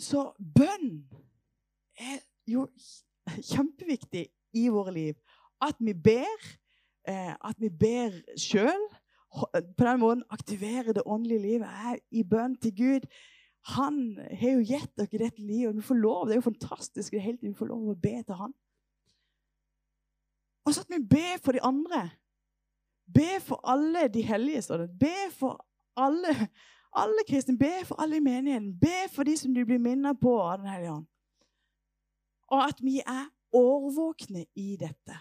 Så 0.00 0.32
bønn 0.38 1.04
er 1.98 2.22
jo 2.48 2.66
kjempeviktig 3.52 4.26
i 4.58 4.68
våre 4.72 4.94
liv. 4.94 5.18
At 5.62 5.78
vi 5.80 5.94
ber, 5.94 6.48
eh, 7.08 7.34
at 7.34 7.60
vi 7.60 7.70
ber 7.70 8.18
sjøl. 8.38 8.88
På 9.32 9.84
den 9.86 10.00
måten 10.00 10.24
aktiverer 10.30 10.92
det 10.92 11.06
åndelige 11.06 11.40
livet. 11.40 11.68
Er 11.68 11.96
i 12.10 12.22
bønn 12.22 12.56
til 12.60 12.74
Gud. 12.76 13.06
Han 13.76 14.18
har 14.18 14.56
jo 14.58 14.64
gitt 14.66 14.90
dere 14.98 15.22
dette 15.22 15.42
livet. 15.42 15.68
og 15.68 15.76
Vi 15.76 15.86
får 15.86 15.94
lov, 15.94 16.26
Det 16.26 16.32
er 16.32 16.40
jo 16.40 16.50
fantastisk 16.50 17.12
det 17.12 17.22
hele 17.22 17.36
tiden 17.36 17.54
vi 17.54 17.58
får 17.58 17.70
lov 17.70 17.90
å 17.90 17.94
be 17.94 18.16
til 18.22 18.34
Han. 18.34 18.54
Og 20.66 20.74
så 20.74 20.80
at 20.80 20.90
vi 20.90 21.00
ber 21.10 21.38
for 21.44 21.52
de 21.52 21.62
andre. 21.62 22.10
Be 23.14 23.40
for 23.40 23.60
alle 23.64 24.08
de 24.08 24.22
hellige. 24.22 24.62
står 24.62 24.76
det. 24.76 24.98
Be 24.98 25.30
for 25.30 25.66
alle 25.96 26.48
alle 26.92 27.24
kristne. 27.28 27.58
Be 27.58 27.84
for 27.84 28.00
alle 28.02 28.16
i 28.16 28.24
menigheten. 28.24 28.78
Be 28.80 29.08
for 29.14 29.22
de 29.22 29.36
som 29.36 29.54
du 29.54 29.64
blir 29.64 29.78
minnet 29.78 30.20
på 30.20 30.34
av 30.40 30.58
Den 30.58 30.68
hellige 30.68 30.92
ånd. 30.92 31.06
Og 32.52 32.64
at 32.68 32.82
vi 32.82 32.98
er 33.00 33.30
årvåkne 33.52 34.46
i 34.54 34.76
dette. 34.76 35.16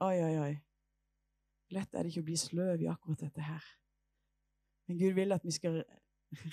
Oi, 0.00 0.16
oi, 0.22 0.36
oi. 0.38 0.54
Lett 1.70 1.94
er 1.94 2.02
det 2.02 2.10
ikke 2.10 2.24
å 2.24 2.28
bli 2.30 2.38
sløv 2.40 2.82
i 2.82 2.88
akkurat 2.90 3.20
dette 3.20 3.44
her. 3.44 3.64
Men 4.88 4.98
Gud 4.98 5.14
vil 5.14 5.32
at 5.32 5.44
vi 5.46 5.54
skal 5.54 5.82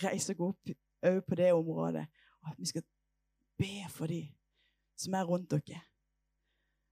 reise 0.03 0.33
oss 0.33 0.43
opp 0.45 0.73
òg 1.07 1.21
på 1.25 1.37
det 1.37 1.53
området, 1.53 2.05
og 2.41 2.51
at 2.51 2.59
vi 2.59 2.69
skal 2.69 2.83
be 3.57 3.87
for 3.89 4.09
de 4.09 4.27
som 4.97 5.13
er 5.13 5.25
rundt 5.25 5.49
dere. 5.51 5.81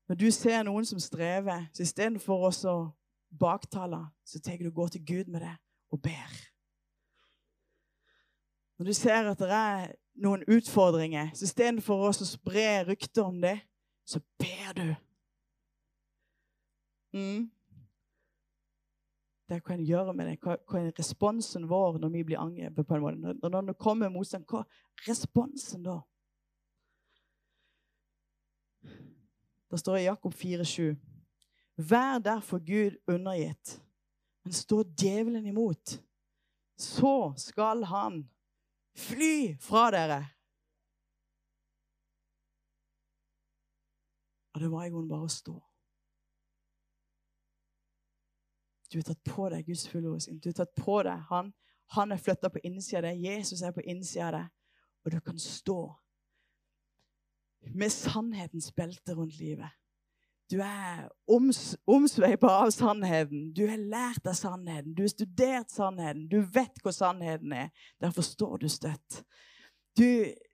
Når 0.10 0.16
du 0.16 0.32
ser 0.32 0.64
noen 0.64 0.86
som 0.86 1.02
strever, 1.02 1.68
så 1.74 1.86
istedenfor 1.86 2.50
å 2.50 2.76
baktale, 3.30 4.04
så 4.26 4.40
tar 4.40 4.62
du 4.62 4.72
gå 4.72 4.88
til 4.88 5.06
Gud 5.06 5.32
med 5.34 5.42
det 5.42 5.56
og 5.94 6.02
ber. 6.02 6.55
Når 8.78 8.86
du 8.86 8.94
ser 8.94 9.30
at 9.32 9.40
det 9.40 9.52
er 9.52 9.94
noen 10.20 10.44
utfordringer, 10.52 11.32
så 11.36 11.48
istedenfor 11.48 12.08
å 12.08 12.14
spre 12.16 12.84
rykter 12.88 13.24
om 13.24 13.38
det, 13.44 13.58
så 14.06 14.20
ber 14.40 14.74
du. 14.76 14.88
Mm. 17.16 17.46
Det 19.50 19.62
kan 19.64 19.84
gjøre 19.86 20.14
med 20.14 20.28
det. 20.28 20.40
Hva, 20.42 20.58
hva 20.68 20.82
er 20.82 20.92
responsen 20.98 21.68
vår 21.70 22.00
når 22.02 22.12
vi 22.18 22.24
blir 22.28 22.42
angrepet? 22.42 22.88
på 22.88 22.96
en 22.98 23.04
måte? 23.04 23.36
Når, 23.42 23.50
når 23.50 23.72
det 23.72 23.78
kommer 23.80 24.12
motstand, 24.12 24.46
hva 24.50 24.64
er 24.66 25.10
responsen 25.10 25.86
da? 25.86 26.00
Det 29.72 29.80
står 29.80 29.98
i 29.98 30.08
Jakob 30.08 30.34
4,7.: 30.34 30.96
Vær 31.78 32.20
derfor 32.20 32.60
Gud 32.60 32.98
undergitt, 33.08 33.82
men 34.44 34.54
stå 34.54 34.84
djevelen 34.98 35.46
imot. 35.46 36.02
Så 36.78 37.34
skal 37.38 37.84
han 37.84 38.26
fly 38.96 39.56
fra 39.62 39.90
dere. 39.94 40.22
Og 44.56 44.62
det 44.62 44.72
var 44.72 44.86
i 44.86 44.92
grunnen 44.94 45.12
bare 45.12 45.28
å 45.28 45.32
stå. 45.32 45.56
Du 48.92 49.00
har 49.02 49.08
tatt 49.10 49.24
på 49.28 49.50
deg 49.52 49.66
Guds 49.68 49.88
fulle 49.90 50.08
fullrustning. 50.08 50.40
Du 50.40 50.50
har 50.50 50.60
tatt 50.62 50.76
på 50.78 51.02
deg 51.04 51.26
Han. 51.30 51.52
Han 51.94 52.12
er 52.12 52.22
flytta 52.22 52.50
på 52.50 52.62
innsida 52.64 53.02
av 53.02 53.10
deg. 53.10 53.26
Jesus 53.26 53.62
er 53.62 53.74
på 53.76 53.84
innsida 53.84 54.30
av 54.30 54.38
deg. 54.38 54.54
Og 55.06 55.12
du 55.12 55.20
kan 55.22 55.40
stå 55.40 55.80
med 57.76 57.92
sannhetens 57.92 58.72
belte 58.74 59.14
rundt 59.18 59.36
livet. 59.40 59.70
Du 60.52 60.60
er 60.62 61.08
oms, 61.28 61.78
omsveipa 61.90 62.48
av 62.48 62.70
sannheten. 62.72 63.48
Du 63.54 63.64
har 63.68 63.82
lært 63.82 64.28
av 64.30 64.36
sannheten. 64.38 64.94
Du 64.94 65.02
har 65.04 65.10
studert 65.10 65.72
sannheten. 65.74 66.28
Du 66.30 66.38
vet 66.54 66.82
hvor 66.84 66.94
sannheten 66.94 67.54
er. 67.54 67.72
Derfor 68.02 68.22
står 68.22 68.58
du 68.62 68.68
støtt. 68.70 69.24
Du, 69.98 70.06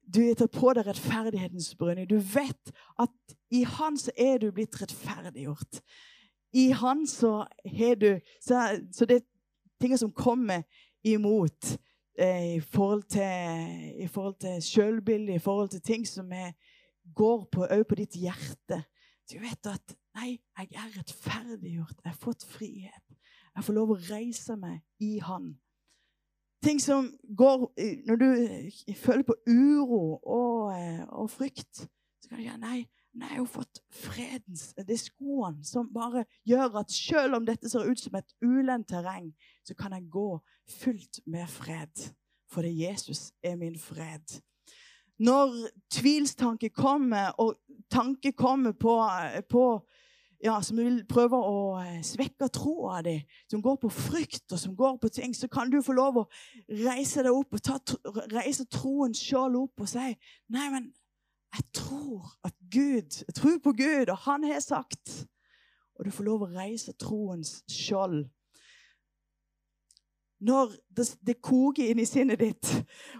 du 0.08 0.22
har 0.28 0.38
tatt 0.39 0.56
på 0.56 0.72
deg 0.78 0.88
rettferdighetens 0.88 1.74
brynje. 1.76 2.08
Du 2.08 2.20
vet 2.24 2.72
at 3.02 3.36
i 3.52 3.66
Han 3.68 3.98
så 4.00 4.14
er 4.16 4.39
du 4.39 4.48
blitt 4.56 4.80
rettferdiggjort. 4.80 5.82
I 6.56 6.70
Han 6.72 7.04
så 7.08 7.46
har 7.66 8.00
du 8.00 8.20
Så, 8.39 8.62
så 8.96 9.06
det 9.06 9.22
er 9.22 9.28
ting 9.82 9.98
som 9.98 10.12
kommer 10.12 10.64
imot 11.04 11.76
eh, 12.20 12.56
i 12.56 12.60
forhold 12.60 13.04
til, 13.04 14.02
i 14.04 14.08
forhold 14.08 14.39
til 14.39 14.62
sjølbildet, 14.64 15.36
i 15.36 15.44
forhold 15.44 15.70
til 15.70 15.82
ting 15.82 16.08
som 16.08 16.32
er, 16.32 16.54
går 17.16 17.48
på, 17.52 17.68
på 17.89 17.96
ditt 17.96 18.16
hjerte. 18.16 18.84
Du 19.32 19.40
vet 19.40 19.68
at 19.70 19.98
Nei, 20.12 20.42
jeg 20.60 20.68
er 20.76 20.96
rettferdiggjort. 20.98 22.02
Jeg 22.04 22.12
har 22.12 22.20
fått 22.20 22.44
frihet. 22.44 23.14
Jeg 23.56 23.64
får 23.64 23.76
lov 23.78 23.94
å 23.94 24.00
reise 24.10 24.58
meg 24.60 24.82
i 25.00 25.20
Han. 25.24 25.54
Ting 26.62 26.82
som 26.84 27.08
går 27.38 27.64
Når 28.08 28.20
du 28.20 28.28
føler 29.00 29.24
på 29.24 29.36
uro 29.48 30.20
og, 30.20 30.74
eh, 30.76 31.06
og 31.08 31.30
frykt, 31.32 31.88
så 32.22 32.30
kan 32.30 32.38
du 32.38 32.44
si 32.44 32.58
nei, 32.58 32.90
Men 33.14 33.28
jeg 33.28 33.38
har 33.38 33.46
fått 33.46 33.82
fredens 33.92 34.74
Det 34.78 34.94
er 34.96 35.02
skoene 35.02 35.66
som 35.68 35.90
bare 35.94 36.26
gjør 36.48 36.78
at 36.80 36.92
selv 36.92 37.36
om 37.36 37.46
dette 37.46 37.70
ser 37.70 37.90
ut 37.90 38.00
som 38.00 38.16
et 38.16 38.36
ulendt 38.42 38.88
terreng, 38.88 39.34
så 39.64 39.76
kan 39.76 39.92
jeg 39.92 40.10
gå 40.10 40.40
fullt 40.68 41.20
med 41.26 41.48
fred. 41.50 42.12
Fordi 42.52 42.72
Jesus 42.84 43.32
er 43.44 43.56
min 43.56 43.80
fred. 43.80 44.42
Når 45.22 45.54
tvilstanke 45.94 46.72
kommer, 46.74 47.36
og 47.38 47.60
tanke 47.92 48.32
kommer 48.34 48.74
på, 48.74 48.96
på 49.50 49.66
ja, 50.44 50.56
som 50.66 50.80
vil 50.82 51.02
prøve 51.10 51.38
å 51.38 51.58
eh, 51.82 52.00
svekke 52.06 52.50
troa 52.54 53.02
di, 53.06 53.18
som 53.52 53.62
går 53.62 53.78
på 53.84 53.92
frykt 53.94 54.56
og 54.56 54.60
som 54.60 54.74
går 54.78 54.98
på 55.02 55.12
ting, 55.14 55.36
så 55.38 55.50
kan 55.52 55.70
du 55.70 55.82
få 55.86 55.94
lov 55.98 56.24
å 56.24 56.28
reise 56.82 57.24
deg 57.26 57.36
opp 57.36 57.58
og 57.58 57.64
ta, 57.66 57.78
reise 58.34 58.66
troen 58.72 59.14
sjøl 59.18 59.60
opp 59.62 59.84
og 59.86 59.92
si 59.92 60.08
Nei, 60.52 60.68
men 60.74 60.90
jeg 61.52 61.68
tror 61.76 62.32
at 62.48 62.56
Gud 62.72 63.22
Jeg 63.28 63.36
tror 63.36 63.58
på 63.64 63.74
Gud, 63.76 64.10
og 64.10 64.18
Han 64.26 64.46
har 64.48 64.62
sagt. 64.64 65.28
Og 66.00 66.06
du 66.08 66.12
får 66.16 66.26
lov 66.26 66.46
å 66.46 66.54
reise 66.56 66.94
troens 66.98 67.60
skjold 67.70 68.24
når 70.42 70.74
det, 70.98 71.06
det, 71.22 71.38
koker 71.44 71.92
inn 71.92 72.02
i 72.02 72.08
sinnet 72.10 72.42
ditt, 72.42 72.70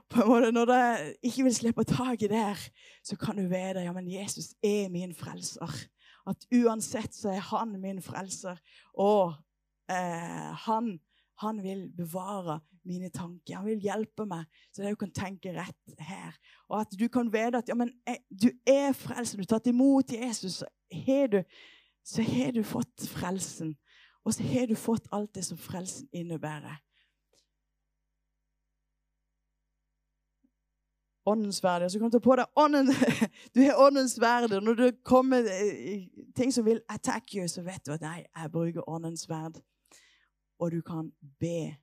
på 0.10 0.24
en 0.24 0.30
måte, 0.30 0.52
når 0.56 0.70
det 0.72 0.86
ikke 1.30 1.46
vil 1.46 1.56
slippe 1.56 1.86
tak 1.86 2.24
i 2.26 2.30
der, 2.32 2.60
så 3.06 3.18
kan 3.20 3.38
du 3.38 3.46
vite 3.50 3.84
ja, 3.86 3.94
men 3.94 4.10
Jesus 4.10 4.56
er 4.66 4.90
min 4.90 5.14
frelser. 5.16 5.70
At 6.30 6.46
uansett 6.54 7.16
så 7.18 7.32
er 7.34 7.46
han 7.52 7.78
min 7.82 8.02
frelser. 8.02 8.58
Og 8.94 9.34
eh, 9.90 10.50
han, 10.66 10.92
han, 11.42 11.62
vil 11.64 11.88
bevare 11.98 12.60
mine 12.86 13.10
tanker. 13.14 13.58
Han 13.58 13.70
vil 13.70 13.82
hjelpe 13.86 14.26
meg 14.30 14.46
så 14.74 14.86
jeg 14.86 14.98
kan 15.02 15.14
tenke 15.14 15.54
rett 15.56 16.02
her. 16.02 16.38
Og 16.70 16.82
at 16.82 16.94
du 16.98 17.08
kan 17.10 17.30
vite 17.34 17.62
at 17.62 17.70
ja, 17.70 17.78
men, 17.78 17.94
eh, 18.10 18.22
du 18.30 18.50
er 18.66 18.94
frelser. 18.98 19.38
Du 19.38 19.46
har 19.46 19.58
tatt 19.58 19.70
imot 19.70 20.14
Jesus. 20.14 20.62
Så 20.62 20.70
har 21.06 21.34
du, 21.34 21.42
så 22.06 22.26
har 22.26 22.54
du 22.58 22.64
fått 22.66 23.10
frelsen. 23.14 23.76
Og 24.26 24.38
så 24.38 24.46
har 24.46 24.70
du 24.70 24.78
fått 24.78 25.10
alt 25.14 25.34
det 25.38 25.46
som 25.46 25.58
frelsen 25.58 26.10
innebærer. 26.14 26.82
Åndens 31.26 31.64
verde. 31.64 31.90
Så 31.90 32.00
kom 32.00 32.12
du 32.12 32.20
på 32.20 32.36
deg 32.36 32.46
ånden. 32.56 32.94
Du 33.56 33.62
har 33.62 33.80
åndens 33.88 34.18
verde. 34.22 34.62
Når 34.62 34.74
det 34.74 34.92
kommer 35.04 35.46
eh, 35.46 36.08
ting 36.36 36.54
som 36.54 36.66
vil 36.66 36.82
attack 36.90 37.36
you, 37.36 37.48
så 37.48 37.62
vet 37.62 37.86
du 37.86 37.94
at 37.94 38.02
nei, 38.02 38.26
jeg 38.26 38.52
bruker 38.52 38.90
åndens 38.90 39.28
sverd. 39.28 39.62
Og 40.60 40.72
du 40.72 40.82
kan 40.82 41.12
be 41.40 41.76